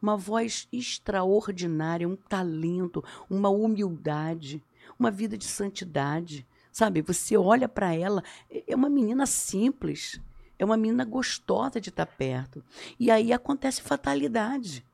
uma 0.03 0.16
voz 0.16 0.66
extraordinária, 0.72 2.09
um 2.09 2.16
talento, 2.16 3.03
uma 3.30 3.48
humildade, 3.48 4.62
uma 4.98 5.11
vida 5.11 5.38
de 5.38 5.44
santidade. 5.46 6.46
Sabe, 6.72 7.03
você 7.03 7.36
olha 7.36 7.68
para 7.68 7.94
ela, 7.94 8.22
é 8.50 8.64
é 8.68 8.74
uma 8.76 8.88
menina 8.88 9.26
simples, 9.26 10.18
é 10.59 10.64
uma 10.64 10.76
menina 10.76 11.05
gostosa 11.05 11.80
de 11.80 11.90
estar 11.90 12.07
perto. 12.07 12.64
E 12.98 13.11
aí 13.11 13.32
acontece 13.32 13.82
fatalidade. 13.82 14.84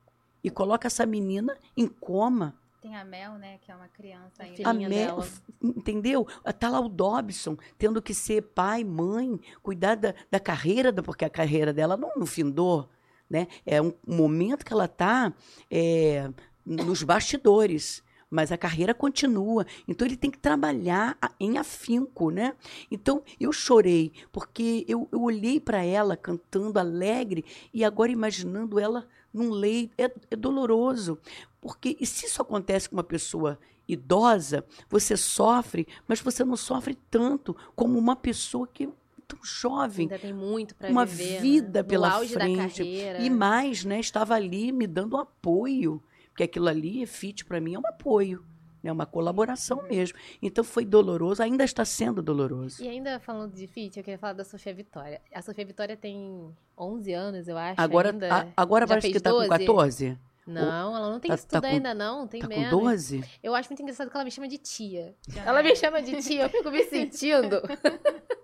E 0.43 0.49
coloca 0.49 0.87
essa 0.87 1.05
menina 1.05 1.57
em 1.75 1.87
coma. 1.87 2.55
Tem 2.81 2.95
a 2.95 3.03
Mel, 3.03 3.33
né, 3.33 3.57
que 3.61 3.69
é 3.71 3.75
uma 3.75 3.89
criança 3.89 4.43
ainda. 4.43 4.69
A 4.69 4.73
Mel, 4.73 4.89
dela. 4.89 5.27
entendeu? 5.61 6.25
Tá 6.57 6.69
lá 6.69 6.79
o 6.79 6.87
Dobson 6.87 7.57
tendo 7.77 8.01
que 8.01 8.13
ser 8.13 8.41
pai, 8.41 8.83
mãe, 8.85 9.37
cuidar 9.61 9.95
da, 9.95 10.13
da 10.31 10.39
carreira, 10.39 10.91
da- 10.91 11.03
porque 11.03 11.25
a 11.25 11.29
carreira 11.29 11.73
dela 11.73 11.97
não, 11.97 12.11
não 12.15 12.25
findou, 12.25 12.89
né? 13.29 13.47
É 13.65 13.81
um 13.81 13.93
momento 14.07 14.65
que 14.65 14.73
ela 14.73 14.87
tá 14.87 15.33
é, 15.69 16.29
nos 16.65 17.03
bastidores, 17.03 18.03
mas 18.29 18.51
a 18.51 18.57
carreira 18.57 18.93
continua. 18.93 19.65
Então 19.87 20.07
ele 20.07 20.17
tem 20.17 20.29
que 20.29 20.37
trabalhar 20.37 21.17
em 21.39 21.57
afinco, 21.57 22.29
né? 22.29 22.55
Então 22.91 23.23
eu 23.39 23.51
chorei 23.51 24.11
porque 24.31 24.85
eu, 24.87 25.07
eu 25.11 25.21
olhei 25.21 25.59
para 25.59 25.83
ela 25.83 26.15
cantando 26.15 26.79
alegre 26.79 27.43
e 27.73 27.83
agora 27.83 28.11
imaginando 28.11 28.79
ela 28.79 29.07
num 29.33 29.49
leito 29.49 29.93
é, 29.97 30.11
é 30.31 30.35
doloroso, 30.35 31.19
porque 31.61 31.95
e 31.99 32.05
se 32.05 32.25
isso 32.25 32.41
acontece 32.41 32.89
com 32.89 32.95
uma 32.95 33.03
pessoa 33.03 33.59
idosa, 33.87 34.63
você 34.87 35.17
sofre, 35.17 35.87
mas 36.07 36.19
você 36.19 36.43
não 36.43 36.55
sofre 36.55 36.95
tanto 37.09 37.55
como 37.75 37.97
uma 37.97 38.15
pessoa 38.15 38.67
que 38.67 38.89
tão 39.29 39.39
jovem, 39.43 40.05
Ainda 40.05 40.17
tem 40.19 40.33
muito 40.33 40.73
pra 40.75 40.89
uma 40.89 41.05
viver. 41.05 41.33
né? 41.35 41.39
vida 41.39 41.83
No 41.83 41.87
pela 41.87 42.11
frente. 42.19 42.81
E 42.83 43.29
mais, 43.29 43.85
né? 43.85 43.99
Estava 43.99 44.33
ali 44.33 44.71
me 44.71 44.87
dando 44.87 45.15
apoio, 45.17 46.01
porque 46.29 46.43
aquilo 46.43 46.67
ali, 46.67 47.05
fit 47.05 47.45
para 47.45 47.61
mim 47.61 47.75
é 47.75 47.79
um 47.79 47.85
apoio, 47.87 48.43
né? 48.83 48.91
Uma 48.91 49.05
colaboração 49.05 49.83
mesmo. 49.83 50.17
Então 50.41 50.63
foi 50.63 50.83
doloroso, 50.83 51.43
ainda 51.43 51.63
está 51.63 51.85
sendo 51.85 52.21
doloroso. 52.23 52.83
E 52.83 52.87
ainda 52.87 53.19
falando 53.19 53.53
de 53.53 53.67
feat, 53.67 53.97
eu 53.97 54.03
queria 54.03 54.17
falar 54.17 54.33
da 54.33 54.43
Sofia 54.43 54.73
Vitória. 54.73 55.21
A 55.33 55.41
Sofia 55.41 55.65
Vitória 55.65 55.95
tem 55.95 56.49
11 56.77 57.13
anos, 57.13 57.47
eu 57.47 57.57
acho. 57.57 57.79
Agora, 57.79 58.09
ainda. 58.11 58.33
a- 58.33 58.47
agora 58.57 58.83
Já 58.85 58.87
parece 58.87 59.05
fez 59.05 59.11
que 59.13 59.17
está 59.19 59.29
com 59.31 59.37
12? 59.37 59.49
14. 59.49 60.17
Não, 60.47 60.95
ela 60.95 61.11
não 61.11 61.19
tem 61.19 61.29
Tá- 61.29 61.35
isso 61.35 61.45
tá 61.47 61.59
tudo 61.61 61.69
com- 61.69 61.75
ainda, 61.75 61.93
não. 61.93 62.25
Tem 62.27 62.41
Tá 62.41 62.47
com 62.47 62.55
menos. 62.55 62.71
12? 62.71 63.23
Eu 63.43 63.53
acho 63.53 63.69
muito 63.69 63.83
engraçado 63.83 64.09
que 64.09 64.17
ela 64.17 64.23
me 64.25 64.31
chama 64.31 64.47
de 64.47 64.57
tia. 64.57 65.13
Ela 65.45 65.59
é. 65.59 65.63
me 65.63 65.75
chama 65.75 66.01
de 66.01 66.19
tia, 66.23 66.41
eu 66.43 66.49
fico 66.49 66.71
me 66.71 66.83
sentindo. 66.85 67.61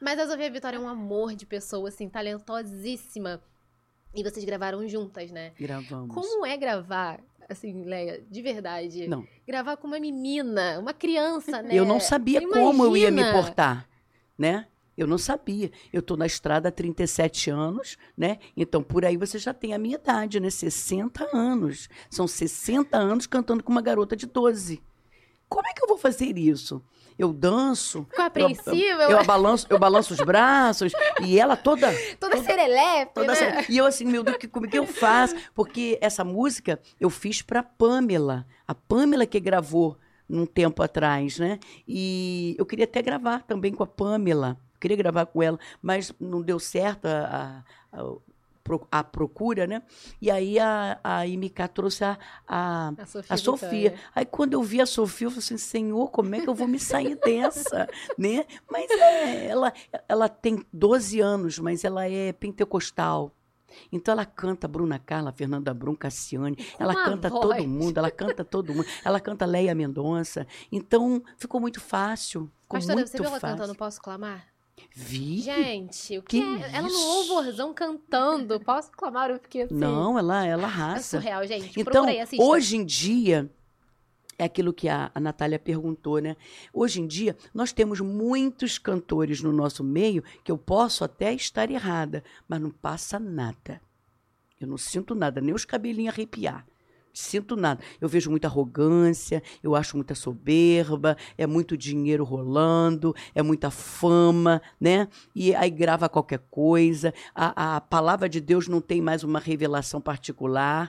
Mas 0.00 0.18
a 0.18 0.26
Sofia 0.26 0.50
Vitória 0.50 0.76
é 0.76 0.80
um 0.80 0.88
amor 0.88 1.34
de 1.34 1.44
pessoa, 1.46 1.88
assim, 1.88 2.08
talentosíssima. 2.08 3.42
E 4.14 4.22
vocês 4.22 4.44
gravaram 4.44 4.86
juntas, 4.88 5.30
né? 5.30 5.52
Gravamos. 5.58 6.14
Como 6.14 6.46
é 6.46 6.56
gravar 6.56 7.20
assim, 7.48 7.84
Leia, 7.84 8.22
de 8.30 8.42
verdade. 8.42 9.08
Não. 9.08 9.26
Gravar 9.46 9.76
com 9.76 9.86
uma 9.86 9.98
menina, 9.98 10.78
uma 10.78 10.92
criança, 10.92 11.62
né? 11.62 11.74
Eu 11.74 11.84
não 11.84 11.98
sabia 11.98 12.46
como 12.46 12.84
eu 12.84 12.96
ia 12.96 13.10
me 13.10 13.22
Imagina. 13.22 13.42
portar, 13.42 13.88
né? 14.36 14.66
Eu 14.96 15.06
não 15.06 15.16
sabia. 15.16 15.70
Eu 15.92 16.02
tô 16.02 16.16
na 16.16 16.26
estrada 16.26 16.68
há 16.68 16.72
37 16.72 17.50
anos, 17.50 17.96
né? 18.16 18.38
Então, 18.56 18.82
por 18.82 19.04
aí 19.04 19.16
você 19.16 19.38
já 19.38 19.54
tem 19.54 19.72
a 19.72 19.78
minha 19.78 19.94
idade, 19.94 20.40
né? 20.40 20.50
60 20.50 21.28
anos. 21.32 21.88
São 22.10 22.26
60 22.26 22.98
anos 22.98 23.26
cantando 23.26 23.62
com 23.62 23.70
uma 23.70 23.80
garota 23.80 24.16
de 24.16 24.26
12. 24.26 24.82
Como 25.48 25.66
é 25.66 25.72
que 25.72 25.82
eu 25.82 25.88
vou 25.88 25.98
fazer 25.98 26.36
isso? 26.38 26.82
Eu 27.18 27.32
danço, 27.32 28.06
Ficou 28.10 28.24
apreensiva, 28.26 29.02
eu 29.02 29.24
balanço, 29.24 29.66
eu 29.68 29.76
balanço 29.78 30.14
os 30.14 30.20
braços 30.20 30.92
e 31.20 31.36
ela 31.36 31.56
toda 31.56 31.88
toda 32.20 32.36
serelepe, 32.42 33.12
Toda 33.12 33.32
né? 33.32 33.66
E 33.68 33.76
eu 33.76 33.86
assim, 33.86 34.04
meu 34.04 34.22
Deus, 34.22 34.36
que, 34.36 34.46
como 34.46 34.66
é 34.66 34.68
que 34.68 34.78
eu 34.78 34.86
faço? 34.86 35.34
Porque 35.52 35.98
essa 36.00 36.22
música 36.22 36.78
eu 37.00 37.10
fiz 37.10 37.42
pra 37.42 37.60
Pamela. 37.62 38.46
A 38.68 38.74
Pamela 38.74 39.26
que 39.26 39.40
gravou 39.40 39.96
num 40.28 40.46
tempo 40.46 40.80
atrás, 40.80 41.38
né? 41.40 41.58
E 41.88 42.54
eu 42.56 42.64
queria 42.64 42.84
até 42.84 43.02
gravar 43.02 43.42
também 43.42 43.72
com 43.72 43.82
a 43.82 43.86
Pamela. 43.86 44.56
Eu 44.74 44.78
queria 44.80 44.96
gravar 44.96 45.26
com 45.26 45.42
ela, 45.42 45.58
mas 45.82 46.12
não 46.20 46.40
deu 46.40 46.60
certo 46.60 47.06
a, 47.06 47.64
a, 47.92 48.00
a- 48.00 48.14
a 48.90 49.04
procura, 49.04 49.66
né? 49.66 49.82
E 50.20 50.30
aí 50.30 50.58
a, 50.58 50.98
a 51.02 51.26
IMK 51.26 51.68
trouxe 51.72 52.04
a, 52.04 52.18
a, 52.46 52.92
A 52.98 53.06
Sofia. 53.06 53.34
a 53.34 53.36
Sofia. 53.36 53.94
Aí 54.14 54.24
quando 54.24 54.54
eu 54.54 54.62
vi 54.62 54.80
a 54.80 54.86
Sofia, 54.86 55.26
eu 55.26 55.30
falei 55.30 55.44
assim, 55.44 55.58
Senhor, 55.58 56.10
como 56.10 56.34
é 56.34 56.40
que 56.40 56.48
eu 56.48 56.54
vou 56.54 56.68
me 56.68 56.78
sair 56.78 57.16
dessa, 57.16 57.88
né? 58.18 58.44
Mas 58.70 58.90
é, 58.90 59.46
ela, 59.46 59.72
ela 60.08 60.28
tem 60.28 60.64
12 60.72 61.20
anos, 61.20 61.58
mas 61.58 61.84
ela 61.84 62.08
é 62.08 62.32
pentecostal. 62.32 63.32
Então 63.92 64.12
ela 64.12 64.24
canta 64.24 64.66
Bruna 64.66 64.98
Carla, 64.98 65.32
Fernanda 65.32 65.72
Brum, 65.74 65.94
Cassiane, 65.94 66.56
ela 66.78 66.94
uma 66.94 67.04
canta 67.04 67.28
voz. 67.28 67.42
todo 67.42 67.68
mundo, 67.68 67.98
ela 67.98 68.10
canta 68.10 68.44
todo 68.44 68.74
mundo, 68.74 68.86
ela 69.04 69.20
canta 69.20 69.44
Leia 69.44 69.74
Mendonça. 69.74 70.46
Então 70.72 71.22
ficou 71.36 71.60
muito 71.60 71.80
fácil. 71.80 72.50
Ficou 72.62 72.78
Pastora, 72.78 72.96
muito 72.96 73.10
você 73.10 73.18
viu 73.18 73.26
ela 73.26 73.40
fácil. 73.40 73.56
cantando 73.56 73.74
Posso 73.74 74.00
Clamar? 74.00 74.46
Vi. 74.94 75.40
Gente, 75.40 76.18
o 76.18 76.22
que, 76.22 76.40
Que 76.40 76.62
é? 76.64 76.76
Ela 76.76 76.88
no 76.88 76.98
louvorzão 76.98 77.72
cantando. 77.74 78.58
Posso 78.60 78.90
clamar? 78.92 79.30
Eu 79.30 79.38
fiquei 79.38 79.62
assim. 79.62 79.74
Não, 79.74 80.18
ela, 80.18 80.44
ela 80.46 80.62
É 80.62 80.66
arrasa. 80.66 81.18
surreal, 81.20 81.46
gente. 81.46 81.78
Então, 81.80 82.06
assista. 82.08 82.42
hoje 82.44 82.76
em 82.76 82.84
dia, 82.84 83.50
é 84.38 84.44
aquilo 84.44 84.72
que 84.72 84.88
a, 84.88 85.10
a 85.14 85.20
Natália 85.20 85.58
perguntou, 85.58 86.20
né? 86.20 86.36
Hoje 86.72 87.00
em 87.00 87.06
dia, 87.06 87.36
nós 87.52 87.72
temos 87.72 88.00
muitos 88.00 88.78
cantores 88.78 89.42
no 89.42 89.52
nosso 89.52 89.82
meio 89.82 90.22
que 90.44 90.50
eu 90.52 90.56
posso 90.58 91.04
até 91.04 91.32
estar 91.34 91.70
errada, 91.70 92.22
mas 92.46 92.60
não 92.60 92.70
passa 92.70 93.18
nada. 93.18 93.80
Eu 94.60 94.66
não 94.68 94.78
sinto 94.78 95.14
nada, 95.14 95.40
nem 95.40 95.54
os 95.54 95.64
cabelinhos 95.64 96.14
arrepiar. 96.14 96.66
Sinto 97.18 97.56
nada. 97.56 97.82
Eu 98.00 98.08
vejo 98.08 98.30
muita 98.30 98.46
arrogância, 98.46 99.42
eu 99.60 99.74
acho 99.74 99.96
muita 99.96 100.14
soberba, 100.14 101.16
é 101.36 101.48
muito 101.48 101.76
dinheiro 101.76 102.22
rolando, 102.22 103.12
é 103.34 103.42
muita 103.42 103.72
fama, 103.72 104.62
né? 104.80 105.08
E 105.34 105.52
aí 105.52 105.68
grava 105.68 106.08
qualquer 106.08 106.38
coisa. 106.48 107.12
A, 107.34 107.76
a 107.76 107.80
palavra 107.80 108.28
de 108.28 108.40
Deus 108.40 108.68
não 108.68 108.80
tem 108.80 109.02
mais 109.02 109.24
uma 109.24 109.40
revelação 109.40 110.00
particular, 110.00 110.88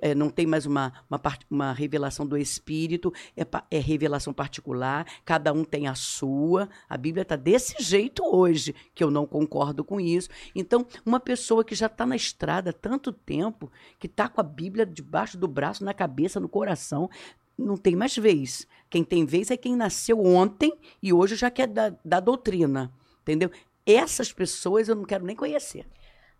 é, 0.00 0.14
não 0.14 0.30
tem 0.30 0.46
mais 0.46 0.66
uma, 0.66 0.92
uma, 1.08 1.20
uma 1.50 1.72
revelação 1.72 2.26
do 2.26 2.36
Espírito, 2.36 3.12
é, 3.36 3.46
é 3.70 3.78
revelação 3.78 4.32
particular, 4.32 5.06
cada 5.24 5.52
um 5.52 5.64
tem 5.64 5.86
a 5.86 5.94
sua. 5.94 6.68
A 6.88 6.96
Bíblia 6.96 7.22
está 7.22 7.36
desse 7.36 7.82
jeito 7.82 8.22
hoje, 8.24 8.74
que 8.94 9.02
eu 9.02 9.10
não 9.10 9.26
concordo 9.26 9.84
com 9.84 10.00
isso. 10.00 10.28
Então, 10.54 10.86
uma 11.04 11.20
pessoa 11.20 11.64
que 11.64 11.74
já 11.74 11.86
está 11.86 12.06
na 12.06 12.16
estrada 12.16 12.70
há 12.70 12.72
tanto 12.72 13.12
tempo, 13.12 13.70
que 13.98 14.06
está 14.06 14.28
com 14.28 14.40
a 14.40 14.44
Bíblia 14.44 14.86
debaixo 14.86 15.38
do 15.38 15.48
braço, 15.48 15.84
na 15.84 15.94
cabeça, 15.94 16.40
no 16.40 16.48
coração, 16.48 17.08
não 17.56 17.76
tem 17.76 17.94
mais 17.94 18.16
vez. 18.16 18.66
Quem 18.88 19.04
tem 19.04 19.24
vez 19.24 19.50
é 19.50 19.56
quem 19.56 19.76
nasceu 19.76 20.24
ontem 20.24 20.72
e 21.02 21.12
hoje 21.12 21.36
já 21.36 21.50
quer 21.50 21.68
da, 21.68 21.94
da 22.04 22.20
doutrina, 22.20 22.92
entendeu? 23.22 23.50
Essas 23.84 24.32
pessoas 24.32 24.88
eu 24.88 24.94
não 24.94 25.04
quero 25.04 25.24
nem 25.24 25.36
conhecer. 25.36 25.86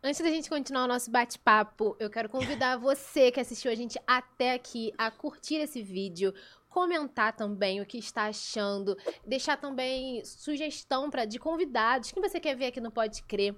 Antes 0.02 0.22
da 0.22 0.30
gente 0.30 0.48
continuar 0.48 0.84
o 0.84 0.88
nosso 0.88 1.10
bate-papo, 1.10 1.94
eu 2.00 2.08
quero 2.08 2.26
convidar 2.26 2.78
você 2.78 3.30
que 3.30 3.38
assistiu 3.38 3.70
a 3.70 3.74
gente 3.74 4.00
até 4.06 4.54
aqui 4.54 4.94
a 4.96 5.10
curtir 5.10 5.56
esse 5.56 5.82
vídeo, 5.82 6.32
comentar 6.70 7.36
também 7.36 7.82
o 7.82 7.86
que 7.86 7.98
está 7.98 8.24
achando, 8.24 8.96
deixar 9.26 9.58
também 9.58 10.24
sugestão 10.24 11.10
pra, 11.10 11.26
de 11.26 11.38
convidados 11.38 12.12
que 12.12 12.20
você 12.20 12.40
quer 12.40 12.56
ver 12.56 12.66
aqui 12.66 12.80
no 12.80 12.90
Pode 12.90 13.22
Crer, 13.24 13.54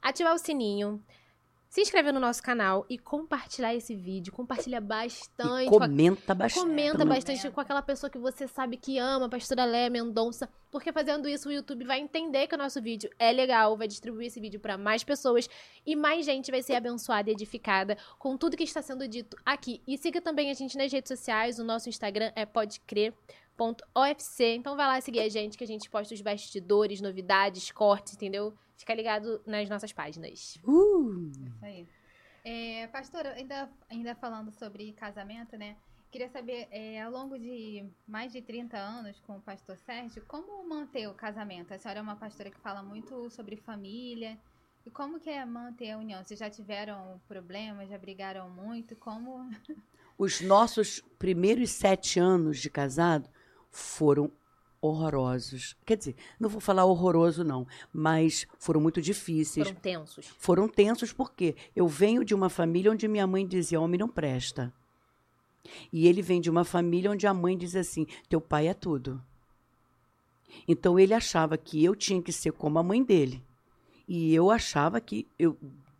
ativar 0.00 0.34
o 0.34 0.38
sininho, 0.38 1.04
se 1.72 1.80
inscrever 1.80 2.12
no 2.12 2.20
nosso 2.20 2.42
canal 2.42 2.84
e 2.86 2.98
compartilhar 2.98 3.74
esse 3.74 3.94
vídeo. 3.94 4.30
Compartilha 4.30 4.78
bastante. 4.78 5.64
E 5.64 5.66
a- 5.66 5.70
comenta 5.70 6.34
bastante. 6.34 6.62
Comenta 6.66 7.02
bastante 7.06 7.50
com 7.50 7.60
aquela 7.62 7.80
pessoa 7.80 8.10
que 8.10 8.18
você 8.18 8.46
sabe 8.46 8.76
que 8.76 8.98
ama, 8.98 9.26
pastora 9.26 9.64
Léa 9.64 9.88
Mendonça, 9.88 10.50
porque 10.70 10.92
fazendo 10.92 11.26
isso 11.26 11.48
o 11.48 11.52
YouTube 11.52 11.86
vai 11.86 11.98
entender 11.98 12.46
que 12.46 12.54
o 12.54 12.58
nosso 12.58 12.80
vídeo 12.82 13.08
é 13.18 13.32
legal, 13.32 13.74
vai 13.74 13.88
distribuir 13.88 14.26
esse 14.26 14.38
vídeo 14.38 14.60
para 14.60 14.76
mais 14.76 15.02
pessoas 15.02 15.48
e 15.86 15.96
mais 15.96 16.26
gente 16.26 16.50
vai 16.50 16.62
ser 16.62 16.74
abençoada 16.74 17.30
e 17.30 17.32
edificada 17.32 17.96
com 18.18 18.36
tudo 18.36 18.54
que 18.54 18.64
está 18.64 18.82
sendo 18.82 19.08
dito 19.08 19.34
aqui. 19.42 19.80
E 19.88 19.96
siga 19.96 20.20
também 20.20 20.50
a 20.50 20.54
gente 20.54 20.76
nas 20.76 20.92
redes 20.92 21.08
sociais, 21.08 21.58
o 21.58 21.64
nosso 21.64 21.88
Instagram 21.88 22.32
é 22.36 22.44
podcrer.ofc. 23.62 24.40
Então 24.40 24.76
vai 24.76 24.86
lá 24.86 25.00
seguir 25.00 25.20
a 25.20 25.28
gente 25.28 25.56
que 25.56 25.64
a 25.64 25.66
gente 25.66 25.88
posta 25.88 26.12
os 26.12 26.20
bastidores, 26.20 27.00
novidades, 27.00 27.70
cortes, 27.70 28.14
entendeu? 28.14 28.52
Fica 28.76 28.94
ligado 28.94 29.40
nas 29.46 29.68
nossas 29.68 29.92
páginas. 29.92 30.58
Uh, 30.64 31.30
Isso 31.30 31.64
aí. 31.64 31.88
É, 32.44 32.88
pastora, 32.88 33.34
ainda, 33.34 33.70
ainda 33.88 34.14
falando 34.16 34.50
sobre 34.50 34.92
casamento, 34.92 35.56
né? 35.56 35.76
Queria 36.10 36.28
saber, 36.28 36.66
é, 36.70 37.00
ao 37.00 37.10
longo 37.10 37.38
de 37.38 37.88
mais 38.06 38.32
de 38.32 38.42
30 38.42 38.76
anos 38.76 39.18
com 39.20 39.36
o 39.36 39.40
pastor 39.40 39.78
Sérgio, 39.78 40.22
como 40.26 40.68
manter 40.68 41.08
o 41.08 41.14
casamento? 41.14 41.72
A 41.72 41.78
senhora 41.78 42.00
é 42.00 42.02
uma 42.02 42.16
pastora 42.16 42.50
que 42.50 42.58
fala 42.58 42.82
muito 42.82 43.30
sobre 43.30 43.56
família. 43.56 44.38
E 44.84 44.90
como 44.90 45.20
que 45.20 45.30
é 45.30 45.44
manter 45.46 45.92
a 45.92 45.98
união? 45.98 46.22
Vocês 46.22 46.40
já 46.40 46.50
tiveram 46.50 47.20
problemas, 47.28 47.88
já 47.88 47.96
brigaram 47.96 48.50
muito? 48.50 48.96
Como... 48.96 49.48
os 50.18 50.40
nossos 50.40 51.00
primeiros 51.18 51.70
sete 51.70 52.18
anos 52.18 52.58
de 52.58 52.68
casado 52.68 53.30
foram 53.72 54.30
horrorosos. 54.80 55.76
Quer 55.86 55.96
dizer, 55.96 56.16
não 56.38 56.48
vou 56.48 56.60
falar 56.60 56.84
horroroso, 56.84 57.42
não, 57.42 57.66
mas 57.92 58.46
foram 58.58 58.80
muito 58.80 59.00
difíceis. 59.00 59.68
Foram 59.68 59.80
tensos. 59.80 60.26
Foram 60.38 60.68
tensos 60.68 61.12
porque 61.12 61.56
eu 61.74 61.88
venho 61.88 62.24
de 62.24 62.34
uma 62.34 62.48
família 62.48 62.90
onde 62.90 63.08
minha 63.08 63.26
mãe 63.26 63.46
dizia: 63.46 63.80
homem 63.80 63.98
não 63.98 64.08
presta. 64.08 64.72
E 65.92 66.08
ele 66.08 66.20
vem 66.20 66.40
de 66.40 66.50
uma 66.50 66.64
família 66.64 67.10
onde 67.10 67.26
a 67.26 67.32
mãe 67.32 67.56
diz 67.56 67.74
assim: 67.74 68.06
teu 68.28 68.40
pai 68.40 68.68
é 68.68 68.74
tudo. 68.74 69.22
Então 70.68 70.98
ele 70.98 71.14
achava 71.14 71.56
que 71.56 71.82
eu 71.82 71.94
tinha 71.94 72.20
que 72.20 72.32
ser 72.32 72.52
como 72.52 72.78
a 72.78 72.82
mãe 72.82 73.02
dele. 73.02 73.42
E 74.06 74.34
eu 74.34 74.50
achava 74.50 75.00
que 75.00 75.26
eu, 75.38 75.56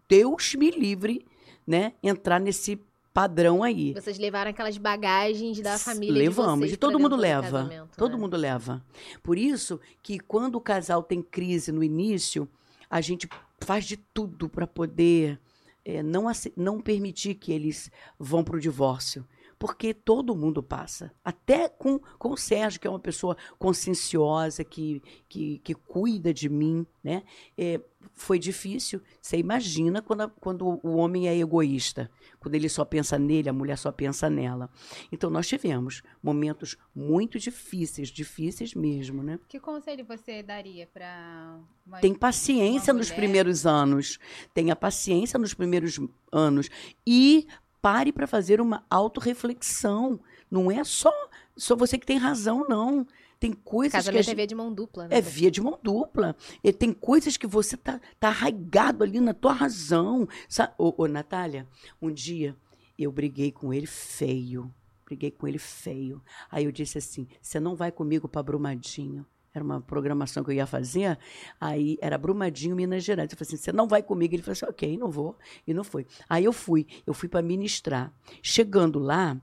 Deus 0.08 0.54
me 0.54 0.70
livre, 0.70 1.24
né, 1.66 1.94
entrar 2.02 2.38
nesse 2.38 2.78
padrão 3.12 3.62
aí. 3.62 3.92
Vocês 3.92 4.18
levaram 4.18 4.50
aquelas 4.50 4.78
bagagens 4.78 5.60
da 5.60 5.78
família 5.78 6.22
Levamos, 6.22 6.54
de 6.54 6.60
vocês 6.60 6.72
e 6.72 6.76
todo 6.76 6.98
mundo 6.98 7.16
leva. 7.16 7.88
Todo 7.96 8.12
né? 8.12 8.18
mundo 8.18 8.36
leva. 8.36 8.84
Por 9.22 9.38
isso 9.38 9.80
que 10.02 10.18
quando 10.18 10.56
o 10.56 10.60
casal 10.60 11.02
tem 11.02 11.22
crise 11.22 11.70
no 11.70 11.82
início, 11.84 12.48
a 12.88 13.00
gente 13.00 13.28
faz 13.60 13.84
de 13.84 13.96
tudo 13.96 14.48
para 14.48 14.66
poder 14.66 15.38
eh, 15.84 16.02
não, 16.02 16.24
não 16.56 16.80
permitir 16.80 17.34
que 17.34 17.52
eles 17.52 17.90
vão 18.18 18.42
para 18.42 18.56
o 18.56 18.60
divórcio. 18.60 19.26
Porque 19.62 19.94
todo 19.94 20.34
mundo 20.34 20.60
passa. 20.60 21.12
Até 21.24 21.68
com, 21.68 22.00
com 22.18 22.30
o 22.32 22.36
Sérgio, 22.36 22.80
que 22.80 22.86
é 22.88 22.90
uma 22.90 22.98
pessoa 22.98 23.36
conscienciosa, 23.60 24.64
que, 24.64 25.00
que, 25.28 25.58
que 25.58 25.72
cuida 25.74 26.34
de 26.34 26.48
mim, 26.48 26.84
né? 27.02 27.22
Eh, 27.56 27.80
foi 28.14 28.38
difícil. 28.40 29.00
Você 29.20 29.36
imagina 29.36 30.02
quando, 30.02 30.22
a- 30.22 30.28
quando 30.28 30.80
o 30.82 30.96
homem 30.96 31.28
é 31.28 31.36
egoísta. 31.38 32.10
Quando 32.40 32.56
ele 32.56 32.68
só 32.68 32.84
pensa 32.84 33.16
nele, 33.16 33.48
a 33.48 33.52
mulher 33.52 33.78
só 33.78 33.92
pensa 33.92 34.28
nela. 34.28 34.68
Então, 35.12 35.30
nós 35.30 35.46
tivemos 35.46 36.02
momentos 36.20 36.76
muito 36.92 37.38
difíceis, 37.38 38.08
difíceis 38.08 38.74
mesmo, 38.74 39.22
né? 39.22 39.38
Que 39.48 39.60
conselho 39.60 40.04
você 40.04 40.42
daria 40.42 40.88
para. 40.92 41.60
Tem 42.00 42.12
paciência 42.14 42.92
nos 42.92 43.10
primeiros 43.12 43.64
anos. 43.64 44.18
Tenha 44.52 44.74
paciência 44.74 45.38
nos 45.38 45.54
primeiros 45.54 46.00
anos. 46.32 46.68
E 47.06 47.46
pare 47.82 48.12
para 48.12 48.28
fazer 48.28 48.60
uma 48.60 48.86
autorreflexão. 48.88 50.20
Não 50.48 50.70
é 50.70 50.84
só, 50.84 51.12
só 51.56 51.74
você 51.74 51.98
que 51.98 52.06
tem 52.06 52.16
razão, 52.16 52.64
não. 52.68 53.06
Tem 53.40 53.52
coisas 53.52 53.90
que 53.90 53.96
a 53.96 53.98
Casamento 53.98 54.20
é 54.20 54.22
gente... 54.22 54.36
via 54.36 54.46
de 54.46 54.54
mão 54.54 54.72
dupla, 54.72 55.08
né? 55.08 55.18
É 55.18 55.20
via 55.20 55.50
de 55.50 55.60
mão 55.60 55.76
dupla. 55.82 56.36
E 56.62 56.72
tem 56.72 56.92
coisas 56.92 57.36
que 57.36 57.46
você 57.46 57.76
tá, 57.76 58.00
tá 58.20 58.28
arraigado 58.28 59.02
ali 59.02 59.18
na 59.18 59.34
tua 59.34 59.52
razão. 59.52 60.28
Sa 60.48 60.72
ô, 60.78 60.94
ô, 60.96 61.08
Natália, 61.08 61.66
um 62.00 62.12
dia 62.12 62.56
eu 62.96 63.10
briguei 63.10 63.50
com 63.50 63.74
ele 63.74 63.86
feio. 63.86 64.72
Briguei 65.04 65.32
com 65.32 65.48
ele 65.48 65.58
feio. 65.58 66.22
Aí 66.48 66.66
eu 66.66 66.70
disse 66.70 66.98
assim: 66.98 67.26
você 67.40 67.58
não 67.58 67.74
vai 67.74 67.90
comigo 67.90 68.28
para 68.28 68.44
Brumadinho. 68.44 69.26
Era 69.54 69.62
uma 69.62 69.80
programação 69.82 70.42
que 70.42 70.50
eu 70.50 70.54
ia 70.54 70.66
fazer. 70.66 71.18
Aí 71.60 71.98
era 72.00 72.16
Brumadinho, 72.16 72.74
Minas 72.74 73.04
Gerais. 73.04 73.30
Eu 73.30 73.36
falei 73.36 73.48
assim: 73.48 73.56
você 73.62 73.70
não 73.72 73.86
vai 73.86 74.02
comigo? 74.02 74.34
Ele 74.34 74.42
falou 74.42 74.52
assim: 74.52 74.64
ok, 74.66 74.96
não 74.96 75.10
vou. 75.10 75.36
E 75.66 75.74
não 75.74 75.84
foi. 75.84 76.06
Aí 76.28 76.44
eu 76.44 76.52
fui. 76.52 76.86
Eu 77.06 77.12
fui 77.12 77.28
para 77.28 77.42
ministrar. 77.42 78.10
Chegando 78.42 78.98
lá, 78.98 79.36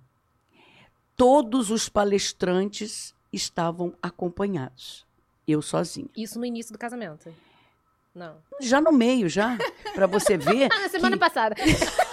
todos 1.15 1.69
os 1.69 1.87
palestrantes 1.89 3.13
estavam 3.31 3.93
acompanhados. 4.01 5.05
Eu 5.47 5.61
sozinha. 5.61 6.07
Isso 6.17 6.39
no 6.39 6.45
início 6.45 6.71
do 6.73 6.79
casamento. 6.79 7.33
Não. 8.13 8.37
Já 8.61 8.81
no 8.81 8.91
meio, 8.91 9.29
já. 9.29 9.57
Pra 9.93 10.07
você 10.07 10.37
ver. 10.37 10.69
Ah, 10.71 10.79
na 10.81 10.89
semana 10.89 11.15
que- 11.15 11.19
passada. 11.19 11.55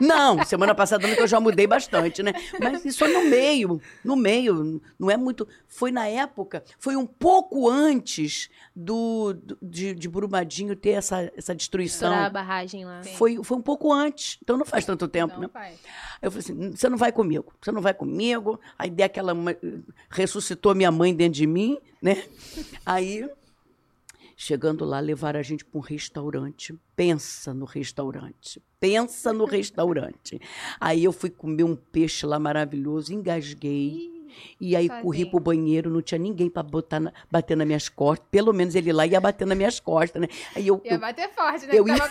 Não, 0.00 0.44
semana 0.44 0.74
passada 0.74 1.12
que 1.14 1.20
eu 1.20 1.26
já 1.26 1.40
mudei 1.40 1.66
bastante, 1.66 2.22
né? 2.22 2.32
Mas 2.60 2.84
isso 2.84 3.04
é 3.04 3.08
no 3.08 3.24
meio, 3.28 3.80
no 4.04 4.16
meio, 4.16 4.80
não 4.98 5.10
é 5.10 5.16
muito. 5.16 5.46
Foi 5.66 5.90
na 5.90 6.06
época, 6.06 6.62
foi 6.78 6.96
um 6.96 7.06
pouco 7.06 7.68
antes 7.68 8.48
do, 8.74 9.32
do- 9.34 9.58
de, 9.62 9.94
de 9.94 10.08
Brumadinho 10.08 10.74
ter 10.76 10.90
essa, 10.90 11.30
essa 11.36 11.54
destruição. 11.54 12.08
Estourar 12.10 12.26
a 12.26 12.30
barragem 12.30 12.84
lá. 12.84 13.02
Foi, 13.02 13.42
foi 13.42 13.56
um 13.56 13.62
pouco 13.62 13.92
antes, 13.92 14.38
então 14.42 14.56
não 14.56 14.64
faz 14.64 14.84
tanto 14.84 15.06
tempo, 15.08 15.34
Não 15.34 15.42
né? 15.42 15.48
faz. 15.52 15.78
Eu 16.22 16.30
falei 16.30 16.44
assim: 16.44 16.70
você 16.76 16.88
não 16.88 16.96
vai 16.98 17.12
comigo, 17.12 17.52
você 17.60 17.70
não 17.72 17.80
vai 17.82 17.94
comigo. 17.94 18.60
Aí 18.78 18.90
dei 18.90 19.06
aquela. 19.06 19.34
ressuscitou 20.10 20.74
minha 20.74 20.90
mãe 20.90 21.14
dentro 21.14 21.34
de 21.34 21.46
mim, 21.46 21.78
né? 22.02 22.22
Aí, 22.84 23.28
chegando 24.40 24.84
lá, 24.84 25.00
levaram 25.00 25.40
a 25.40 25.42
gente 25.42 25.64
para 25.64 25.78
um 25.78 25.82
restaurante. 25.82 26.72
Pensa 26.94 27.52
no 27.52 27.64
restaurante. 27.64 28.62
Pensa 28.78 29.32
no 29.32 29.44
restaurante. 29.44 30.40
Aí 30.80 31.02
eu 31.02 31.12
fui 31.12 31.28
comer 31.28 31.64
um 31.64 31.74
peixe 31.74 32.24
lá 32.24 32.38
maravilhoso, 32.38 33.12
engasguei. 33.12 34.16
E 34.60 34.76
aí 34.76 34.88
corri 34.88 35.02
sozinha. 35.18 35.30
pro 35.30 35.40
banheiro, 35.40 35.90
não 35.90 36.00
tinha 36.00 36.18
ninguém 36.18 36.48
para 36.48 36.62
botar 36.62 37.00
na- 37.00 37.12
bater 37.28 37.56
nas 37.56 37.66
minhas 37.66 37.88
costas. 37.88 38.24
Pelo 38.30 38.52
menos 38.52 38.74
ele 38.76 38.92
lá 38.92 39.04
ia 39.04 39.20
bater 39.20 39.44
nas 39.46 39.56
minhas 39.56 39.80
costas, 39.80 40.22
né? 40.22 40.28
Aí 40.54 40.68
eu, 40.68 40.80
Ia 40.84 40.92
eu- 40.92 41.00
bater 41.00 41.28
forte, 41.30 41.66
né? 41.66 41.72
eu 41.74 41.88
ia- 41.88 42.10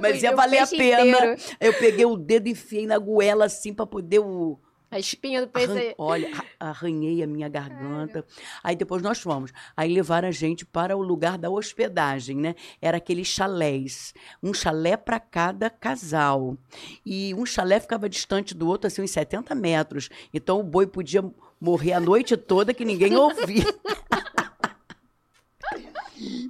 mas 0.00 0.22
ia 0.22 0.36
valer 0.36 0.58
a 0.58 0.66
pena. 0.66 1.02
inteiro. 1.34 1.40
Eu 1.58 1.74
peguei 1.74 2.04
o 2.04 2.16
dedo 2.16 2.46
e 2.46 2.52
enfiei 2.52 2.86
na 2.86 2.98
goela 2.98 3.46
assim 3.46 3.72
para 3.74 3.86
poder 3.86 4.20
o 4.20 4.58
A 4.96 4.98
espinha 4.98 5.42
do 5.42 5.48
peixe. 5.48 5.70
Arran-. 5.70 5.94
Olha, 5.98 6.30
arranhei 6.58 7.22
a 7.22 7.26
minha 7.26 7.50
garganta. 7.50 8.24
Aí 8.64 8.74
depois 8.74 9.02
nós 9.02 9.18
fomos. 9.18 9.52
Aí 9.76 9.92
levaram 9.92 10.26
a 10.26 10.30
gente 10.30 10.64
para 10.64 10.96
o 10.96 11.02
lugar 11.02 11.36
da 11.36 11.50
hospedagem, 11.50 12.38
né? 12.38 12.54
Era 12.80 12.96
aqueles 12.96 13.28
chalés. 13.28 14.14
Um 14.42 14.54
chalé 14.54 14.96
para 14.96 15.20
cada 15.20 15.68
casal. 15.68 16.56
E 17.04 17.34
um 17.34 17.44
chalé 17.44 17.78
ficava 17.78 18.08
distante 18.08 18.54
do 18.54 18.66
outro, 18.66 18.86
assim, 18.86 19.02
uns 19.02 19.10
70 19.10 19.54
metros. 19.54 20.08
Então 20.32 20.60
o 20.60 20.62
boi 20.62 20.86
podia 20.86 21.22
morrer 21.60 21.92
a 21.92 22.00
noite 22.00 22.34
toda 22.34 22.72
que 22.72 22.82
ninguém 22.82 23.14
ouvia. 23.20 23.66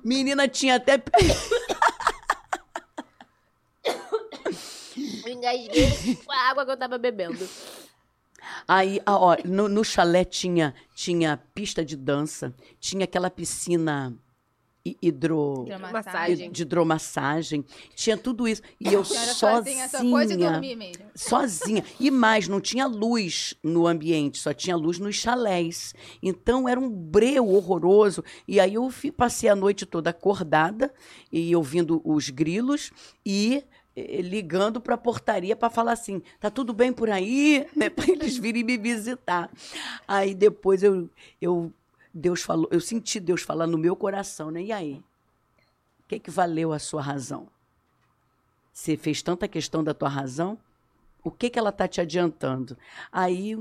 Menina 0.05 0.47
tinha 0.47 0.76
até. 0.76 1.03
Eu 5.26 5.32
engasguei 5.32 6.16
com 6.24 6.32
a 6.32 6.49
água 6.49 6.64
que 6.64 6.70
eu 6.70 6.76
tava 6.76 6.97
bebendo. 6.97 7.47
Aí, 8.66 9.01
ah, 9.07 9.16
ó, 9.18 9.36
no, 9.44 9.68
no 9.68 9.84
chalé 9.84 10.24
tinha, 10.24 10.74
tinha 10.94 11.36
pista 11.55 11.84
de 11.84 11.97
dança, 11.97 12.55
tinha 12.80 13.05
aquela 13.05 13.30
piscina 13.30 14.16
hi- 14.84 14.97
hidro, 15.03 15.64
Hidromassagem. 15.66 16.51
de 16.53 16.62
hidromassagem, 16.62 17.64
tinha 17.94 18.16
tudo 18.16 18.47
isso. 18.47 18.62
E 18.80 18.92
eu 18.92 19.05
sozinha, 19.05 19.34
sozinha, 19.34 19.88
só 19.88 19.99
pôde 19.99 20.36
dormir 20.36 20.76
mesmo. 20.76 21.05
sozinha. 21.14 21.84
E 21.99 22.11
mais, 22.11 22.47
não 22.49 22.61
tinha 22.61 22.86
luz 22.86 23.55
no 23.62 23.86
ambiente, 23.86 24.38
só 24.38 24.53
tinha 24.55 24.76
luz 24.76 24.99
nos 25.01 25.16
chalés. 25.16 25.92
Então 26.22 26.68
era 26.68 26.78
um 26.78 26.88
breu 26.88 27.49
horroroso. 27.49 28.22
E 28.47 28.61
aí 28.61 28.74
eu 28.74 28.88
passei 29.16 29.49
a 29.49 29.57
noite 29.57 29.84
toda 29.84 30.11
acordada 30.11 30.92
e 31.32 31.55
ouvindo 31.57 32.01
os 32.05 32.30
grilos 32.30 32.92
e 33.24 33.64
ligando 33.97 34.80
para 34.80 34.94
a 34.94 34.99
portaria 34.99 35.57
para 35.57 35.70
falar 35.70 35.92
assim, 35.92 36.22
tá 36.38 36.51
tudo 36.51 36.74
bem 36.74 36.92
por 36.92 37.09
aí, 37.09 37.66
né, 37.74 37.88
para 37.88 38.11
eles 38.11 38.36
virem 38.36 38.62
me 38.62 38.76
visitar. 38.76 39.51
Aí 40.07 40.34
depois 40.34 40.82
eu, 40.82 41.09
eu 41.40 41.72
Deus 42.12 42.42
falou, 42.42 42.68
eu 42.70 42.80
senti 42.80 43.18
Deus 43.18 43.42
falar 43.42 43.66
no 43.66 43.78
meu 43.78 43.97
coração, 43.97 44.51
né? 44.51 44.62
E 44.62 44.72
aí? 44.72 45.03
O 46.01 46.09
que 46.09 46.18
que 46.18 46.30
valeu 46.30 46.72
a 46.72 46.78
sua 46.78 47.03
razão? 47.03 47.49
Você 48.72 48.97
fez 48.97 49.22
tanta 49.22 49.49
questão 49.49 49.82
da 49.82 49.94
tua 49.94 50.09
razão? 50.09 50.59
O 51.24 51.30
que 51.30 51.51
que 51.51 51.59
ela 51.59 51.72
tá 51.72 51.88
te 51.88 52.01
adiantando? 52.01 52.76
Aí 53.11 53.59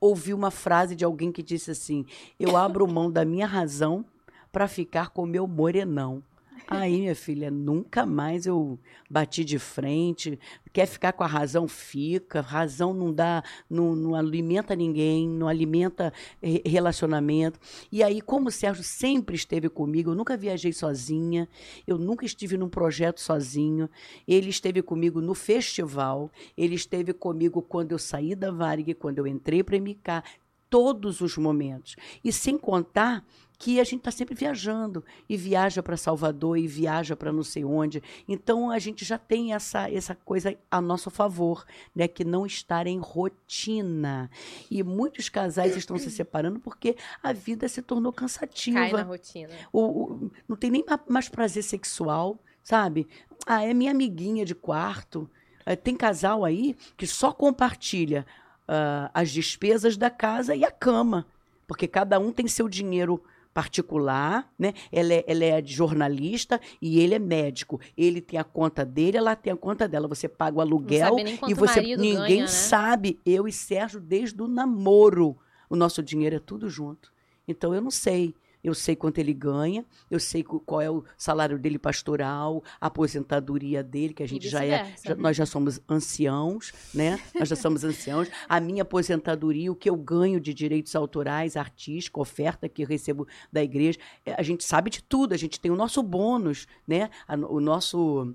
ouvi 0.00 0.34
uma 0.34 0.50
frase 0.50 0.94
de 0.94 1.04
alguém 1.04 1.32
que 1.32 1.42
disse 1.42 1.70
assim: 1.70 2.04
"Eu 2.38 2.56
abro 2.56 2.86
mão 2.86 3.10
da 3.10 3.24
minha 3.24 3.46
razão 3.46 4.04
para 4.52 4.68
ficar 4.68 5.10
com 5.10 5.22
o 5.22 5.26
meu 5.26 5.46
morenão". 5.46 6.22
Aí, 6.66 7.00
minha 7.00 7.14
filha, 7.14 7.50
nunca 7.50 8.06
mais 8.06 8.46
eu 8.46 8.78
bati 9.08 9.44
de 9.44 9.58
frente. 9.58 10.38
Quer 10.72 10.86
ficar 10.86 11.12
com 11.12 11.24
a 11.24 11.26
razão, 11.26 11.66
fica. 11.66 12.40
Razão 12.40 12.94
não 12.94 13.12
dá, 13.12 13.42
não, 13.68 13.94
não 13.96 14.14
alimenta 14.14 14.76
ninguém, 14.76 15.28
não 15.28 15.48
alimenta 15.48 16.12
eh, 16.42 16.62
relacionamento. 16.64 17.58
E 17.90 18.02
aí, 18.02 18.20
como 18.20 18.48
o 18.48 18.52
Sérgio 18.52 18.84
sempre 18.84 19.34
esteve 19.34 19.68
comigo, 19.68 20.10
eu 20.10 20.14
nunca 20.14 20.36
viajei 20.36 20.72
sozinha, 20.72 21.48
eu 21.86 21.98
nunca 21.98 22.24
estive 22.24 22.56
num 22.56 22.68
projeto 22.68 23.20
sozinho. 23.20 23.90
Ele 24.26 24.48
esteve 24.48 24.80
comigo 24.82 25.20
no 25.20 25.34
festival, 25.34 26.30
ele 26.56 26.74
esteve 26.74 27.12
comigo 27.12 27.60
quando 27.62 27.92
eu 27.92 27.98
saí 27.98 28.34
da 28.34 28.50
Varig, 28.50 28.94
quando 28.94 29.18
eu 29.18 29.26
entrei 29.26 29.62
para 29.62 29.76
MK, 29.76 30.22
todos 30.70 31.20
os 31.20 31.36
momentos. 31.36 31.96
E 32.24 32.32
sem 32.32 32.56
contar 32.56 33.24
que 33.62 33.78
a 33.78 33.84
gente 33.84 33.98
está 33.98 34.10
sempre 34.10 34.34
viajando 34.34 35.04
e 35.28 35.36
viaja 35.36 35.82
para 35.82 35.94
Salvador 35.94 36.56
e 36.56 36.66
viaja 36.66 37.14
para 37.14 37.30
não 37.30 37.42
sei 37.42 37.62
onde. 37.62 38.02
Então 38.26 38.70
a 38.70 38.78
gente 38.78 39.04
já 39.04 39.18
tem 39.18 39.52
essa, 39.52 39.90
essa 39.90 40.14
coisa 40.14 40.56
a 40.70 40.80
nosso 40.80 41.10
favor, 41.10 41.66
né? 41.94 42.08
Que 42.08 42.24
não 42.24 42.46
estar 42.46 42.86
em 42.86 42.98
rotina. 42.98 44.30
E 44.70 44.82
muitos 44.82 45.28
casais 45.28 45.76
estão 45.76 45.98
se 45.98 46.10
separando 46.10 46.58
porque 46.58 46.96
a 47.22 47.32
vida 47.34 47.68
se 47.68 47.82
tornou 47.82 48.12
cansativa 48.12 48.78
Cai 48.78 48.92
na 48.92 49.02
rotina. 49.02 49.50
o, 49.72 49.80
o- 49.80 50.30
não 50.48 50.56
tem 50.56 50.70
nem 50.70 50.84
ma- 50.88 51.00
mais 51.06 51.28
prazer 51.28 51.62
sexual, 51.62 52.38
sabe? 52.62 53.06
Ah, 53.46 53.62
é 53.62 53.74
minha 53.74 53.90
amiguinha 53.90 54.44
de 54.44 54.54
quarto. 54.54 55.28
Eh, 55.66 55.76
tem 55.76 55.94
casal 55.96 56.44
aí 56.46 56.74
que 56.96 57.06
só 57.06 57.30
compartilha 57.32 58.26
ah, 58.66 59.10
as 59.12 59.30
despesas 59.30 59.96
da 59.98 60.08
casa 60.08 60.54
e 60.54 60.64
a 60.64 60.70
cama, 60.70 61.26
porque 61.66 61.86
cada 61.86 62.18
um 62.18 62.32
tem 62.32 62.48
seu 62.48 62.68
dinheiro 62.68 63.22
particular, 63.52 64.48
né? 64.58 64.72
Ela 64.92 65.14
é, 65.14 65.24
ela 65.26 65.44
é 65.44 65.62
jornalista 65.64 66.60
e 66.80 67.00
ele 67.00 67.14
é 67.14 67.18
médico. 67.18 67.80
Ele 67.96 68.20
tem 68.20 68.38
a 68.38 68.44
conta 68.44 68.84
dele, 68.84 69.16
ela 69.16 69.34
tem 69.34 69.52
a 69.52 69.56
conta 69.56 69.88
dela. 69.88 70.08
Você 70.08 70.28
paga 70.28 70.58
o 70.58 70.60
aluguel 70.60 71.16
e 71.48 71.54
você 71.54 71.80
ninguém 71.80 72.14
ganha, 72.14 72.42
né? 72.42 72.46
sabe. 72.46 73.18
Eu 73.24 73.48
e 73.48 73.52
Sérgio 73.52 74.00
desde 74.00 74.40
o 74.42 74.48
namoro, 74.48 75.36
o 75.68 75.76
nosso 75.76 76.02
dinheiro 76.02 76.36
é 76.36 76.40
tudo 76.40 76.68
junto. 76.68 77.12
Então 77.46 77.74
eu 77.74 77.80
não 77.80 77.90
sei. 77.90 78.34
Eu 78.62 78.74
sei 78.74 78.94
quanto 78.94 79.18
ele 79.18 79.32
ganha, 79.32 79.84
eu 80.10 80.20
sei 80.20 80.42
qual 80.44 80.80
é 80.82 80.90
o 80.90 81.02
salário 81.16 81.58
dele 81.58 81.78
pastoral, 81.78 82.62
a 82.80 82.86
aposentadoria 82.88 83.82
dele, 83.82 84.12
que 84.12 84.22
a 84.22 84.28
gente 84.28 84.48
já 84.48 84.64
é, 84.64 84.94
já- 85.04 85.14
nós 85.16 85.36
já 85.36 85.46
somos 85.46 85.80
anciãos, 85.88 86.72
né? 86.94 87.18
Nós 87.38 87.48
já 87.48 87.56
somos 87.56 87.84
anciãos. 87.84 88.28
A 88.48 88.60
minha 88.60 88.82
aposentadoria, 88.82 89.72
o 89.72 89.74
que 89.76 89.88
eu 89.88 89.96
ganho 89.96 90.38
de 90.40 90.52
direitos 90.52 90.94
autorais, 90.94 91.56
artísticos, 91.56 92.20
oferta 92.20 92.68
que 92.68 92.84
recebo 92.84 93.26
da 93.52 93.62
igreja, 93.62 93.98
é, 94.26 94.34
a 94.34 94.42
gente 94.42 94.62
sabe 94.64 94.90
de 94.90 95.02
tudo, 95.02 95.32
a 95.32 95.36
gente 95.38 95.58
tem 95.58 95.70
o 95.70 95.76
nosso 95.76 96.02
bônus, 96.02 96.66
né? 96.86 97.08
O 97.48 97.60
nosso 97.60 98.34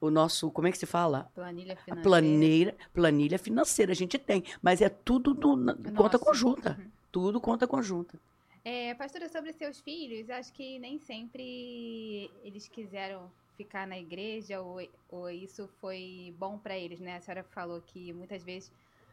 o 0.00 0.10
nosso, 0.12 0.48
como 0.52 0.68
é 0.68 0.70
que 0.70 0.78
se 0.78 0.86
fala? 0.86 1.28
Planilha 1.34 1.72
A 1.72 1.76
financeira. 1.76 2.76
planilha, 2.94 3.38
financeira 3.38 3.90
a 3.90 3.96
gente 3.96 4.16
tem, 4.16 4.44
mas 4.62 4.80
é 4.80 4.88
tudo 4.88 5.34
do, 5.34 5.56
conta 5.96 6.16
conjunta. 6.18 6.76
Uhum. 6.78 6.86
Tudo 7.10 7.40
conta 7.40 7.66
conjunta. 7.66 8.16
É, 8.64 8.94
pastora, 8.94 9.28
sobre 9.28 9.52
seus 9.52 9.80
filhos, 9.80 10.28
acho 10.30 10.52
que 10.52 10.78
nem 10.78 10.98
sempre 10.98 12.30
eles 12.42 12.68
quiseram 12.68 13.30
ficar 13.56 13.86
na 13.86 13.98
igreja 13.98 14.60
ou, 14.60 14.80
ou 15.08 15.30
isso 15.30 15.68
foi 15.80 16.34
bom 16.38 16.58
para 16.58 16.78
eles, 16.78 17.00
né? 17.00 17.16
A 17.16 17.20
senhora 17.20 17.42
falou 17.42 17.80
que 17.80 18.12
muitas 18.12 18.42
vezes 18.44 18.70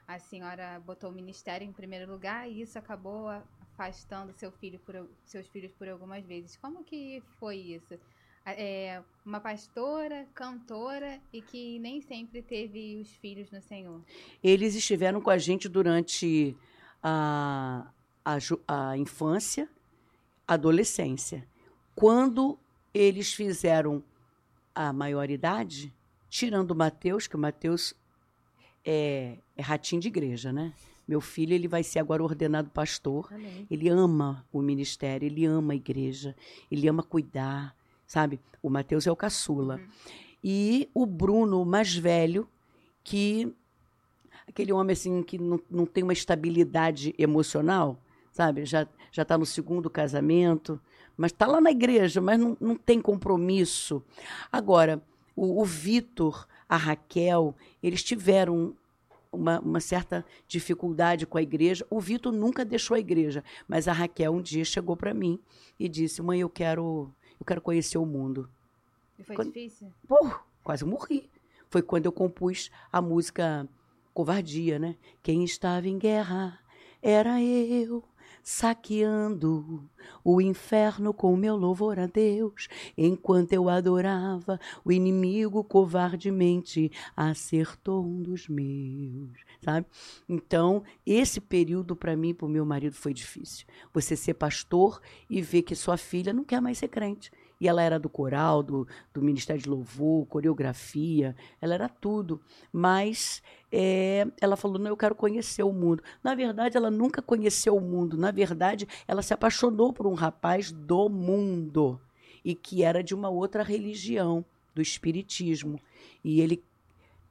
a 0.08 0.20
senhora 0.20 0.80
botou 0.86 1.10
o 1.10 1.14
ministério 1.14 1.68
em 1.68 1.74
primeiro 1.74 2.12
lugar 2.12 2.50
e 2.50 2.62
isso 2.62 2.78
acabou 2.78 3.28
afastando 3.30 4.32
seu 4.34 4.52
filho 4.52 4.80
por, 4.80 5.10
seus 5.26 5.48
filhos 5.48 5.72
por 5.74 5.89
algumas 5.89 6.24
vezes. 6.26 6.56
Como 6.58 6.84
que 6.84 7.24
foi 7.39 7.58
isso? 7.58 8.00
É, 8.46 9.02
uma 9.26 9.39
pastora, 9.39 10.28
cantora 10.36 11.20
e 11.34 11.41
que 11.41 11.80
nem 11.80 12.00
sempre 12.00 12.43
teve 12.43 12.98
os 12.98 13.10
filhos 13.16 13.50
no 13.50 13.60
Senhor. 13.60 14.00
Eles 14.43 14.76
estiveram 14.76 15.20
com 15.20 15.32
a 15.32 15.38
gente 15.39 15.68
durante 15.68 16.56
a, 17.02 17.91
a, 18.26 18.38
a 18.68 18.98
infância, 18.98 19.70
adolescência. 20.48 21.48
Quando 21.96 22.58
eles 22.94 23.32
fizeram 23.32 24.04
a 24.74 24.92
maioridade, 24.92 25.94
tirando 26.30 26.72
o 26.72 26.76
Mateus, 26.76 27.28
que 27.28 27.36
o 27.36 27.40
Mateus 27.40 27.94
é, 28.84 29.38
é 29.56 29.62
ratinho 29.62 30.02
de 30.02 30.08
igreja, 30.08 30.52
né? 30.52 30.74
Meu 31.08 31.22
filho, 31.22 31.54
ele 31.54 31.68
vai 31.68 31.84
ser 31.84 32.00
agora 32.00 32.24
ordenado 32.24 32.70
pastor. 32.72 33.32
Amém. 33.32 33.68
Ele 33.70 33.90
ama 33.90 34.46
o 34.52 34.62
ministério, 34.62 35.28
ele 35.28 35.46
ama 35.46 35.74
a 35.74 35.76
igreja, 35.76 36.36
ele 36.72 36.88
ama 36.88 37.04
cuidar, 37.04 37.76
sabe? 38.08 38.40
O 38.62 38.70
Mateus 38.70 39.06
é 39.06 39.12
o 39.12 39.16
caçula. 39.16 39.80
E 40.44 40.90
o 40.94 41.06
Bruno, 41.06 41.62
o 41.62 41.66
mais 41.66 41.96
velho, 41.96 42.50
que 43.04 43.54
aquele 44.48 44.72
homem 44.72 44.94
assim 44.94 45.22
que 45.22 45.38
não, 45.38 45.60
não 45.70 45.86
tem 45.86 46.04
uma 46.04 46.14
estabilidade 46.14 47.14
emocional, 47.18 48.00
sabe? 48.36 48.66
Já 48.66 48.86
já 49.16 49.22
está 49.22 49.38
no 49.38 49.46
segundo 49.46 49.90
casamento, 49.90 50.78
mas 51.16 51.32
está 51.32 51.48
lá 51.48 51.62
na 51.62 51.72
igreja, 51.72 52.20
mas 52.20 52.38
não, 52.38 52.58
não 52.60 52.76
tem 52.76 53.00
compromisso. 53.00 54.04
Agora, 54.52 55.02
o, 55.34 55.62
o 55.62 55.64
Vitor, 55.64 56.46
a 56.68 56.76
Raquel, 56.76 57.56
eles 57.82 58.04
tiveram 58.04 58.76
uma, 59.32 59.62
uma, 59.62 59.80
certa 59.80 60.26
dificuldade 60.50 61.26
com 61.26 61.38
a 61.38 61.42
igreja. 61.42 61.88
O 61.90 62.02
Vitor 62.02 62.34
nunca 62.34 62.66
deixou 62.66 62.96
a 62.96 63.00
igreja, 63.00 63.42
mas 63.70 63.88
a 63.88 63.94
Raquel 63.94 64.34
um 64.34 64.42
dia 64.42 64.66
chegou 64.66 64.98
para 64.98 65.14
mim 65.14 65.40
e 65.80 65.88
disse: 65.88 66.22
"Mãe, 66.22 66.42
eu 66.42 66.50
quero, 66.50 67.10
eu 67.40 67.46
quero 67.46 67.62
conhecer 67.62 67.98
o 67.98 68.06
mundo". 68.06 68.50
E 69.18 69.24
foi 69.24 69.38
quando, 69.38 69.48
difícil? 69.48 69.94
Pô, 70.06 70.30
quase 70.62 70.84
morri. 70.84 71.30
Foi 71.70 71.82
quando 71.82 72.06
eu 72.06 72.12
compus 72.12 72.70
a 72.92 73.02
música 73.02 73.66
Covardia, 74.14 74.78
né? 74.78 74.98
Quem 75.24 75.46
estava 75.46 75.88
em 75.88 75.98
guerra 75.98 76.60
era 77.02 77.42
eu 77.42 78.04
saqueando 78.46 79.89
o 80.24 80.39
inferno 80.39 81.12
com 81.12 81.36
meu 81.36 81.56
louvor 81.56 81.98
a 81.98 82.06
Deus, 82.06 82.68
enquanto 82.96 83.54
eu 83.54 83.68
adorava, 83.68 84.60
o 84.86 84.91
inimigo 84.91 85.64
covardemente 85.64 86.91
acertou 87.18 88.06
um 88.06 88.22
dos 88.22 88.48
meus, 88.48 89.39
sabe? 89.64 89.88
Então, 90.30 90.84
esse 91.04 91.41
período 91.41 91.96
para 91.96 92.16
mim, 92.16 92.36
para 92.36 92.46
o 92.46 92.50
meu 92.50 92.64
marido, 92.64 92.93
foi 92.93 93.16
difícil. 93.16 93.66
Você 93.91 94.16
ser 94.16 94.36
pastor 94.36 95.02
e 95.28 95.41
ver 95.41 95.64
que 95.64 95.76
sua 95.76 95.98
filha 95.98 96.32
não 96.32 96.43
quer 96.43 96.62
mais 96.62 96.78
ser 96.78 96.89
crente. 96.89 97.32
E 97.60 97.68
ela 97.68 97.82
era 97.82 97.97
do 97.97 98.10
coral, 98.10 98.62
do, 98.62 98.88
do 99.14 99.22
Ministério 99.22 99.62
de 99.62 99.70
Louvor, 99.70 100.26
coreografia, 100.26 101.36
ela 101.62 101.74
era 101.74 101.88
tudo. 101.88 102.41
Mas 102.72 103.41
é, 103.72 104.28
ela 104.41 104.56
falou: 104.56 104.78
não, 104.78 104.89
eu 104.89 104.97
quero 104.97 105.16
conhecer 105.16 105.64
o 105.64 105.72
mundo. 105.72 106.03
Na 106.24 106.36
verdade, 106.36 106.78
ela 106.78 106.91
nunca 106.91 107.22
conheceu 107.22 107.76
o 107.76 107.82
mundo. 107.82 108.18
Na 108.18 108.32
verdade, 108.32 108.88
ela 109.08 109.22
se 109.22 109.34
apaixonou 109.34 109.93
por 109.93 110.06
um 110.06 110.14
rapaz 110.14 110.72
do 110.72 111.10
mundo 111.10 111.99
e 112.43 112.53
que 112.53 112.84
era 112.84 113.03
de 113.03 113.16
uma 113.16 113.30
outra 113.30 113.64
religião, 113.64 114.45
do 114.76 114.82
Espiritismo. 114.82 115.80
E 116.24 116.41
ele 116.41 116.64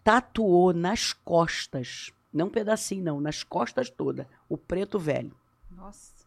tatuou 0.03 0.73
nas 0.73 1.13
costas, 1.13 2.13
não 2.33 2.47
um 2.47 2.51
pedacinho, 2.51 3.05
não, 3.05 3.21
nas 3.21 3.43
costas 3.45 3.89
toda, 3.91 4.29
o 4.49 4.57
preto 4.57 4.99
velho. 4.99 5.37
Nossa. 5.71 6.27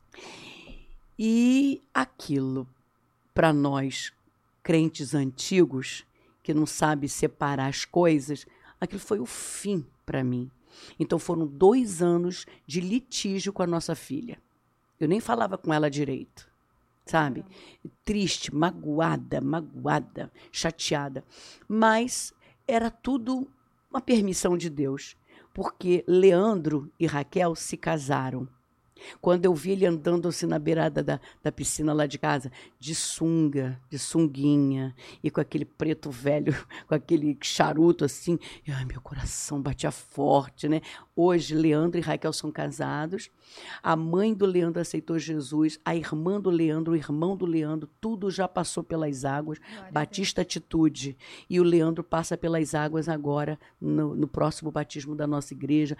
E 1.19 1.83
aquilo 1.93 2.67
para 3.37 3.53
nós, 3.53 4.11
crentes 4.63 5.13
antigos, 5.13 6.03
que 6.41 6.55
não 6.55 6.65
sabe 6.65 7.07
separar 7.07 7.67
as 7.67 7.85
coisas, 7.85 8.47
aquilo 8.81 8.99
foi 8.99 9.19
o 9.19 9.27
fim 9.27 9.85
para 10.07 10.23
mim. 10.23 10.49
Então 10.99 11.19
foram 11.19 11.45
dois 11.45 12.01
anos 12.01 12.47
de 12.65 12.81
litígio 12.81 13.53
com 13.53 13.61
a 13.61 13.67
nossa 13.67 13.93
filha. 13.93 14.41
Eu 14.99 15.07
nem 15.07 15.19
falava 15.19 15.55
com 15.55 15.71
ela 15.71 15.87
direito, 15.87 16.49
sabe? 17.05 17.45
Triste, 18.03 18.51
magoada, 18.51 19.39
magoada, 19.39 20.31
chateada. 20.51 21.23
Mas 21.67 22.33
era 22.67 22.89
tudo 22.89 23.47
uma 23.87 24.01
permissão 24.01 24.57
de 24.57 24.67
Deus, 24.67 25.15
porque 25.53 26.03
Leandro 26.07 26.91
e 26.99 27.05
Raquel 27.05 27.53
se 27.53 27.77
casaram. 27.77 28.47
Quando 29.21 29.45
eu 29.45 29.53
vi 29.53 29.71
ele 29.71 29.85
andando 29.85 30.27
assim 30.27 30.45
na 30.45 30.59
beirada 30.59 31.03
da, 31.03 31.19
da 31.43 31.51
piscina 31.51 31.93
lá 31.93 32.05
de 32.05 32.17
casa, 32.17 32.51
de 32.79 32.93
sunga, 32.93 33.79
de 33.89 33.97
sunguinha, 33.97 34.95
e 35.23 35.29
com 35.29 35.41
aquele 35.41 35.65
preto 35.65 36.09
velho, 36.09 36.53
com 36.87 36.95
aquele 36.95 37.37
charuto 37.41 38.05
assim, 38.05 38.39
e, 38.65 38.71
ai, 38.71 38.85
meu 38.85 39.01
coração 39.01 39.61
batia 39.61 39.91
forte, 39.91 40.67
né? 40.67 40.81
Hoje, 41.15 41.55
Leandro 41.55 41.99
e 41.99 42.01
Raquel 42.01 42.31
são 42.31 42.51
casados. 42.51 43.31
A 43.81 43.95
mãe 43.95 44.33
do 44.33 44.45
Leandro 44.45 44.79
aceitou 44.79 45.17
Jesus, 45.17 45.79
a 45.83 45.95
irmã 45.95 46.39
do 46.39 46.49
Leandro, 46.49 46.93
o 46.93 46.95
irmão 46.95 47.35
do 47.35 47.45
Leandro, 47.45 47.89
tudo 47.99 48.29
já 48.29 48.47
passou 48.47 48.83
pelas 48.83 49.25
águas. 49.25 49.57
Glória 49.59 49.91
Batista 49.91 50.41
Atitude. 50.41 51.17
E 51.49 51.59
o 51.59 51.63
Leandro 51.63 52.03
passa 52.03 52.37
pelas 52.37 52.75
águas 52.75 53.09
agora, 53.09 53.59
no, 53.81 54.15
no 54.15 54.27
próximo 54.27 54.71
batismo 54.71 55.15
da 55.15 55.25
nossa 55.25 55.53
igreja 55.53 55.97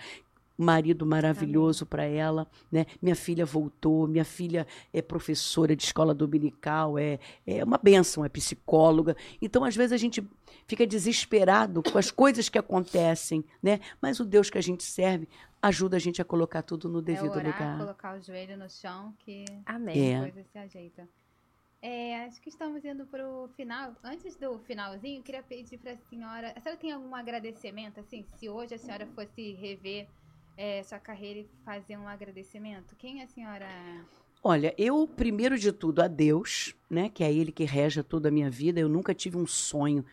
marido 0.58 1.06
maravilhoso 1.06 1.86
para 1.86 2.04
ela, 2.04 2.48
né? 2.72 2.86
Minha 3.02 3.16
filha 3.16 3.46
voltou, 3.46 4.08
minha 4.08 4.26
filha 4.26 4.66
é 4.92 5.02
professora 5.02 5.76
de 5.76 5.84
escola 5.84 6.14
dominical, 6.14 6.98
é, 6.98 7.20
é 7.46 7.64
uma 7.64 7.78
benção, 7.78 8.26
é 8.26 8.30
psicóloga. 8.30 9.16
Então, 9.42 9.64
às 9.64 9.76
vezes 9.76 9.92
a 9.92 9.98
gente 9.98 10.28
fica 10.66 10.88
desesperado 10.88 11.84
com 11.84 11.98
as 11.98 12.10
coisas 12.10 12.50
que 12.50 12.58
acontecem, 12.58 13.46
né? 13.62 13.80
Mas 14.02 14.20
o 14.20 14.26
Deus 14.26 14.50
que 14.50 14.58
a 14.58 14.62
gente 14.62 14.84
serve 14.84 15.28
ajuda 15.62 15.98
a 15.98 16.00
gente 16.00 16.22
a 16.22 16.26
colocar 16.26 16.62
tudo 16.62 16.90
no 16.90 17.02
devido 17.02 17.34
é 17.34 17.38
orar, 17.38 17.46
lugar. 17.46 17.78
colocar 17.78 18.18
o 18.18 18.22
joelho 18.22 18.58
no 18.58 18.70
chão 18.70 19.14
que 19.20 19.46
Amém. 19.66 20.16
as 20.16 20.22
coisas 20.22 20.52
se 20.52 20.58
ajeitam. 20.58 21.08
É, 21.82 22.26
acho 22.26 22.42
que 22.42 22.50
estamos 22.50 22.84
indo 22.84 23.06
para 23.06 23.28
o 23.28 23.48
final. 23.50 23.96
Antes 24.04 24.36
do 24.36 24.58
finalzinho, 24.60 25.22
queria 25.22 25.44
pedir 25.44 25.78
para 25.78 25.92
a 25.92 25.98
senhora. 25.98 26.54
A 26.56 26.60
senhora 26.60 26.80
tem 26.80 26.92
algum 26.92 27.14
agradecimento? 27.16 28.00
Assim, 28.00 28.24
se 28.24 28.50
hoje 28.50 28.74
a 28.74 28.78
senhora 28.80 29.06
fosse 29.08 29.54
rever 29.54 30.08
é, 30.58 30.82
sua 30.84 31.00
carreira 31.00 31.40
e 31.40 31.50
fazer 31.64 31.96
um 31.98 32.08
agradecimento? 32.08 32.96
Quem 32.98 33.22
a 33.22 33.28
senhora. 33.28 33.68
Olha, 34.44 34.74
eu, 34.78 35.08
primeiro 35.08 35.58
de 35.58 35.72
tudo, 35.72 36.02
a 36.02 36.08
Deus, 36.08 36.76
né? 36.90 37.10
Que 37.10 37.24
é 37.24 37.32
Ele 37.32 37.52
que 37.52 37.64
rege 37.64 38.02
toda 38.04 38.30
a 38.30 38.32
minha 38.32 38.50
vida. 38.50 38.80
Eu 38.80 38.90
nunca 38.90 39.14
tive 39.14 39.38
um 39.38 39.46
sonho. 39.46 40.04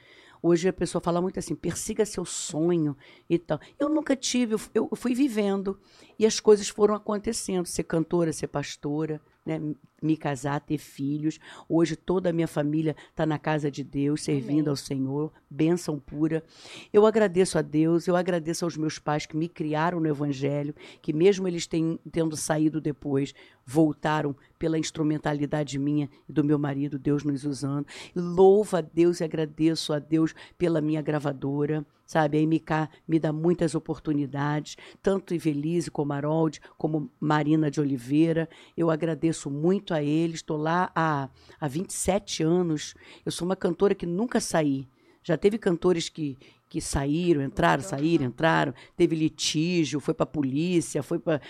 Hoje 0.43 0.69
a 0.69 0.73
pessoa 0.75 1.01
fala 1.01 1.23
muito 1.23 1.39
assim, 1.39 1.55
persiga 1.55 2.05
seu 2.05 2.25
sonho 2.25 2.95
e 3.31 3.39
tal. 3.39 3.59
Eu 3.79 3.89
nunca 3.89 4.15
tive, 4.15 4.57
eu 4.75 4.91
fui 4.95 5.15
vivendo 5.15 5.81
e 6.19 6.27
as 6.27 6.39
coisas 6.39 6.69
foram 6.69 6.95
acontecendo. 6.95 7.65
Ser 7.65 7.85
cantora, 7.85 8.31
ser 8.31 8.49
pastora, 8.49 9.23
né, 9.45 9.61
me 10.03 10.17
casar, 10.17 10.61
ter 10.61 10.79
filhos. 10.79 11.39
Hoje 11.69 11.97
toda 11.97 12.31
a 12.31 12.33
minha 12.33 12.49
família 12.49 12.95
está 13.11 13.25
na 13.25 13.39
casa 13.39 13.71
de 13.71 13.83
Deus, 13.83 14.23
servindo 14.23 14.69
Amém. 14.69 14.71
ao 14.71 14.77
Senhor, 14.77 15.33
bênção 15.49 15.99
pura. 15.99 16.43
Eu 16.93 17.07
agradeço 17.07 17.59
a 17.59 17.63
Deus, 17.63 18.07
eu 18.07 18.17
agradeço 18.17 18.65
aos 18.65 18.77
meus 18.77 18.99
pais 18.99 19.27
que 19.27 19.37
me 19.37 19.49
criaram 19.49 20.01
no 20.01 20.09
Evangelho, 20.09 20.75
que 21.01 21.13
mesmo 21.13 21.49
eles 21.49 21.67
ten, 21.67 21.99
tendo 22.11 22.37
saído 22.37 22.81
depois, 22.81 23.35
voltaram 23.65 24.37
pela 24.59 24.79
instrumentalidade 24.79 25.79
minha 25.79 26.09
e 26.29 26.33
do 26.33 26.45
meu 26.45 26.59
marido, 26.59 26.99
Deus 26.99 27.25
nos 27.25 27.45
usando. 27.45 27.87
Louvo 28.15 28.77
a 28.77 28.81
Deus 28.81 29.21
e 29.21 29.25
agradeço 29.25 29.93
a 29.93 29.99
Deus 29.99 30.35
pela 30.57 30.81
minha 30.81 31.03
gravadora 31.03 31.85
sabe? 32.07 32.39
A 32.39 32.43
MK 32.43 32.91
me 33.07 33.19
dá 33.19 33.33
muitas 33.33 33.75
oportunidades, 33.75 34.77
tanto 35.03 35.35
Ivelise 35.35 35.91
como 35.91 36.13
Harold, 36.13 36.61
como 36.77 37.11
Marina 37.21 37.71
de 37.71 37.81
Oliveira. 37.81 38.49
Eu 38.77 38.91
agradeço 38.91 39.51
muito 39.51 39.95
a 39.95 40.03
eles. 40.03 40.37
Estou 40.37 40.57
lá 40.57 40.91
há, 40.95 41.29
há 41.61 41.69
27 41.69 42.43
anos. 42.43 42.95
Eu 43.25 43.33
sou 43.33 43.47
uma 43.47 43.57
cantora 43.57 43.95
que 43.95 44.07
nunca 44.07 44.41
saí. 44.41 44.89
Já 45.23 45.37
teve 45.37 45.57
cantores 45.57 46.09
que, 46.09 46.37
que 46.69 46.81
saíram, 46.81 47.43
entraram, 47.43 47.83
saíram, 47.83 48.27
entraram. 48.27 48.75
Teve 48.97 49.17
litígio, 49.17 50.01
foi 50.01 50.13
para 50.13 50.25
a 50.25 50.27
polícia, 50.27 51.03
foi 51.03 51.19
para 51.19 51.41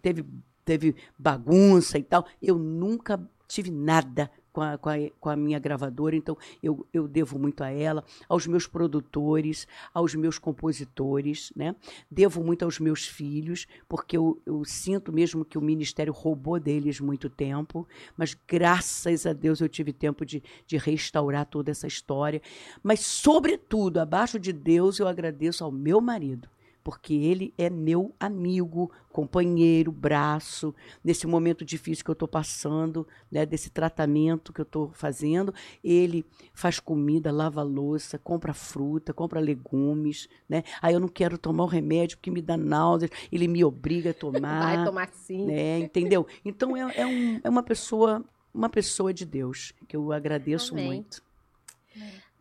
teve 0.00 0.24
teve 0.64 0.94
bagunça 1.18 1.98
e 1.98 2.02
tal. 2.02 2.24
Eu 2.40 2.56
nunca 2.56 3.20
tive 3.48 3.70
nada 3.70 4.30
com 4.60 4.64
a, 4.64 4.78
com 4.78 4.90
a, 4.90 4.94
com 5.18 5.30
a 5.30 5.36
minha 5.36 5.58
gravadora, 5.58 6.14
então 6.14 6.36
eu, 6.62 6.86
eu 6.92 7.08
devo 7.08 7.38
muito 7.38 7.64
a 7.64 7.70
ela, 7.70 8.04
aos 8.28 8.46
meus 8.46 8.66
produtores, 8.66 9.66
aos 9.94 10.14
meus 10.14 10.38
compositores, 10.38 11.50
né? 11.56 11.74
Devo 12.10 12.44
muito 12.44 12.64
aos 12.64 12.78
meus 12.78 13.06
filhos, 13.06 13.66
porque 13.88 14.18
eu, 14.18 14.38
eu 14.44 14.62
sinto 14.64 15.12
mesmo 15.12 15.46
que 15.46 15.56
o 15.56 15.62
ministério 15.62 16.12
roubou 16.12 16.60
deles 16.60 17.00
muito 17.00 17.30
tempo, 17.30 17.88
mas 18.16 18.36
graças 18.46 19.24
a 19.24 19.32
Deus 19.32 19.60
eu 19.60 19.68
tive 19.68 19.94
tempo 19.94 20.26
de, 20.26 20.42
de 20.66 20.76
restaurar 20.76 21.46
toda 21.46 21.70
essa 21.70 21.86
história. 21.86 22.42
Mas, 22.82 23.00
sobretudo, 23.00 23.98
abaixo 23.98 24.38
de 24.38 24.52
Deus, 24.52 24.98
eu 24.98 25.08
agradeço 25.08 25.64
ao 25.64 25.72
meu 25.72 26.02
marido 26.02 26.48
porque 26.82 27.14
ele 27.14 27.52
é 27.58 27.68
meu 27.68 28.14
amigo, 28.18 28.90
companheiro, 29.12 29.92
braço, 29.92 30.74
nesse 31.04 31.26
momento 31.26 31.64
difícil 31.64 32.04
que 32.04 32.10
eu 32.10 32.14
estou 32.14 32.28
passando, 32.28 33.06
né, 33.30 33.44
desse 33.44 33.70
tratamento 33.70 34.52
que 34.52 34.60
eu 34.60 34.64
estou 34.64 34.90
fazendo. 34.92 35.52
Ele 35.82 36.24
faz 36.52 36.80
comida, 36.80 37.30
lava 37.30 37.62
louça, 37.62 38.18
compra 38.18 38.54
fruta, 38.54 39.12
compra 39.12 39.40
legumes. 39.40 40.28
Né? 40.48 40.62
Aí 40.80 40.94
eu 40.94 41.00
não 41.00 41.08
quero 41.08 41.36
tomar 41.36 41.64
o 41.64 41.68
remédio 41.68 42.16
porque 42.16 42.30
me 42.30 42.42
dá 42.42 42.56
náuseas, 42.56 43.10
ele 43.30 43.46
me 43.46 43.64
obriga 43.64 44.10
a 44.10 44.14
tomar. 44.14 44.60
Vai 44.76 44.84
tomar 44.84 45.08
sim. 45.12 45.46
Né, 45.46 45.80
entendeu? 45.80 46.26
Então 46.44 46.76
é, 46.76 46.96
é, 46.96 47.06
um, 47.06 47.40
é 47.42 47.48
uma 47.48 47.62
pessoa 47.62 48.24
uma 48.52 48.68
pessoa 48.68 49.14
de 49.14 49.24
Deus, 49.24 49.72
que 49.86 49.96
eu 49.96 50.12
agradeço 50.12 50.74
Amém. 50.74 50.86
muito. 50.86 51.22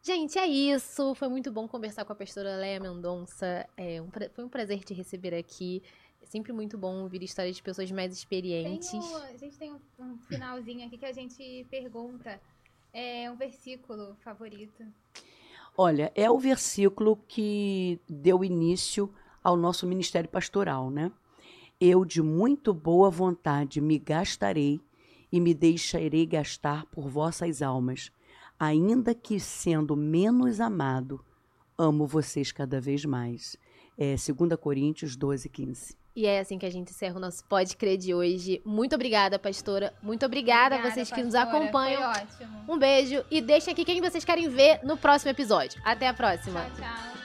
Gente, 0.10 0.40
é 0.40 0.48
isso. 0.48 1.14
Foi 1.14 1.30
muito 1.30 1.52
bom 1.52 1.68
conversar 1.68 2.04
com 2.04 2.12
a 2.12 2.16
pastora 2.16 2.56
Leia 2.56 2.80
Mendonça. 2.80 3.70
É 3.78 4.02
um, 4.02 4.10
foi 4.34 4.44
um 4.44 4.50
prazer 4.50 4.84
te 4.84 4.92
receber 4.92 5.36
aqui. 5.36 5.84
É 6.20 6.26
sempre 6.26 6.52
muito 6.52 6.80
bom 6.80 7.04
ouvir 7.04 7.22
histórias 7.22 7.56
de 7.56 7.62
pessoas 7.62 7.92
mais 7.92 8.12
experientes. 8.12 8.90
Tenho, 8.90 9.18
a 9.18 9.38
gente 9.38 9.58
tem 9.60 9.72
um, 9.72 9.80
um, 10.00 10.18
finalzinho 10.28 10.88
aqui 10.88 10.98
que 10.98 11.06
a 11.06 11.12
gente 11.12 11.64
pergunta. 11.70 12.42
É 12.92 13.30
um 13.30 13.36
versículo 13.36 14.16
favorito. 14.24 14.84
Olha, 15.78 16.12
é 16.16 16.28
o 16.28 16.40
versículo 16.40 17.16
que 17.28 18.00
deu 18.10 18.44
início 18.44 19.14
ao 19.44 19.56
nosso 19.56 19.86
ministério 19.86 20.28
pastoral, 20.28 20.90
né? 20.90 21.12
Eu 21.80 22.04
de 22.04 22.24
muito 22.24 22.74
boa 22.74 23.12
vontade 23.12 23.80
me 23.80 24.00
gastarei 24.00 24.82
e 25.32 25.40
me 25.40 25.54
deixarei 25.54 26.26
gastar 26.26 26.88
por 26.88 27.08
vossas 27.08 27.62
almas, 27.62 28.12
ainda 28.60 29.16
que 29.16 29.40
sendo 29.40 29.96
menos 29.96 30.60
amado, 30.60 31.24
amo 31.78 32.06
vocês 32.06 32.52
cada 32.52 32.82
vez 32.82 33.06
mais. 33.06 33.56
É 33.98 34.16
2 34.16 34.60
Coríntios 34.60 35.16
12, 35.16 35.50
15. 35.50 35.98
E 36.16 36.26
é 36.26 36.40
assim 36.40 36.58
que 36.58 36.66
a 36.66 36.70
gente 36.70 36.92
encerra 36.92 37.16
o 37.16 37.20
nosso 37.20 37.44
Pode 37.46 37.78
Crer 37.78 37.98
de 37.98 38.14
hoje. 38.14 38.62
Muito 38.66 38.94
obrigada, 38.94 39.40
pastora. 39.40 39.94
Muito 40.02 40.26
obrigada, 40.26 40.76
a 40.76 40.90
vocês 40.90 41.10
que 41.10 41.24
nos 41.24 41.36
acompanham. 41.36 42.02
Foi 42.02 42.24
ótimo. 42.24 42.66
Um 42.68 42.78
beijo 42.78 43.24
e 43.32 43.40
deixem 43.40 43.72
aqui 43.72 43.86
quem 43.86 44.02
vocês 44.02 44.26
querem 44.26 44.50
ver 44.50 44.82
no 44.84 44.98
próximo 44.98 45.32
episódio. 45.32 45.82
Até 45.86 46.08
a 46.08 46.14
próxima. 46.14 46.62
Tchau, 46.76 46.76
tchau. 46.78 47.19